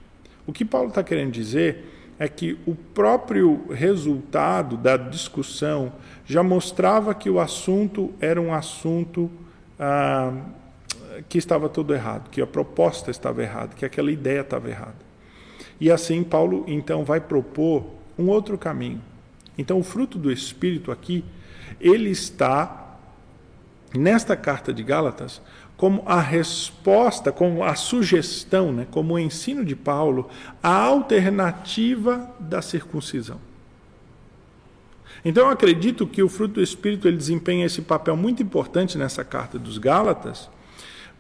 O 0.49 0.53
que 0.53 0.65
Paulo 0.65 0.89
está 0.89 1.05
querendo 1.05 1.31
dizer 1.31 1.96
é 2.19 2.29
que 2.29 2.59
o 2.67 2.75
próprio 2.75 3.67
resultado 3.71 4.77
da 4.77 4.97
discussão 4.97 5.93
já 6.25 6.43
mostrava 6.43 7.15
que 7.15 7.29
o 7.29 7.39
assunto 7.39 8.13
era 8.21 8.41
um 8.41 8.53
assunto 8.53 9.31
ah, 9.79 10.33
que 11.29 11.39
estava 11.39 11.69
todo 11.69 11.95
errado, 11.95 12.31
que 12.31 12.41
a 12.41 12.47
proposta 12.47 13.11
estava 13.11 13.43
errada, 13.43 13.75
que 13.75 13.85
aquela 13.85 14.11
ideia 14.11 14.41
estava 14.41 14.69
errada. 14.69 15.07
E 15.81 15.91
assim 15.91 16.23
Paulo 16.23 16.65
então 16.67 17.05
vai 17.05 17.21
propor 17.21 17.87
um 18.19 18.29
outro 18.29 18.57
caminho. 18.57 19.03
Então 19.59 19.79
o 19.79 19.83
fruto 19.83 20.19
do 20.19 20.33
Espírito 20.33 20.91
aqui, 20.91 21.25
ele 21.81 22.11
está 22.11 22.99
nesta 23.95 24.37
carta 24.37 24.73
de 24.73 24.83
Gálatas 24.83 25.41
como 25.77 26.03
a 26.07 26.21
resposta, 26.21 27.31
como 27.31 27.63
a 27.63 27.75
sugestão, 27.75 28.73
né, 28.73 28.87
como 28.91 29.15
o 29.15 29.19
ensino 29.19 29.65
de 29.65 29.77
Paulo, 29.77 30.29
a 30.63 30.75
alternativa 30.75 32.31
da 32.41 32.63
circuncisão. 32.63 33.39
Então 35.25 35.47
eu 35.47 35.51
acredito 35.51 36.07
que 36.07 36.23
o 36.23 36.29
fruto 36.29 36.55
do 36.55 36.63
Espírito 36.63 37.09
ele 37.09 37.17
desempenha 37.17 37.67
esse 37.67 37.83
papel 37.83 38.17
muito 38.17 38.43
importante 38.43 38.97
nessa 38.97 39.25
carta 39.25 39.59
dos 39.59 39.77
Gálatas, 39.77 40.49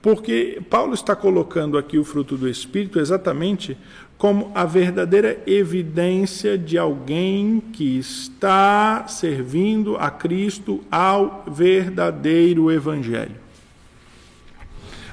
porque 0.01 0.63
Paulo 0.71 0.95
está 0.95 1.17
colocando 1.17 1.77
aqui 1.77 1.99
o 1.99 2.05
fruto 2.05 2.37
do 2.37 2.49
Espírito 2.49 3.01
exatamente 3.01 3.77
como 4.17 4.53
a 4.55 4.65
verdadeira 4.65 5.43
evidência 5.47 6.57
de 6.57 6.79
alguém 6.79 7.61
que 7.73 7.99
está 7.99 9.07
servindo 9.09 9.97
a 9.97 10.11
Cristo 10.11 10.83
ao 10.91 11.45
verdadeiro 11.51 12.71
Evangelho. 12.71 13.45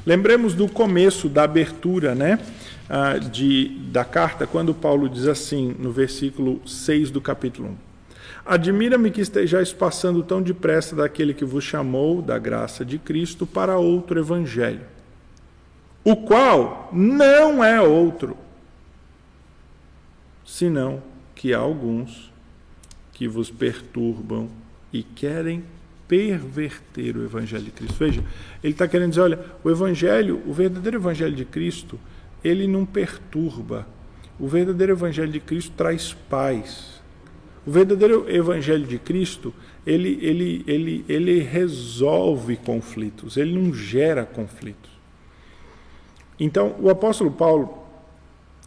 Lembremos 0.05 0.53
do 0.53 0.67
começo 0.67 1.29
da 1.29 1.43
abertura 1.43 2.13
né, 2.13 2.37
ah, 2.89 3.17
de, 3.17 3.69
da 3.89 4.03
carta, 4.03 4.45
quando 4.45 4.73
Paulo 4.73 5.07
diz 5.07 5.27
assim, 5.27 5.73
no 5.79 5.91
versículo 5.91 6.61
6 6.67 7.09
do 7.09 7.21
capítulo 7.21 7.69
1. 7.69 7.93
Admira-me 8.45 9.09
que 9.09 9.21
estejais 9.21 9.71
passando 9.71 10.21
tão 10.21 10.41
depressa 10.41 10.93
daquele 10.93 11.33
que 11.33 11.45
vos 11.45 11.63
chamou 11.63 12.21
da 12.21 12.37
graça 12.37 12.83
de 12.83 12.97
Cristo 12.97 13.47
para 13.47 13.77
outro 13.77 14.19
evangelho, 14.19 14.81
o 16.03 16.17
qual 16.17 16.89
não 16.91 17.63
é 17.63 17.81
outro, 17.81 18.35
senão 20.45 21.01
que 21.33 21.53
há 21.53 21.59
alguns 21.59 22.29
que 23.13 23.25
vos 23.25 23.49
perturbam 23.49 24.49
e 24.91 25.01
querem 25.01 25.63
perverter 26.07 27.15
o 27.17 27.23
Evangelho 27.23 27.63
de 27.63 27.71
Cristo. 27.71 27.95
Veja, 27.97 28.23
ele 28.63 28.73
está 28.73 28.87
querendo 28.87 29.09
dizer: 29.09 29.21
olha, 29.21 29.39
o 29.63 29.69
Evangelho, 29.69 30.41
o 30.45 30.53
verdadeiro 30.53 30.97
Evangelho 30.97 31.35
de 31.35 31.45
Cristo, 31.45 31.99
ele 32.43 32.67
não 32.67 32.85
perturba. 32.85 33.87
O 34.39 34.47
verdadeiro 34.47 34.93
Evangelho 34.93 35.31
de 35.31 35.39
Cristo 35.39 35.73
traz 35.75 36.13
paz. 36.29 37.01
O 37.65 37.71
verdadeiro 37.71 38.29
Evangelho 38.29 38.85
de 38.85 38.99
Cristo, 38.99 39.53
ele, 39.85 40.19
ele, 40.21 40.63
ele, 40.67 41.05
ele 41.07 41.39
resolve 41.39 42.57
conflitos, 42.57 43.37
ele 43.37 43.57
não 43.57 43.73
gera 43.73 44.25
conflitos. 44.25 44.91
Então, 46.39 46.75
o 46.79 46.89
apóstolo 46.89 47.31
Paulo 47.31 47.77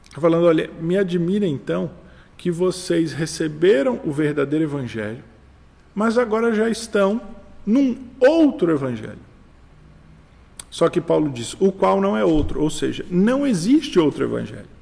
está 0.05 0.21
falando: 0.21 0.47
olha, 0.47 0.71
me 0.81 0.97
admira 0.97 1.47
então 1.47 1.91
que 2.37 2.51
vocês 2.51 3.13
receberam 3.13 4.01
o 4.05 4.13
verdadeiro 4.13 4.65
Evangelho, 4.65 5.23
mas 5.97 6.19
agora 6.19 6.55
já 6.55 6.69
estão 6.69 7.19
num 7.65 7.97
outro 8.21 8.71
Evangelho. 8.71 9.19
Só 10.71 10.91
que 10.91 11.01
Paulo 11.01 11.31
diz: 11.31 11.57
o 11.59 11.73
qual 11.73 12.03
não 12.03 12.15
é 12.15 12.23
outro, 12.23 12.63
ou 12.63 12.69
seja, 12.69 13.07
não 13.11 13.47
existe 13.47 13.99
outro 13.99 14.23
Evangelho. 14.23 14.76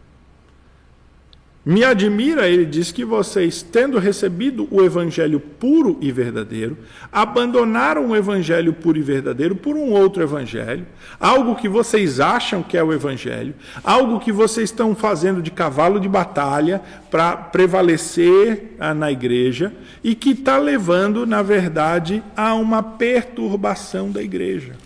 Me 1.66 1.82
admira, 1.82 2.46
ele 2.46 2.66
diz, 2.66 2.92
que 2.92 3.06
vocês, 3.06 3.62
tendo 3.62 3.98
recebido 3.98 4.68
o 4.70 4.84
evangelho 4.84 5.40
puro 5.40 5.96
e 5.98 6.12
verdadeiro, 6.12 6.76
abandonaram 7.10 8.10
o 8.10 8.16
evangelho 8.16 8.74
puro 8.74 8.98
e 8.98 9.02
verdadeiro 9.02 9.56
por 9.56 9.74
um 9.74 9.90
outro 9.90 10.22
evangelho, 10.22 10.86
algo 11.18 11.54
que 11.54 11.66
vocês 11.66 12.20
acham 12.20 12.62
que 12.62 12.76
é 12.76 12.84
o 12.84 12.92
evangelho, 12.92 13.54
algo 13.82 14.20
que 14.20 14.30
vocês 14.30 14.68
estão 14.68 14.94
fazendo 14.94 15.40
de 15.40 15.50
cavalo 15.50 15.98
de 15.98 16.08
batalha 16.08 16.82
para 17.10 17.34
prevalecer 17.34 18.74
ah, 18.78 18.92
na 18.92 19.10
igreja 19.10 19.72
e 20.02 20.14
que 20.14 20.32
está 20.32 20.58
levando, 20.58 21.24
na 21.24 21.40
verdade, 21.40 22.22
a 22.36 22.52
uma 22.52 22.82
perturbação 22.82 24.10
da 24.10 24.22
igreja. 24.22 24.76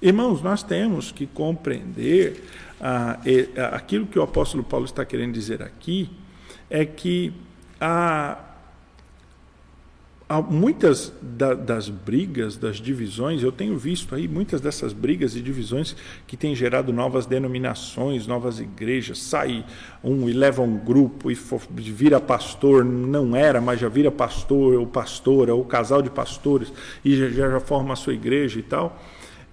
Irmãos, 0.00 0.42
nós 0.42 0.62
temos 0.62 1.12
que 1.12 1.26
compreender 1.26 2.42
ah, 2.82 3.20
aquilo 3.72 4.06
que 4.06 4.18
o 4.18 4.22
apóstolo 4.22 4.64
Paulo 4.64 4.86
está 4.86 5.04
querendo 5.04 5.32
dizer 5.32 5.62
aqui 5.62 6.10
é 6.68 6.84
que 6.84 7.32
há, 7.80 8.36
há 10.28 10.42
muitas 10.42 11.12
da, 11.22 11.54
das 11.54 11.88
brigas, 11.88 12.56
das 12.56 12.78
divisões, 12.78 13.40
eu 13.40 13.52
tenho 13.52 13.78
visto 13.78 14.16
aí 14.16 14.26
muitas 14.26 14.60
dessas 14.60 14.92
brigas 14.92 15.36
e 15.36 15.40
divisões 15.40 15.94
que 16.26 16.36
têm 16.36 16.56
gerado 16.56 16.92
novas 16.92 17.24
denominações, 17.24 18.26
novas 18.26 18.58
igrejas. 18.58 19.18
Sai 19.18 19.64
um 20.02 20.28
e 20.28 20.32
leva 20.32 20.60
um 20.60 20.76
grupo 20.76 21.30
e 21.30 21.36
for, 21.36 21.60
vira 21.70 22.18
pastor, 22.18 22.84
não 22.84 23.36
era, 23.36 23.60
mas 23.60 23.78
já 23.78 23.88
vira 23.88 24.10
pastor 24.10 24.74
ou 24.74 24.88
pastora, 24.88 25.54
ou 25.54 25.64
casal 25.64 26.02
de 26.02 26.10
pastores, 26.10 26.72
e 27.04 27.14
já, 27.14 27.28
já 27.28 27.60
forma 27.60 27.92
a 27.92 27.96
sua 27.96 28.14
igreja 28.14 28.58
e 28.58 28.62
tal. 28.64 29.00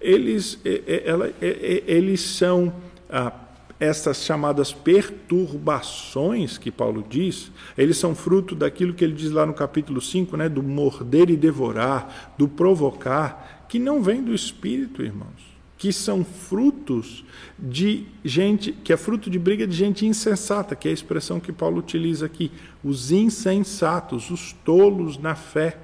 Eles, 0.02 0.60
ela, 1.06 1.32
eles 1.42 2.22
são 2.22 2.74
ah, 3.10 3.34
essas 3.80 4.24
chamadas 4.24 4.74
perturbações 4.74 6.58
que 6.58 6.70
Paulo 6.70 7.04
diz, 7.08 7.50
eles 7.78 7.98
são 7.98 8.14
fruto 8.14 8.54
daquilo 8.54 8.94
que 8.94 9.04
ele 9.04 9.14
diz 9.14 9.32
lá 9.32 9.46
no 9.46 9.54
capítulo 9.54 10.02
5, 10.02 10.36
né, 10.36 10.50
do 10.50 10.62
morder 10.62 11.30
e 11.30 11.38
devorar, 11.38 12.34
do 12.38 12.48
provocar, 12.48 13.66
que 13.70 13.80
não 13.80 14.04
vem 14.04 14.22
do 14.22 14.34
espírito, 14.34 15.02
irmãos, 15.02 15.58
que 15.78 15.94
são 15.94 16.26
frutos 16.26 17.24
de 17.58 18.06
gente, 18.24 18.74
que 18.74 18.92
é 18.92 18.98
fruto 18.98 19.30
de 19.30 19.40
briga 19.40 19.66
de 19.66 19.76
gente 19.76 20.06
insensata, 20.06 20.76
que 20.76 20.90
é 20.90 20.92
a 20.92 20.94
expressão 20.94 21.40
que 21.40 21.54
Paulo 21.54 21.78
utiliza 21.78 22.26
aqui, 22.26 22.52
os 22.84 23.12
insensatos, 23.14 24.30
os 24.30 24.52
tolos 24.52 25.18
na 25.18 25.36
fé. 25.36 25.78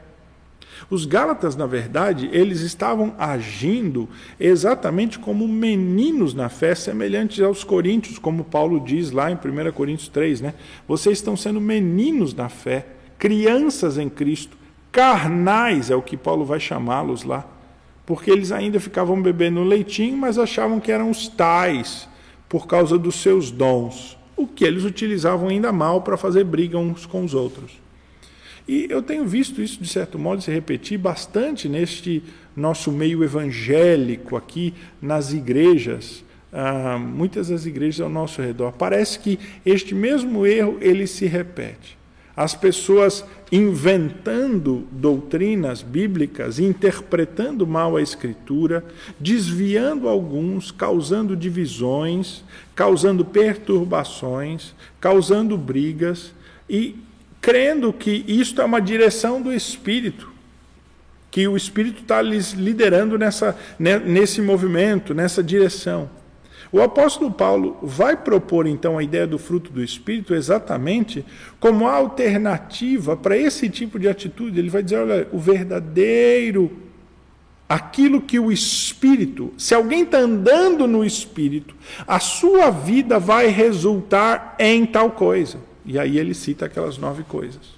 Os 0.90 1.06
Gálatas, 1.06 1.56
na 1.56 1.66
verdade, 1.66 2.30
eles 2.32 2.62
estavam 2.62 3.16
agindo 3.18 4.08
exatamente 4.40 5.18
como 5.18 5.48
meninos 5.48 6.34
na 6.34 6.50
fé, 6.50 6.76
semelhantes 6.76 7.42
aos 7.42 7.64
coríntios, 7.64 8.20
como 8.20 8.44
Paulo 8.44 8.80
diz 8.80 9.12
lá 9.12 9.32
em 9.32 9.36
1 9.36 9.72
Coríntios 9.72 10.10
3, 10.10 10.42
né? 10.42 10.54
Vocês 10.88 11.18
estão 11.18 11.36
sendo 11.36 11.60
meninos 11.60 12.34
na 12.34 12.50
fé, 12.50 12.88
crianças 13.18 13.98
em 13.98 14.10
Cristo, 14.10 14.58
carnais 14.92 15.90
é 15.90 15.96
o 15.96 16.02
que 16.02 16.16
Paulo 16.16 16.46
vai 16.46 16.60
chamá-los 16.60 17.24
lá, 17.24 17.46
porque 18.06 18.30
eles 18.30 18.52
ainda 18.52 18.80
ficavam 18.80 19.22
bebendo 19.22 19.64
leitinho, 19.64 20.18
mas 20.18 20.38
achavam 20.38 20.80
que 20.80 20.92
eram 20.92 21.10
os 21.10 21.28
tais 21.28 22.08
por 22.48 22.68
causa 22.68 22.98
dos 22.98 23.16
seus 23.16 23.50
dons, 23.52 24.18
o 24.38 24.46
que 24.46 24.64
eles 24.64 24.84
utilizavam 24.84 25.50
ainda 25.50 25.72
mal 25.72 26.02
para 26.02 26.16
fazer 26.16 26.44
briga 26.44 26.78
uns 26.78 27.06
com 27.06 27.24
os 27.24 27.34
outros. 27.34 27.85
E 28.68 28.88
eu 28.90 29.02
tenho 29.02 29.26
visto 29.26 29.62
isso, 29.62 29.82
de 29.82 29.88
certo 29.88 30.18
modo, 30.18 30.42
se 30.42 30.52
repetir 30.52 30.98
bastante 30.98 31.70
neste 31.70 32.24
nosso 32.56 32.92
meio 32.92 33.24
evangélico 33.24 34.36
aqui 34.36 34.74
nas 35.02 35.34
igrejas. 35.34 36.24
Ah, 36.52 36.98
muitas 36.98 37.50
das 37.50 37.66
igrejas 37.66 38.02
ao 38.02 38.10
nosso 38.10 38.42
redor. 38.42 38.72
Parece 38.72 39.20
que 39.20 39.38
este 39.66 39.94
mesmo 39.94 40.46
erro 40.46 40.78
ele 40.82 41.06
se 41.06 41.26
repete. 41.26 41.98
As 42.36 42.54
pessoas 42.54 43.24
inventando 43.52 44.86
doutrinas 44.92 45.82
bíblicas, 45.82 46.60
interpretando 46.60 47.66
mal 47.66 47.96
a 47.96 48.02
Escritura, 48.02 48.84
desviando 49.20 50.10
alguns, 50.10 50.70
causando 50.72 51.36
divisões, 51.36 52.44
causando 52.74 53.24
perturbações, 53.24 54.74
causando 55.00 55.58
brigas 55.58 56.34
e 56.70 56.96
crendo 57.46 57.94
que 57.94 58.26
isto 58.28 58.60
é 58.60 58.66
uma 58.66 58.82
direção 58.82 59.40
do 59.40 59.54
Espírito, 59.54 60.32
que 61.30 61.48
o 61.48 61.56
Espírito 61.56 62.02
está 62.02 62.20
lhes 62.20 62.54
liderando 62.54 63.20
nessa, 63.20 63.56
nesse 63.78 64.42
movimento, 64.42 65.14
nessa 65.14 65.44
direção. 65.44 66.10
O 66.72 66.82
apóstolo 66.82 67.30
Paulo 67.30 67.78
vai 67.84 68.18
propor 68.18 68.66
então 68.66 68.98
a 68.98 69.04
ideia 69.04 69.28
do 69.28 69.38
fruto 69.38 69.72
do 69.72 69.84
Espírito 69.84 70.34
exatamente 70.34 71.24
como 71.60 71.88
alternativa 71.88 73.16
para 73.16 73.38
esse 73.38 73.70
tipo 73.70 74.00
de 74.00 74.10
atitude. 74.10 74.58
Ele 74.58 74.72
vai 74.72 74.82
dizer: 74.82 74.98
olha, 74.98 75.28
o 75.32 75.38
verdadeiro, 75.38 76.72
aquilo 77.70 78.22
que 78.22 78.40
o 78.40 78.52
Espírito, 78.52 79.54
se 79.56 79.76
alguém 79.76 80.02
está 80.02 80.18
andando 80.18 80.88
no 80.88 81.06
Espírito, 81.06 81.76
a 82.08 82.20
sua 82.20 82.72
vida 82.72 83.20
vai 83.20 83.50
resultar 83.50 84.56
em 84.58 84.84
tal 84.84 85.12
coisa. 85.12 85.75
E 85.86 86.00
aí 86.00 86.18
ele 86.18 86.34
cita 86.34 86.66
aquelas 86.66 86.98
nove 86.98 87.24
coisas. 87.24 87.76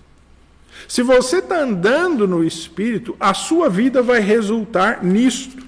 Se 0.87 1.01
você 1.01 1.37
está 1.37 1.59
andando 1.59 2.27
no 2.27 2.43
Espírito, 2.43 3.15
a 3.19 3.33
sua 3.33 3.69
vida 3.69 4.01
vai 4.01 4.19
resultar 4.19 5.03
nisto. 5.03 5.65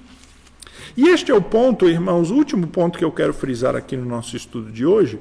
E 0.95 1.07
este 1.07 1.31
é 1.31 1.35
o 1.35 1.41
ponto, 1.41 1.89
irmãos, 1.89 2.29
o 2.29 2.35
último 2.35 2.67
ponto 2.67 2.97
que 2.97 3.05
eu 3.05 3.11
quero 3.11 3.33
frisar 3.33 3.75
aqui 3.75 3.95
no 3.95 4.05
nosso 4.05 4.35
estudo 4.35 4.71
de 4.71 4.85
hoje, 4.85 5.19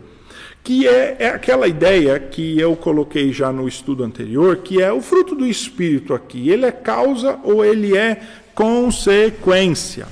que 0.63 0.87
é, 0.87 1.17
é 1.19 1.29
aquela 1.29 1.67
ideia 1.67 2.19
que 2.19 2.59
eu 2.59 2.77
coloquei 2.77 3.33
já 3.33 3.53
no 3.53 3.67
estudo 3.69 4.05
anterior, 4.05 4.57
que 4.57 4.83
é 4.83 4.93
o 4.93 5.01
fruto 5.01 5.35
do 5.35 5.47
Espírito 5.47 6.15
aqui. 6.15 6.51
Ele 6.51 6.67
é 6.67 6.73
causa 6.73 7.39
ou 7.43 7.65
ele 7.65 7.97
é 7.97 8.21
consequência? 8.55 10.07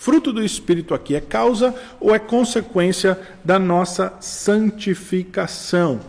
Fruto 0.00 0.32
do 0.32 0.42
Espírito 0.42 0.94
aqui 0.94 1.14
é 1.14 1.20
causa 1.20 1.74
ou 2.00 2.14
é 2.14 2.18
consequência 2.18 3.20
da 3.44 3.58
nossa 3.58 4.14
santificação? 4.18 6.00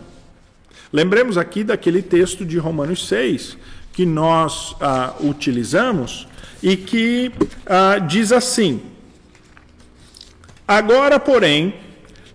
Lembremos 0.90 1.36
aqui 1.36 1.62
daquele 1.62 2.00
texto 2.00 2.42
de 2.42 2.56
Romanos 2.56 3.06
6 3.06 3.58
que 3.92 4.06
nós 4.06 4.74
ah, 4.80 5.12
utilizamos 5.20 6.26
e 6.62 6.74
que 6.74 7.32
ah, 7.66 7.98
diz 7.98 8.32
assim: 8.32 8.80
Agora, 10.66 11.20
porém, 11.20 11.74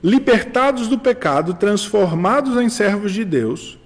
libertados 0.04 0.88
do 0.88 1.00
pecado, 1.00 1.56
transformados 1.56 2.56
em 2.62 2.70
servos 2.70 3.12
de 3.12 3.26
Deus, 3.26 3.80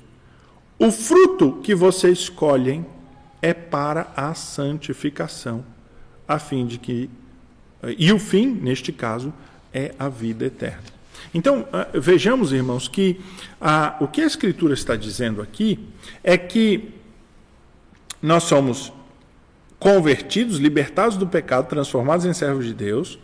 o 0.78 0.92
fruto 0.92 1.62
que 1.64 1.74
vocês 1.74 2.20
escolhem 2.20 2.86
é 3.42 3.54
para 3.54 4.12
a 4.14 4.34
santificação, 4.34 5.64
a 6.28 6.38
fim 6.38 6.66
de 6.66 6.78
que 6.78 7.10
e 7.98 8.12
o 8.12 8.20
fim, 8.20 8.48
neste 8.48 8.92
caso, 8.92 9.34
é 9.74 9.94
a 9.98 10.10
vida 10.10 10.46
eterna. 10.46 10.84
Então, 11.34 11.68
ah, 11.72 11.88
vejamos, 11.94 12.52
irmãos, 12.52 12.88
que 12.88 13.20
a, 13.60 13.96
o 14.00 14.08
que 14.08 14.22
a 14.22 14.26
Escritura 14.26 14.74
está 14.74 14.96
dizendo 14.96 15.42
aqui 15.42 15.80
é 16.24 16.38
que 16.38 16.90
nós 18.22 18.44
somos 18.44 18.92
convertidos, 19.80 20.58
libertados 20.58 21.18
do 21.18 21.26
pecado, 21.26 21.68
transformados 21.68 22.26
em 22.26 22.34
servos 22.34 22.66
de 22.66 22.74
Deus, 22.74 23.18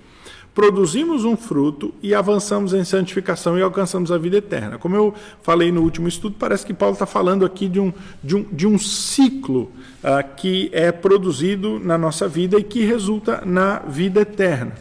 produzimos 0.57 1.23
um 1.23 1.37
fruto 1.37 1.93
e 2.01 2.15
avançamos 2.15 2.73
em 2.73 2.83
santificação 2.83 3.59
e 3.59 3.61
alcançamos 3.61 4.11
a 4.11 4.17
vida 4.17 4.37
eterna. 4.37 4.79
Como 4.79 4.95
eu 4.95 5.13
falei 5.43 5.71
no 5.71 5.83
último 5.83 6.07
estudo, 6.07 6.35
parece 6.39 6.65
que 6.65 6.73
Paulo 6.73 6.93
está 6.93 7.05
falando 7.05 7.45
aqui 7.45 7.69
de 7.69 7.79
um, 7.79 7.93
de 8.23 8.35
um, 8.35 8.43
de 8.51 8.65
um 8.65 8.79
ciclo 8.79 9.71
uh, 10.03 10.35
que 10.35 10.71
é 10.73 10.91
produzido 10.91 11.79
na 11.79 11.95
nossa 11.95 12.27
vida 12.27 12.57
e 12.57 12.63
que 12.63 12.83
resulta 12.83 13.43
na 13.45 13.81
vida 13.87 14.21
eterna. 14.21 14.71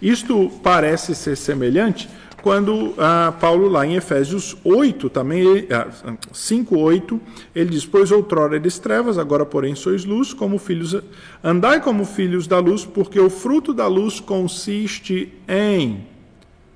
Isto 0.00 0.50
parece 0.62 1.14
ser 1.14 1.36
semelhante 1.36 2.08
quando 2.46 2.94
ah, 2.96 3.34
Paulo, 3.40 3.68
lá 3.68 3.84
em 3.84 3.96
Efésios 3.96 4.56
8, 4.62 5.10
também, 5.10 5.66
ah, 5.68 5.88
5, 6.32 6.78
8, 6.78 7.20
ele 7.52 7.70
diz: 7.70 7.84
Pois 7.84 8.12
outrora 8.12 8.54
eres 8.54 8.78
trevas, 8.78 9.18
agora, 9.18 9.44
porém, 9.44 9.74
sois 9.74 10.04
luz, 10.04 10.32
como 10.32 10.56
filhos, 10.56 10.96
andai 11.42 11.80
como 11.80 12.04
filhos 12.04 12.46
da 12.46 12.60
luz, 12.60 12.84
porque 12.84 13.18
o 13.18 13.28
fruto 13.28 13.74
da 13.74 13.88
luz 13.88 14.20
consiste 14.20 15.34
em 15.48 16.06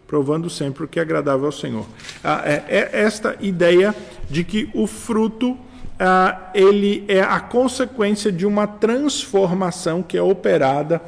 provando 0.08 0.50
sempre 0.50 0.82
o 0.82 0.88
que 0.88 0.98
é 0.98 1.02
agradável 1.02 1.46
ao 1.46 1.52
Senhor. 1.52 1.86
Ah, 2.24 2.42
é, 2.44 2.64
é 2.66 2.90
esta 3.02 3.36
ideia 3.40 3.94
de 4.28 4.42
que 4.42 4.68
o 4.74 4.88
fruto 4.88 5.56
ah, 6.00 6.50
ele 6.52 7.04
é 7.06 7.20
a 7.20 7.38
consequência 7.38 8.32
de 8.32 8.44
uma 8.44 8.66
transformação 8.66 10.02
que 10.02 10.16
é 10.16 10.22
operada 10.22 11.00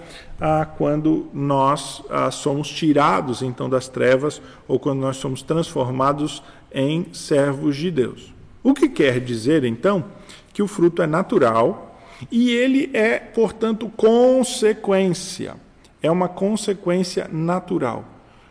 ah, 0.44 0.66
quando 0.66 1.28
nós 1.32 2.02
ah, 2.10 2.28
somos 2.32 2.68
tirados 2.68 3.42
então 3.42 3.70
das 3.70 3.86
trevas 3.86 4.42
ou 4.66 4.76
quando 4.76 4.98
nós 4.98 5.16
somos 5.16 5.40
transformados 5.40 6.42
em 6.74 7.06
servos 7.12 7.76
de 7.76 7.92
Deus. 7.92 8.34
O 8.60 8.74
que 8.74 8.88
quer 8.88 9.20
dizer 9.20 9.62
então 9.62 10.04
que 10.52 10.60
o 10.60 10.66
fruto 10.66 11.00
é 11.00 11.06
natural 11.06 11.96
e 12.28 12.50
ele 12.50 12.90
é, 12.92 13.20
portanto, 13.20 13.88
consequência. 13.96 15.54
É 16.02 16.10
uma 16.10 16.28
consequência 16.28 17.28
natural. 17.32 18.04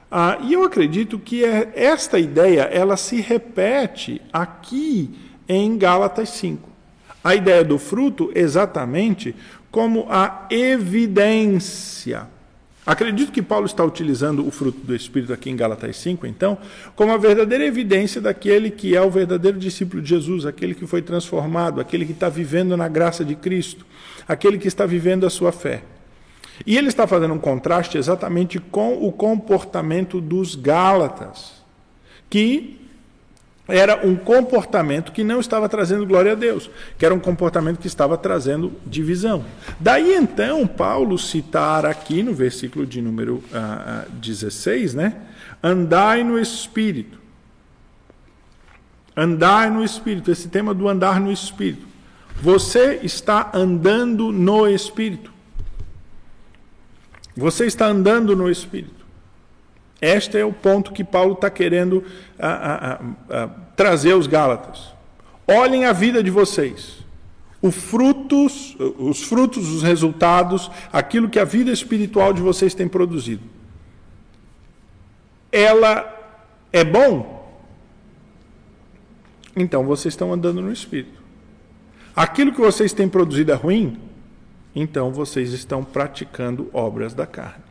Ah, 0.10 0.38
e 0.44 0.54
eu 0.54 0.64
acredito 0.64 1.20
que 1.20 1.44
é, 1.44 1.74
esta 1.76 2.18
ideia 2.18 2.62
ela 2.72 2.96
se 2.96 3.20
repete 3.20 4.22
aqui 4.32 5.14
em 5.46 5.78
Gálatas 5.78 6.30
5. 6.30 6.70
A 7.22 7.36
ideia 7.36 7.66
do 7.66 7.78
fruto 7.78 8.32
exatamente 8.34 9.36
como 9.72 10.06
a 10.10 10.48
evidência. 10.52 12.28
Acredito 12.86 13.32
que 13.32 13.42
Paulo 13.42 13.68
está 13.68 13.84
utilizando 13.86 14.46
o 14.46 14.52
fruto 14.52 14.80
do 14.80 14.96
Espírito 14.96 15.32
aqui 15.32 15.50
em 15.50 15.56
Gálatas 15.56 15.98
5, 15.98 16.26
então, 16.26 16.58
como 16.96 17.14
a 17.14 17.18
verdadeira 17.18 17.64
evidência 17.64 18.20
daquele 18.20 18.72
que 18.72 18.96
é 18.96 19.02
o 19.02 19.10
verdadeiro 19.10 19.58
discípulo 19.58 20.02
de 20.02 20.10
Jesus, 20.10 20.46
aquele 20.48 20.74
que 20.74 20.88
foi 20.88 21.02
transformado, 21.02 21.80
aquele 21.80 22.06
que 22.06 22.12
está 22.12 22.28
vivendo 22.28 22.76
na 22.76 22.88
graça 22.88 23.24
de 23.24 23.36
Cristo, 23.36 23.86
aquele 24.28 24.58
que 24.58 24.68
está 24.68 24.86
vivendo 24.86 25.28
a 25.28 25.30
sua 25.30 25.52
fé. 25.52 25.84
E 26.66 26.76
ele 26.76 26.88
está 26.88 27.06
fazendo 27.06 27.36
um 27.36 27.40
contraste 27.40 27.98
exatamente 27.98 28.60
com 28.60 28.94
o 29.06 29.12
comportamento 29.12 30.20
dos 30.20 30.56
Gálatas, 30.56 31.64
que 32.30 32.81
era 33.68 34.06
um 34.06 34.16
comportamento 34.16 35.12
que 35.12 35.24
não 35.24 35.40
estava 35.40 35.70
trazendo 35.70 36.06
glória 36.06 36.34
a 36.34 36.36
Deus, 36.36 36.70
que 36.98 37.06
era 37.06 37.14
um 37.14 37.20
comportamento 37.20 37.80
que 37.80 37.88
estava 37.88 38.18
trazendo 38.18 38.74
divisão. 38.86 39.46
Daí 39.80 40.14
então, 40.16 40.68
Paulo 40.68 41.18
citar 41.18 41.86
aqui 41.86 42.24
no 42.24 42.34
versículo 42.34 42.86
de 42.86 43.02
número 43.02 43.36
uh, 43.36 44.10
16, 44.14 44.94
né? 44.94 45.16
Andai 45.64 46.24
no 46.24 46.40
Espírito. 46.40 47.20
Andai 49.16 49.70
no 49.70 49.84
Espírito, 49.84 50.32
esse 50.32 50.48
tema 50.48 50.74
do 50.74 50.88
andar 50.88 51.20
no 51.20 51.32
Espírito. 51.32 51.86
Você 52.42 53.00
está 53.04 53.52
andando 53.54 54.32
no 54.32 54.68
Espírito. 54.68 55.32
Você 57.36 57.66
está 57.66 57.88
andando 57.88 58.36
no 58.36 58.50
Espírito. 58.50 59.01
Este 60.02 60.38
é 60.38 60.44
o 60.44 60.52
ponto 60.52 60.92
que 60.92 61.04
Paulo 61.04 61.34
está 61.34 61.50
querendo 61.50 62.04
a, 62.40 62.50
a, 62.50 62.94
a, 63.44 63.48
trazer 63.76 64.14
aos 64.14 64.26
Gálatas. 64.26 64.92
Olhem 65.48 65.86
a 65.86 65.94
vida 65.94 66.24
de 66.24 66.32
vocês. 66.32 67.00
Os 67.62 67.76
frutos, 67.76 68.76
os 68.98 69.22
frutos, 69.22 69.70
os 69.70 69.84
resultados, 69.84 70.72
aquilo 70.92 71.30
que 71.30 71.38
a 71.38 71.46
vida 71.46 71.72
espiritual 71.72 72.34
de 72.34 72.42
vocês 72.42 72.74
tem 72.74 72.88
produzido. 72.88 73.44
Ela 75.52 76.12
é 76.74 76.84
bom? 76.84 77.40
Então 79.56 79.86
vocês 79.86 80.14
estão 80.14 80.34
andando 80.34 80.62
no 80.62 80.72
Espírito. 80.72 81.22
Aquilo 82.16 82.52
que 82.52 82.60
vocês 82.60 82.92
têm 82.92 83.08
produzido 83.08 83.52
é 83.52 83.56
ruim? 83.56 84.00
então 84.76 85.12
vocês 85.12 85.52
estão 85.52 85.84
praticando 85.84 86.70
obras 86.74 87.14
da 87.14 87.28
carne. 87.28 87.71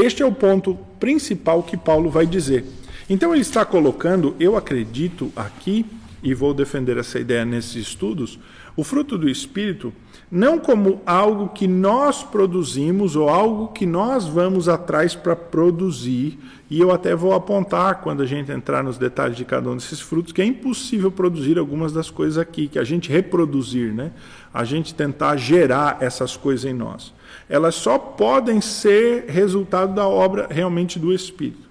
Este 0.00 0.22
é 0.22 0.26
o 0.26 0.32
ponto 0.32 0.78
principal 1.00 1.62
que 1.62 1.76
Paulo 1.76 2.08
vai 2.08 2.24
dizer. 2.24 2.64
Então 3.10 3.32
ele 3.32 3.42
está 3.42 3.64
colocando, 3.64 4.36
eu 4.38 4.56
acredito 4.56 5.32
aqui, 5.34 5.84
e 6.22 6.34
vou 6.34 6.54
defender 6.54 6.96
essa 6.98 7.18
ideia 7.18 7.44
nesses 7.44 7.74
estudos, 7.74 8.38
o 8.76 8.84
fruto 8.84 9.18
do 9.18 9.28
Espírito 9.28 9.92
não 10.30 10.58
como 10.58 11.00
algo 11.06 11.48
que 11.48 11.66
nós 11.66 12.22
produzimos 12.22 13.16
ou 13.16 13.28
algo 13.28 13.68
que 13.68 13.86
nós 13.86 14.26
vamos 14.26 14.68
atrás 14.68 15.14
para 15.14 15.34
produzir, 15.34 16.38
e 16.70 16.80
eu 16.80 16.92
até 16.92 17.14
vou 17.14 17.32
apontar 17.32 18.02
quando 18.02 18.22
a 18.22 18.26
gente 18.26 18.52
entrar 18.52 18.84
nos 18.84 18.98
detalhes 18.98 19.36
de 19.36 19.44
cada 19.44 19.70
um 19.70 19.76
desses 19.76 20.00
frutos, 20.00 20.32
que 20.32 20.42
é 20.42 20.44
impossível 20.44 21.10
produzir 21.10 21.58
algumas 21.58 21.92
das 21.92 22.10
coisas 22.10 22.36
aqui, 22.36 22.68
que 22.68 22.78
a 22.78 22.84
gente 22.84 23.10
reproduzir, 23.10 23.92
né? 23.92 24.12
a 24.52 24.64
gente 24.64 24.94
tentar 24.94 25.36
gerar 25.36 25.96
essas 26.00 26.36
coisas 26.36 26.70
em 26.70 26.74
nós. 26.74 27.14
Elas 27.48 27.74
só 27.74 27.98
podem 27.98 28.60
ser 28.60 29.24
resultado 29.28 29.94
da 29.94 30.06
obra 30.06 30.46
realmente 30.50 30.98
do 30.98 31.12
Espírito. 31.12 31.68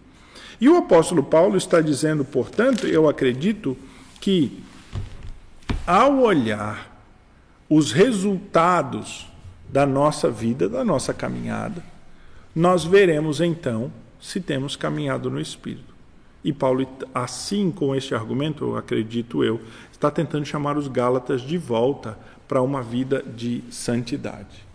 E 0.60 0.68
o 0.68 0.78
apóstolo 0.78 1.22
Paulo 1.22 1.58
está 1.58 1.80
dizendo, 1.80 2.26
portanto, 2.26 2.88
eu 2.88 3.08
acredito 3.08 3.78
que 4.20 4.64
ao 5.86 6.22
olhar 6.22 7.00
os 7.70 7.91
resultados 7.91 9.28
da 9.70 9.86
nossa 9.86 10.32
vida, 10.32 10.68
da 10.68 10.84
nossa 10.84 11.14
caminhada, 11.14 11.84
nós 12.56 12.84
veremos 12.84 13.39
então 13.39 13.91
se 14.28 14.41
temos 14.41 14.75
caminhado 14.75 15.30
no 15.30 15.39
Espírito. 15.39 15.95
E 16.43 16.51
Paulo, 16.51 16.86
assim 17.13 17.71
com 17.71 17.95
este 17.95 18.13
argumento, 18.13 18.75
acredito 18.75 19.41
eu, 19.41 19.61
está 19.89 20.11
tentando 20.11 20.45
chamar 20.45 20.78
os 20.78 20.89
Gálatas 20.89 21.39
de 21.41 21.57
volta 21.57 22.19
para 22.45 22.61
uma 22.61 22.82
vida 22.82 23.23
de 23.23 23.63
santidade. 23.71 24.65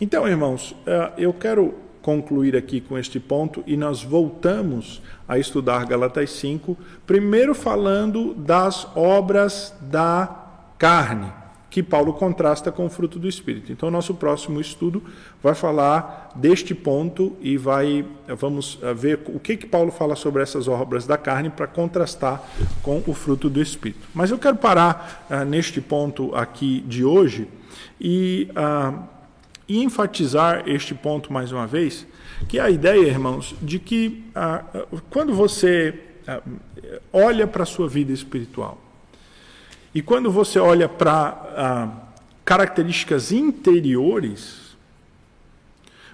Então, 0.00 0.26
irmãos, 0.26 0.74
eh, 0.86 1.12
eu 1.18 1.34
quero 1.34 1.74
concluir 2.00 2.56
aqui 2.56 2.80
com 2.80 2.96
este 2.96 3.20
ponto 3.20 3.62
e 3.66 3.76
nós 3.76 4.02
voltamos 4.02 5.02
a 5.28 5.38
estudar 5.38 5.84
Galatas 5.84 6.30
5, 6.30 6.74
primeiro 7.06 7.54
falando 7.54 8.32
das 8.32 8.88
obras 8.96 9.74
da 9.82 10.46
carne 10.78 11.30
que 11.70 11.82
Paulo 11.82 12.14
contrasta 12.14 12.72
com 12.72 12.86
o 12.86 12.90
fruto 12.90 13.18
do 13.18 13.28
Espírito. 13.28 13.70
Então, 13.70 13.90
nosso 13.90 14.14
próximo 14.14 14.60
estudo 14.60 15.02
vai 15.42 15.54
falar 15.54 16.32
deste 16.34 16.74
ponto 16.74 17.36
e 17.40 17.56
vai 17.56 18.06
vamos 18.26 18.78
eh, 18.82 18.94
ver 18.94 19.20
o 19.26 19.38
que, 19.38 19.56
que 19.56 19.66
Paulo 19.66 19.90
fala 19.92 20.16
sobre 20.16 20.42
essas 20.42 20.66
obras 20.66 21.06
da 21.06 21.18
carne 21.18 21.50
para 21.50 21.66
contrastar 21.66 22.42
com 22.82 23.02
o 23.06 23.12
fruto 23.12 23.50
do 23.50 23.60
Espírito. 23.60 24.08
Mas 24.14 24.30
eu 24.30 24.38
quero 24.38 24.56
parar 24.56 25.26
uh, 25.30 25.44
neste 25.44 25.80
ponto 25.80 26.34
aqui 26.34 26.80
de 26.86 27.04
hoje 27.04 27.46
e, 28.00 28.48
e, 29.68 29.82
enfatizar 29.82 30.64
este 30.66 30.94
ponto 30.94 31.32
mais 31.32 31.52
uma 31.52 31.66
vez, 31.66 32.06
que 32.48 32.58
é 32.58 32.62
a 32.62 32.70
ideia, 32.70 33.06
irmãos, 33.06 33.54
de 33.60 33.78
que 33.78 34.24
uh, 34.30 35.00
quando 35.10 35.34
você 35.34 35.94
olha 37.10 37.46
para 37.46 37.62
a 37.62 37.66
sua 37.66 37.88
vida 37.88 38.12
espiritual, 38.12 38.78
e 39.98 40.00
quando 40.00 40.30
você 40.30 40.60
olha 40.60 40.88
para 40.88 41.12
ah, 41.56 41.88
características 42.44 43.32
interiores, 43.32 44.76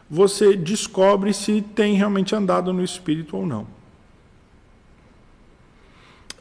você 0.08 0.56
descobre 0.56 1.34
se 1.34 1.60
tem 1.60 1.94
realmente 1.94 2.34
andado 2.34 2.72
no 2.72 2.82
espírito 2.82 3.36
ou 3.36 3.44
não. 3.44 3.66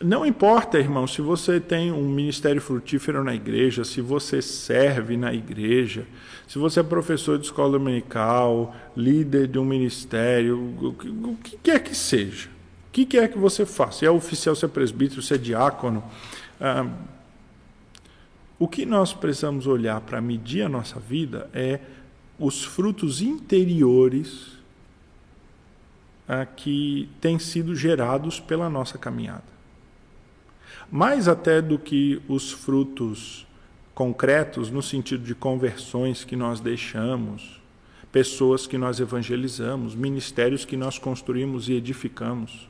Não 0.02 0.26
importa, 0.26 0.80
irmão, 0.80 1.06
se 1.06 1.22
você 1.22 1.60
tem 1.60 1.91
um 1.91 2.08
ministério 2.08 2.62
frutífero 2.62 3.26
na 3.26 3.36
igreja, 3.36 3.84
se 3.84 4.00
você 4.00 4.41
serve 4.41 5.18
na 5.18 5.34
igreja, 5.34 6.08
se 6.48 6.58
você 6.58 6.80
é 6.80 6.84
professor 6.84 7.38
de 7.38 7.44
escola 7.44 7.78
dominical, 7.78 8.74
líder 8.96 9.48
de 9.48 9.60
um 9.60 9.66
ministério, 9.66 10.58
o 10.80 11.36
que 11.44 11.58
quer 11.62 11.84
que 11.84 11.94
seja, 11.94 12.48
o 12.88 12.94
que 12.94 13.06
quer 13.06 13.28
que 13.28 13.38
você 13.38 13.66
faça, 13.66 14.00
se 14.00 14.06
é 14.06 14.10
oficial, 14.10 14.56
se 14.56 14.64
é 14.64 14.70
presbítero, 14.70 15.22
se 15.22 15.34
é 15.34 15.38
diácono, 15.38 16.02
ah, 16.62 16.88
o 18.64 18.68
que 18.70 18.86
nós 18.86 19.11
precisamos 19.11 19.68
olhar 19.68 19.99
para 19.99 20.22
medir 20.22 20.61
a 20.61 20.70
nossa 20.70 20.97
vida 20.97 21.49
é 21.53 21.82
os 22.39 22.64
frutos 22.64 23.22
interiores 23.22 24.57
ah, 26.26 26.45
que 26.45 27.09
têm 27.20 27.38
sido 27.38 27.76
gerados 27.76 28.39
pela 28.39 28.70
nossa 28.70 28.97
caminhada. 28.97 29.43
Mais 30.89 31.28
até 31.28 31.61
do 31.61 31.78
que 31.78 32.22
os 32.26 32.53
frutos 32.53 33.45
concretos, 33.93 34.72
no 34.72 34.82
sentido 34.82 35.26
de 35.26 35.36
conversões 35.36 36.24
que 36.24 36.38
nós 36.38 36.61
deixamos, 36.61 37.59
pessoas 38.14 38.66
que 38.66 38.78
nós 38.78 38.97
evangelizamos, 38.97 39.93
ministérios 39.93 40.64
que 40.64 40.78
nós 40.78 40.97
construímos 40.97 41.68
e 41.68 41.74
edificamos. 41.74 42.70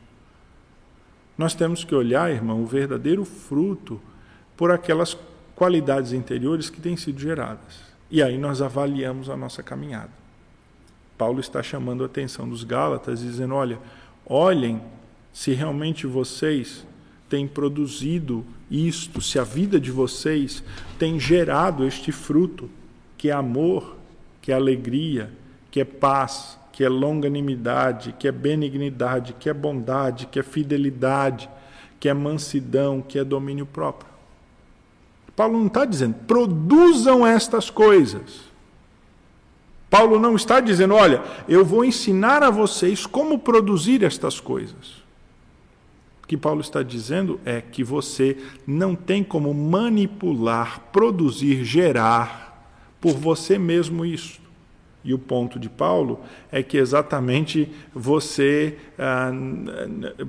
Nós 1.38 1.54
temos 1.54 1.84
que 1.84 1.94
olhar, 1.94 2.32
irmão, 2.32 2.64
o 2.64 2.66
verdadeiro 2.66 3.24
fruto 3.24 4.02
por 4.58 4.72
aquelas 4.72 5.16
qualidades 5.64 6.11
interiores 6.11 6.70
que 6.70 6.82
têm 6.82 6.97
sido 6.97 7.22
geradas. 7.22 7.82
E 8.11 8.22
aí 8.22 8.38
nós 8.38 8.61
avaliamos 8.61 9.30
a 9.30 9.38
nossa 9.38 9.64
caminhada. 9.64 10.09
Paulo 11.18 11.39
está 11.39 11.64
chamando 11.64 12.03
a 12.03 12.05
atenção 12.05 12.49
dos 12.49 12.66
Gálatas, 12.66 13.22
dizendo: 13.22 13.55
olha, 13.55 13.80
olhem 14.26 14.82
se 15.32 15.53
realmente 15.53 16.05
vocês 16.05 16.86
têm 17.30 17.47
produzido 17.47 18.45
isto, 18.70 19.22
se 19.22 19.39
a 19.39 19.43
vida 19.45 19.80
de 19.80 19.89
vocês 19.89 20.61
tem 20.99 21.18
gerado 21.18 21.88
este 21.88 22.11
fruto, 22.11 22.70
que 23.18 23.30
é 23.30 23.32
amor, 23.32 23.95
que 24.41 24.51
é 24.51 24.55
alegria, 24.55 25.32
que 25.72 25.80
é 25.80 25.86
paz, 25.86 26.59
que 26.74 26.84
é 26.84 26.89
longanimidade, 26.89 28.14
que 28.20 28.28
é 28.28 28.34
benignidade, 28.34 29.32
que 29.39 29.49
é 29.49 29.53
bondade, 29.53 30.26
que 30.28 30.39
é 30.39 30.43
fidelidade, 30.43 31.49
que 32.01 32.09
é 32.09 32.14
mansidão, 32.14 33.01
que 33.01 33.18
é 33.18 33.24
domínio 33.24 33.66
próprio. 33.66 34.12
Paulo 35.36 35.58
não 35.58 35.68
está 35.68 35.86
dizendo, 35.86 36.16
produzam 36.28 37.26
estas 37.26 37.70
coisas. 37.70 38.54
Paulo 39.90 40.20
não 40.20 40.36
está 40.36 40.60
dizendo, 40.60 40.96
olha, 40.96 41.22
eu 41.48 41.64
vou 41.64 41.86
ensinar 41.86 42.42
a 42.42 42.50
vocês 42.50 43.06
como 43.06 43.38
produzir 43.38 44.04
estas 44.04 44.40
coisas. 44.40 45.04
O 46.24 46.28
que 46.28 46.38
Paulo 46.38 46.62
está 46.62 46.82
dizendo 46.82 47.40
é 47.46 47.62
que 47.62 47.84
você 47.84 48.38
não 48.66 48.96
tem 48.96 49.24
como 49.24 49.54
manipular, 49.54 50.80
produzir, 50.92 51.64
gerar 51.64 52.68
por 53.00 53.14
você 53.14 53.60
mesmo 53.60 54.06
isso. 54.06 54.42
E 55.04 55.14
o 55.14 55.20
ponto 55.20 55.60
de 55.60 55.70
Paulo 55.70 56.22
é 56.52 56.64
que 56.64 56.78
exatamente 56.78 57.70
você. 57.94 58.78
Ah, 58.98 59.32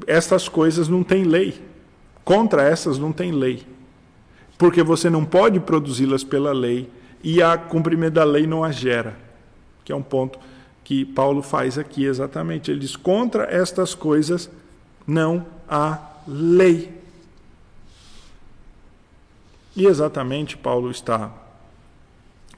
essas 0.07 0.49
coisas 0.49 0.89
não 0.89 1.05
têm 1.05 1.23
lei. 1.23 1.63
Contra 2.25 2.65
essas 2.65 2.99
não 2.99 3.13
tem 3.13 3.31
lei. 3.31 3.65
Porque 4.57 4.83
você 4.83 5.11
não 5.11 5.25
pode 5.25 5.61
produzi-las 5.61 6.25
pela 6.25 6.53
lei 6.53 6.89
e 7.23 7.43
a 7.43 7.57
cumprimento 7.57 8.15
da 8.15 8.25
lei 8.25 8.47
não 8.47 8.63
as 8.63 8.77
gera 8.77 9.25
que 9.85 9.93
é 9.93 9.97
um 9.97 10.03
ponto 10.03 10.39
que 10.83 11.05
Paulo 11.05 11.43
faz 11.43 11.79
aqui 11.79 12.05
exatamente. 12.05 12.71
Ele 12.71 12.81
diz: 12.81 12.97
contra 12.97 13.45
estas 13.45 13.95
coisas 13.95 14.51
não 15.07 15.47
há 15.69 15.99
lei. 16.27 17.03
E 19.77 19.87
exatamente 19.87 20.57
Paulo 20.57 20.91
está 20.91 21.33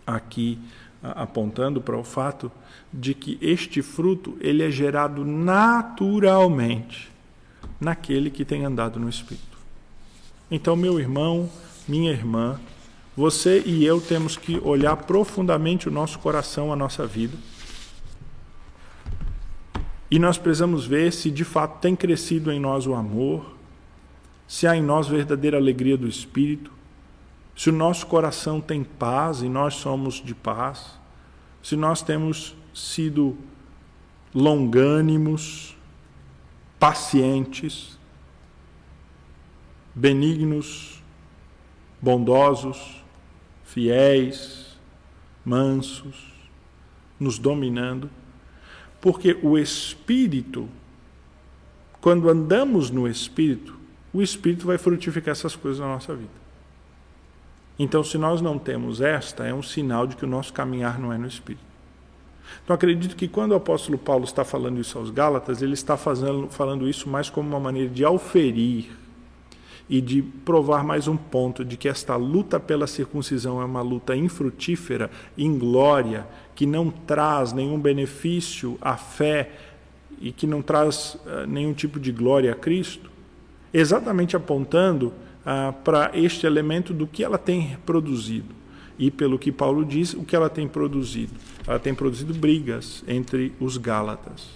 aqui 0.07 0.59
apontando 1.03 1.81
para 1.81 1.97
o 1.97 2.05
fato 2.05 2.53
de 2.93 3.15
que 3.15 3.39
este 3.41 3.83
fruto 3.83 4.37
ele 4.41 4.63
é 4.63 4.71
gerado 4.71 5.25
naturalmente 5.25 7.11
naquele 7.81 8.31
que 8.31 8.45
tem 8.45 8.65
andado 8.65 9.01
no 9.01 9.09
Espírito. 9.09 9.57
Então, 10.51 10.77
meu 10.77 11.01
irmão, 11.01 11.51
minha 11.89 12.11
irmã, 12.11 12.61
você 13.17 13.63
e 13.65 13.85
eu 13.85 14.01
temos 14.01 14.37
que 14.37 14.59
olhar 14.59 14.97
profundamente 14.97 15.89
o 15.89 15.93
nosso 15.93 16.19
coração, 16.19 16.73
a 16.73 16.77
nossa 16.77 17.07
vida. 17.07 17.37
E 20.11 20.19
nós 20.19 20.39
precisamos 20.39 20.87
ver 20.87 21.13
se 21.13 21.31
de 21.31 21.45
fato 21.45 21.81
tem 21.81 21.97
crescido 21.97 22.53
em 22.53 22.61
nós 22.61 22.87
o 22.87 22.95
amor, 22.95 23.57
se 24.47 24.67
há 24.67 24.77
em 24.77 24.83
nós 24.83 25.09
verdadeira 25.09 25.57
alegria 25.57 25.97
do 25.97 26.07
Espírito, 26.07 26.71
se 27.57 27.71
o 27.71 27.73
nosso 27.73 28.07
coração 28.07 28.61
tem 28.61 28.85
paz 28.85 29.41
e 29.41 29.49
nós 29.49 29.75
somos 29.75 30.23
de 30.23 30.35
paz, 30.35 30.99
se 31.63 31.75
nós 31.75 32.03
temos 32.03 32.55
sido 32.73 33.37
longânimos, 34.35 35.75
pacientes, 36.79 37.99
benignos, 39.95 40.96
bondosos, 42.01 43.03
fiéis, 43.65 44.79
mansos, 45.45 46.33
nos 47.19 47.39
dominando, 47.39 48.11
porque 49.01 49.39
o 49.43 49.57
Espírito, 49.57 50.69
quando 52.01 52.29
andamos 52.29 52.91
no 52.91 53.09
Espírito, 53.09 53.77
o 54.13 54.23
Espírito 54.23 54.67
vai 54.67 54.79
frutificar 54.79 55.33
essas 55.33 55.55
coisas 55.55 55.81
na 55.81 55.87
nossa 55.87 56.15
vida. 56.15 56.47
Então, 57.79 58.03
se 58.03 58.17
nós 58.17 58.41
não 58.41 58.59
temos 58.59 59.01
esta, 59.01 59.45
é 59.45 59.53
um 59.53 59.63
sinal 59.63 60.07
de 60.07 60.17
que 60.17 60.25
o 60.25 60.29
nosso 60.29 60.53
caminhar 60.53 60.99
não 60.99 61.13
é 61.13 61.19
no 61.19 61.27
Espírito. 61.27 61.65
Então, 62.65 62.75
acredito 62.75 63.17
que 63.17 63.29
quando 63.29 63.53
o 63.53 63.57
apóstolo 63.57 63.99
Paulo 63.99 64.25
está 64.25 64.45
falando 64.45 64.81
isso 64.81 64.99
aos 64.99 65.11
Gálatas, 65.11 65.61
ele 65.61 65.75
está 65.75 65.97
fazendo, 65.97 66.49
falando 66.49 66.89
isso 66.89 67.09
mais 67.09 67.29
como 67.29 67.49
uma 67.49 67.61
maneira 67.61 67.91
de 67.91 68.05
auferir 68.05 68.91
e 69.89 70.01
de 70.01 70.23
provar 70.23 70.85
mais 70.85 71.07
um 71.07 71.17
ponto 71.17 71.65
de 71.65 71.77
que 71.77 71.89
esta 71.89 72.17
luta 72.17 72.59
pela 72.59 72.87
circuncisão 72.87 73.61
é 73.61 73.65
uma 73.65 73.83
luta 73.83 74.17
infrutífera, 74.17 75.11
inglória, 75.39 76.27
que 76.55 76.67
não 76.67 76.91
traz 76.91 77.53
nenhum 77.53 77.79
benefício 77.79 78.77
à 78.81 78.97
fé 78.97 79.51
e 80.21 80.33
que 80.33 80.47
não 80.47 80.61
traz 80.63 81.15
uh, 81.15 81.47
nenhum 81.47 81.73
tipo 81.73 82.01
de 82.01 82.11
glória 82.11 82.53
a 82.53 82.55
Cristo, 82.55 83.11
exatamente 83.73 84.35
apontando 84.35 85.09
uh, 85.09 85.73
para 85.85 86.11
este 86.15 86.47
elemento 86.47 86.93
do 86.93 87.07
que 87.07 87.23
ela 87.23 87.39
tem 87.39 87.77
produzido. 87.87 88.55
E 88.99 89.11
pelo 89.11 89.39
que 89.39 89.53
Paulo 89.53 89.85
diz, 89.85 90.15
o 90.15 90.25
que 90.25 90.35
ela 90.35 90.49
tem 90.49 90.67
produzido? 90.67 91.35
Ela 91.67 91.79
tem 91.79 91.95
produzido 91.95 92.33
brigas 92.33 93.05
entre 93.07 93.53
os 93.61 93.77
Gálatas. 93.77 94.49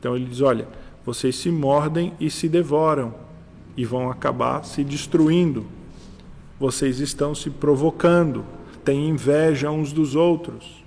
Então 0.00 0.16
ele 0.16 0.24
diz: 0.24 0.40
olha, 0.40 0.66
vocês 1.04 1.36
se 1.36 1.50
mordem 1.50 2.14
e 2.18 2.30
se 2.30 2.48
devoram 2.48 3.27
e 3.78 3.84
vão 3.84 4.10
acabar 4.10 4.64
se 4.64 4.82
destruindo. 4.82 5.64
Vocês 6.58 6.98
estão 6.98 7.32
se 7.32 7.48
provocando, 7.48 8.44
têm 8.84 9.08
inveja 9.08 9.70
uns 9.70 9.92
dos 9.92 10.16
outros. 10.16 10.84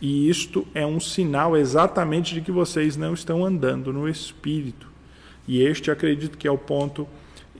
E 0.00 0.30
isto 0.30 0.66
é 0.74 0.86
um 0.86 0.98
sinal 0.98 1.54
exatamente 1.54 2.32
de 2.32 2.40
que 2.40 2.50
vocês 2.50 2.96
não 2.96 3.12
estão 3.12 3.44
andando 3.44 3.92
no 3.92 4.08
Espírito. 4.08 4.88
E 5.46 5.60
este 5.60 5.90
acredito 5.90 6.38
que 6.38 6.48
é 6.48 6.50
o 6.50 6.56
ponto 6.56 7.06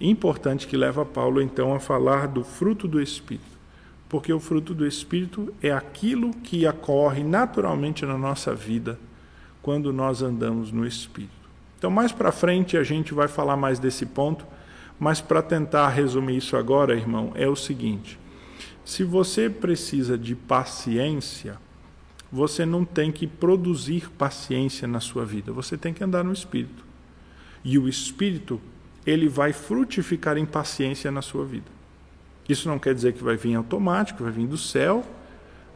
importante 0.01 0.67
que 0.67 0.75
leva 0.75 1.05
Paulo 1.05 1.43
então 1.43 1.75
a 1.75 1.79
falar 1.79 2.27
do 2.27 2.43
fruto 2.43 2.89
do 2.89 3.03
Espírito. 3.03 3.45
Porque 4.09 4.33
o 4.33 4.41
fruto 4.41 4.73
do 4.73 4.87
Espírito 4.87 5.53
é 5.63 5.71
aquilo 5.71 6.31
que 6.31 6.67
ocorre 6.67 7.23
naturalmente 7.23 8.07
na 8.07 8.17
nossa 8.17 8.55
vida 8.55 8.99
quando 9.61 9.93
nós 9.93 10.23
andamos 10.23 10.73
no 10.73 10.87
Espírito. 10.87 11.44
Então, 11.85 11.93
mais 11.93 12.13
para 12.13 12.33
frente, 12.33 12.79
a 12.79 12.83
gente 12.83 13.13
vai 13.13 13.29
falar 13.29 13.59
mais 13.59 13.79
desse 13.79 14.07
ponto, 14.07 14.47
mas 14.99 15.21
para 15.21 15.43
tentar 15.43 15.91
resumir 15.91 16.39
isso 16.39 16.57
agora, 16.57 16.97
irmão, 16.97 17.33
é 17.35 17.47
o 17.47 17.55
seguinte: 17.55 18.19
se 18.83 19.05
você 19.05 19.51
precisa 19.51 20.17
de 20.17 20.35
paciência, 20.35 21.59
você 22.33 22.65
não 22.65 22.87
tem 22.87 23.13
que 23.13 23.27
produzir 23.27 24.11
paciência 24.13 24.89
na 24.89 24.99
sua 24.99 25.27
vida, 25.27 25.53
você 25.53 25.77
tem 25.77 25.93
que 25.93 26.03
andar 26.03 26.25
no 26.25 26.33
Espírito. 26.33 26.83
E 27.63 27.79
o 27.79 27.87
Espírito, 27.87 28.59
ele 29.05 29.29
vai 29.29 29.53
frutificar 29.53 30.39
em 30.39 30.47
paciência 30.47 31.11
na 31.11 31.21
sua 31.21 31.45
vida. 31.45 31.71
Isso 32.49 32.67
não 32.67 32.79
quer 32.79 32.95
dizer 32.95 33.13
que 33.13 33.23
vai 33.23 33.37
vir 33.37 33.57
automático, 33.57 34.23
vai 34.23 34.33
vir 34.33 34.47
do 34.47 34.57
céu, 34.57 35.05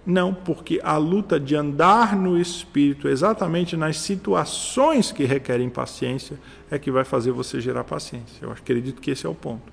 não, 0.08 0.32
porque 0.32 0.80
a 0.82 0.96
luta 0.96 1.38
de 1.38 1.54
andar 1.54 2.16
no 2.16 2.40
espírito, 2.40 3.08
exatamente 3.08 3.76
nas 3.76 3.98
situações 3.98 5.12
que 5.12 5.26
requerem 5.26 5.68
paciência, 5.68 6.40
é 6.70 6.78
que 6.78 6.90
vai 6.90 7.04
fazer 7.04 7.30
você 7.30 7.60
gerar 7.60 7.84
paciência. 7.84 8.42
Eu 8.42 8.50
acredito 8.50 9.02
que 9.02 9.10
esse 9.10 9.26
é 9.26 9.28
o 9.28 9.34
ponto. 9.34 9.70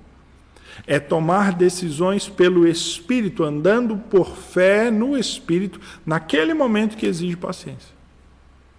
É 0.86 1.00
tomar 1.00 1.54
decisões 1.54 2.28
pelo 2.28 2.68
espírito, 2.68 3.44
andando 3.44 3.96
por 3.96 4.36
fé 4.36 4.90
no 4.90 5.16
espírito, 5.16 5.80
naquele 6.04 6.52
momento 6.52 6.98
que 6.98 7.06
exige 7.06 7.34
paciência. 7.34 7.96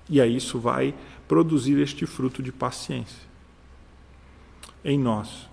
E 0.08 0.22
aí 0.22 0.36
isso 0.36 0.60
vai 0.60 0.93
produzir 1.28 1.80
este 1.80 2.05
fruto 2.05 2.43
de 2.43 2.51
paciência 2.51 3.28
em 4.86 4.99
nós. 4.99 5.49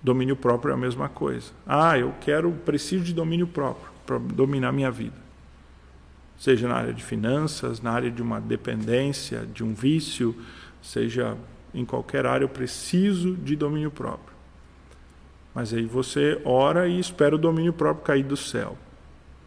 Domínio 0.00 0.36
próprio 0.36 0.70
é 0.70 0.74
a 0.74 0.78
mesma 0.78 1.08
coisa. 1.08 1.50
Ah, 1.66 1.98
eu 1.98 2.14
quero, 2.20 2.52
preciso 2.64 3.02
de 3.02 3.12
domínio 3.12 3.48
próprio 3.48 3.91
dominar 4.34 4.72
minha 4.72 4.90
vida. 4.90 5.16
Seja 6.38 6.66
na 6.66 6.74
área 6.74 6.92
de 6.92 7.04
finanças, 7.04 7.80
na 7.80 7.92
área 7.92 8.10
de 8.10 8.20
uma 8.20 8.40
dependência, 8.40 9.46
de 9.46 9.62
um 9.62 9.74
vício, 9.74 10.34
seja 10.82 11.36
em 11.74 11.84
qualquer 11.84 12.26
área, 12.26 12.44
eu 12.44 12.48
preciso 12.48 13.36
de 13.36 13.56
domínio 13.56 13.90
próprio. 13.90 14.34
Mas 15.54 15.72
aí 15.72 15.84
você 15.84 16.40
ora 16.44 16.88
e 16.88 16.98
espera 16.98 17.34
o 17.34 17.38
domínio 17.38 17.72
próprio 17.72 18.04
cair 18.04 18.24
do 18.24 18.36
céu. 18.36 18.76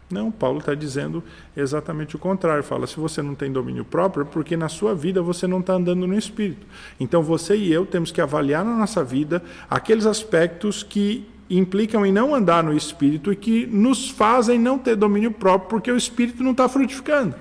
Não, 0.08 0.30
Paulo 0.30 0.60
está 0.60 0.72
dizendo 0.72 1.22
exatamente 1.56 2.14
o 2.14 2.18
contrário. 2.18 2.62
Fala: 2.62 2.86
se 2.86 2.96
você 2.96 3.20
não 3.20 3.34
tem 3.34 3.50
domínio 3.50 3.84
próprio, 3.84 4.22
é 4.22 4.24
porque 4.24 4.56
na 4.56 4.68
sua 4.68 4.94
vida 4.94 5.20
você 5.20 5.46
não 5.48 5.58
está 5.60 5.74
andando 5.74 6.06
no 6.06 6.16
Espírito. 6.16 6.64
Então 7.00 7.22
você 7.22 7.56
e 7.56 7.72
eu 7.72 7.84
temos 7.84 8.12
que 8.12 8.20
avaliar 8.20 8.64
na 8.64 8.76
nossa 8.76 9.02
vida 9.02 9.42
aqueles 9.68 10.06
aspectos 10.06 10.82
que 10.84 11.28
implicam 11.48 12.04
em 12.04 12.12
não 12.12 12.34
andar 12.34 12.62
no 12.62 12.76
espírito 12.76 13.32
e 13.32 13.36
que 13.36 13.66
nos 13.66 14.10
fazem 14.10 14.58
não 14.58 14.78
ter 14.78 14.96
domínio 14.96 15.30
próprio 15.30 15.68
porque 15.68 15.90
o 15.90 15.96
espírito 15.96 16.42
não 16.42 16.52
está 16.52 16.68
frutificando. 16.68 17.34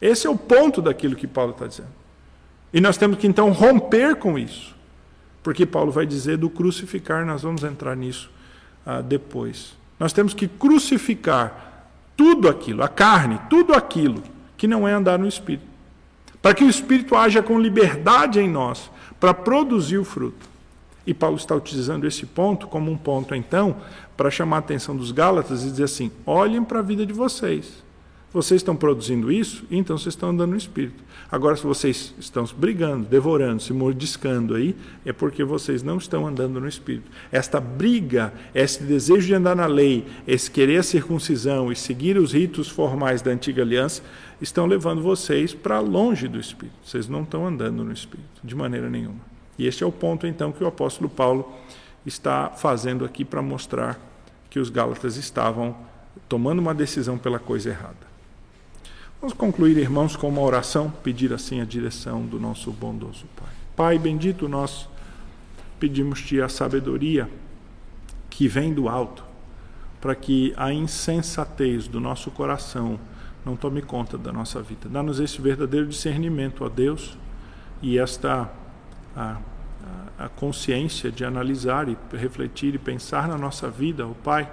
Esse 0.00 0.26
é 0.26 0.30
o 0.30 0.36
ponto 0.36 0.80
daquilo 0.80 1.16
que 1.16 1.26
Paulo 1.26 1.52
está 1.52 1.66
dizendo. 1.66 1.88
E 2.72 2.80
nós 2.80 2.96
temos 2.96 3.18
que 3.18 3.26
então 3.26 3.50
romper 3.50 4.16
com 4.16 4.38
isso. 4.38 4.74
Porque 5.42 5.64
Paulo 5.64 5.92
vai 5.92 6.06
dizer 6.06 6.36
do 6.36 6.50
crucificar, 6.50 7.24
nós 7.24 7.42
vamos 7.42 7.62
entrar 7.62 7.96
nisso 7.96 8.30
ah, 8.84 9.00
depois. 9.00 9.74
Nós 9.98 10.12
temos 10.12 10.34
que 10.34 10.48
crucificar 10.48 11.88
tudo 12.16 12.48
aquilo, 12.48 12.82
a 12.82 12.88
carne, 12.88 13.40
tudo 13.48 13.72
aquilo 13.72 14.22
que 14.56 14.66
não 14.66 14.86
é 14.86 14.92
andar 14.92 15.18
no 15.18 15.26
espírito 15.26 15.76
para 16.46 16.54
que 16.54 16.62
o 16.62 16.70
Espírito 16.70 17.16
haja 17.16 17.42
com 17.42 17.58
liberdade 17.58 18.38
em 18.38 18.48
nós, 18.48 18.88
para 19.18 19.34
produzir 19.34 19.98
o 19.98 20.04
fruto. 20.04 20.48
E 21.06 21.14
Paulo 21.14 21.36
está 21.36 21.54
utilizando 21.54 22.06
esse 22.06 22.26
ponto 22.26 22.66
como 22.66 22.90
um 22.90 22.96
ponto, 22.96 23.34
então, 23.34 23.76
para 24.16 24.30
chamar 24.30 24.56
a 24.56 24.60
atenção 24.60 24.96
dos 24.96 25.12
Gálatas 25.12 25.64
e 25.64 25.70
dizer 25.70 25.84
assim: 25.84 26.10
olhem 26.26 26.64
para 26.64 26.80
a 26.80 26.82
vida 26.82 27.06
de 27.06 27.12
vocês. 27.12 27.86
Vocês 28.32 28.60
estão 28.60 28.76
produzindo 28.76 29.32
isso, 29.32 29.64
então 29.70 29.96
vocês 29.96 30.12
estão 30.12 30.28
andando 30.28 30.50
no 30.50 30.56
Espírito. 30.58 31.02
Agora, 31.30 31.56
se 31.56 31.62
vocês 31.62 32.12
estão 32.18 32.44
brigando, 32.56 33.06
devorando, 33.06 33.62
se 33.62 33.72
mordiscando 33.72 34.54
aí, 34.54 34.76
é 35.06 35.12
porque 35.12 35.42
vocês 35.42 35.82
não 35.82 35.96
estão 35.96 36.26
andando 36.26 36.60
no 36.60 36.68
Espírito. 36.68 37.10
Esta 37.32 37.58
briga, 37.60 38.34
esse 38.54 38.82
desejo 38.82 39.26
de 39.26 39.34
andar 39.34 39.56
na 39.56 39.64
lei, 39.64 40.04
esse 40.26 40.50
querer 40.50 40.78
a 40.78 40.82
circuncisão 40.82 41.72
e 41.72 41.76
seguir 41.76 42.18
os 42.18 42.32
ritos 42.32 42.68
formais 42.68 43.22
da 43.22 43.30
antiga 43.30 43.62
aliança, 43.62 44.02
estão 44.38 44.66
levando 44.66 45.00
vocês 45.00 45.54
para 45.54 45.80
longe 45.80 46.28
do 46.28 46.38
Espírito. 46.38 46.76
Vocês 46.84 47.08
não 47.08 47.22
estão 47.22 47.46
andando 47.46 47.82
no 47.82 47.92
Espírito, 47.92 48.40
de 48.44 48.54
maneira 48.54 48.90
nenhuma. 48.90 49.35
E 49.58 49.66
este 49.66 49.82
é 49.82 49.86
o 49.86 49.92
ponto, 49.92 50.26
então, 50.26 50.52
que 50.52 50.62
o 50.62 50.66
apóstolo 50.66 51.08
Paulo 51.08 51.52
está 52.04 52.50
fazendo 52.50 53.04
aqui 53.04 53.24
para 53.24 53.42
mostrar 53.42 53.98
que 54.50 54.58
os 54.58 54.70
Gálatas 54.70 55.16
estavam 55.16 55.76
tomando 56.28 56.60
uma 56.60 56.74
decisão 56.74 57.18
pela 57.18 57.38
coisa 57.38 57.70
errada. 57.70 58.06
Vamos 59.20 59.34
concluir, 59.34 59.76
irmãos, 59.78 60.14
com 60.14 60.28
uma 60.28 60.42
oração, 60.42 60.90
pedir 61.02 61.32
assim 61.32 61.60
a 61.60 61.64
direção 61.64 62.24
do 62.24 62.38
nosso 62.38 62.70
bondoso 62.70 63.24
Pai. 63.34 63.48
Pai 63.74 63.98
bendito, 63.98 64.48
nós 64.48 64.88
pedimos-te 65.80 66.40
a 66.40 66.48
sabedoria 66.48 67.28
que 68.30 68.46
vem 68.46 68.72
do 68.72 68.88
alto, 68.88 69.24
para 70.00 70.14
que 70.14 70.52
a 70.56 70.72
insensatez 70.72 71.88
do 71.88 71.98
nosso 71.98 72.30
coração 72.30 73.00
não 73.44 73.56
tome 73.56 73.80
conta 73.80 74.18
da 74.18 74.32
nossa 74.32 74.60
vida. 74.62 74.88
Dá-nos 74.88 75.20
esse 75.20 75.40
verdadeiro 75.40 75.86
discernimento, 75.86 76.64
ó 76.64 76.68
Deus, 76.68 77.16
e 77.80 77.98
esta 77.98 78.50
a, 79.16 79.38
a, 80.18 80.28
consciência 80.28 81.10
de 81.10 81.24
analisar 81.24 81.88
e 81.88 81.96
refletir 82.12 82.74
e 82.74 82.78
pensar 82.78 83.26
na 83.26 83.38
nossa 83.38 83.70
vida, 83.70 84.06
ó 84.06 84.12
Pai, 84.12 84.50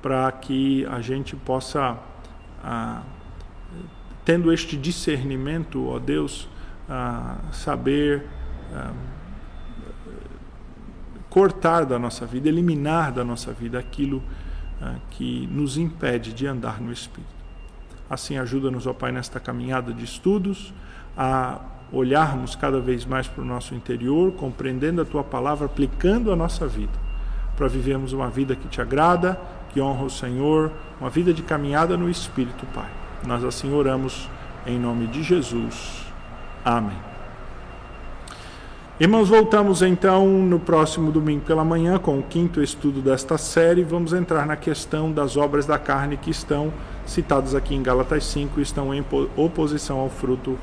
para 0.00 0.30
que 0.32 0.84
a 0.86 1.00
gente 1.00 1.36
possa 1.36 1.96
a, 2.62 3.02
tendo 4.24 4.52
este 4.52 4.76
discernimento, 4.76 5.88
ó 5.88 5.98
Deus, 5.98 6.48
saber 7.52 8.26
cortar 11.30 11.86
da 11.86 11.98
nossa 11.98 12.26
vida, 12.26 12.48
eliminar 12.48 13.10
da 13.10 13.24
nossa 13.24 13.52
vida 13.52 13.78
aquilo 13.78 14.22
que 15.10 15.46
nos 15.46 15.76
impede 15.76 16.32
de 16.32 16.46
andar 16.46 16.80
no 16.80 16.92
Espírito. 16.92 17.32
Assim, 18.08 18.36
ajuda-nos, 18.36 18.86
ó 18.86 18.92
Pai, 18.92 19.10
nesta 19.10 19.40
caminhada 19.40 19.92
de 19.92 20.04
estudos, 20.04 20.74
a 21.16 21.60
olharmos 21.92 22.56
cada 22.56 22.80
vez 22.80 23.04
mais 23.04 23.28
para 23.28 23.42
o 23.42 23.46
nosso 23.46 23.74
interior, 23.74 24.32
compreendendo 24.32 25.02
a 25.02 25.04
Tua 25.04 25.22
palavra, 25.22 25.66
aplicando 25.66 26.32
a 26.32 26.36
nossa 26.36 26.66
vida, 26.66 26.92
para 27.56 27.68
vivermos 27.68 28.12
uma 28.12 28.30
vida 28.30 28.56
que 28.56 28.66
te 28.66 28.80
agrada, 28.80 29.38
que 29.72 29.80
honra 29.80 30.04
o 30.04 30.10
Senhor, 30.10 30.72
uma 31.00 31.10
vida 31.10 31.32
de 31.32 31.42
caminhada 31.42 31.96
no 31.96 32.08
Espírito, 32.08 32.66
Pai. 32.74 32.88
Nós 33.26 33.44
assim 33.44 33.72
oramos 33.72 34.28
em 34.66 34.78
nome 34.78 35.06
de 35.06 35.22
Jesus. 35.22 36.06
Amém. 36.64 37.12
Irmãos, 39.00 39.28
voltamos 39.28 39.82
então 39.82 40.28
no 40.28 40.60
próximo 40.60 41.10
domingo 41.10 41.44
pela 41.44 41.64
manhã 41.64 41.98
com 41.98 42.18
o 42.18 42.22
quinto 42.22 42.62
estudo 42.62 43.00
desta 43.00 43.36
série. 43.36 43.82
Vamos 43.82 44.12
entrar 44.12 44.46
na 44.46 44.54
questão 44.54 45.10
das 45.10 45.36
obras 45.36 45.66
da 45.66 45.78
carne 45.78 46.16
que 46.16 46.30
estão 46.30 46.72
citadas 47.04 47.54
aqui 47.54 47.74
em 47.74 47.82
Gálatas 47.82 48.24
5 48.26 48.60
e 48.60 48.62
estão 48.62 48.94
em 48.94 49.04
oposição 49.36 49.98
ao 49.98 50.08
fruto 50.08 50.56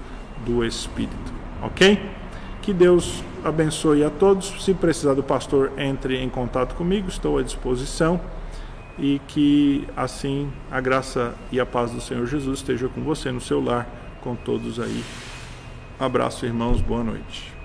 do 0.46 0.64
Espírito. 0.64 1.34
Ok? 1.62 2.00
Que 2.62 2.74
Deus 2.74 3.24
abençoe 3.44 4.04
a 4.04 4.10
todos. 4.10 4.64
Se 4.64 4.74
precisar 4.74 5.14
do 5.14 5.24
pastor, 5.24 5.72
entre 5.78 6.18
em 6.22 6.30
contato 6.30 6.76
comigo, 6.76 7.10
estou 7.10 7.38
à 7.38 7.44
disposição 7.44 8.20
e 8.98 9.22
que 9.28 9.88
assim 9.96 10.52
a 10.70 10.82
graça 10.82 11.34
e 11.52 11.60
a 11.60 11.66
paz 11.66 11.92
do 11.92 12.02
Senhor 12.02 12.26
Jesus 12.28 12.60
esteja 12.60 12.90
com 12.90 13.02
você 13.02 13.32
no 13.32 13.40
seu 13.40 13.64
lar, 13.64 13.88
com 14.22 14.36
todos 14.36 14.80
aí. 14.80 15.04
abraço, 16.00 16.46
irmãos, 16.46 16.82
boa 16.82 17.04
noite. 17.04 17.59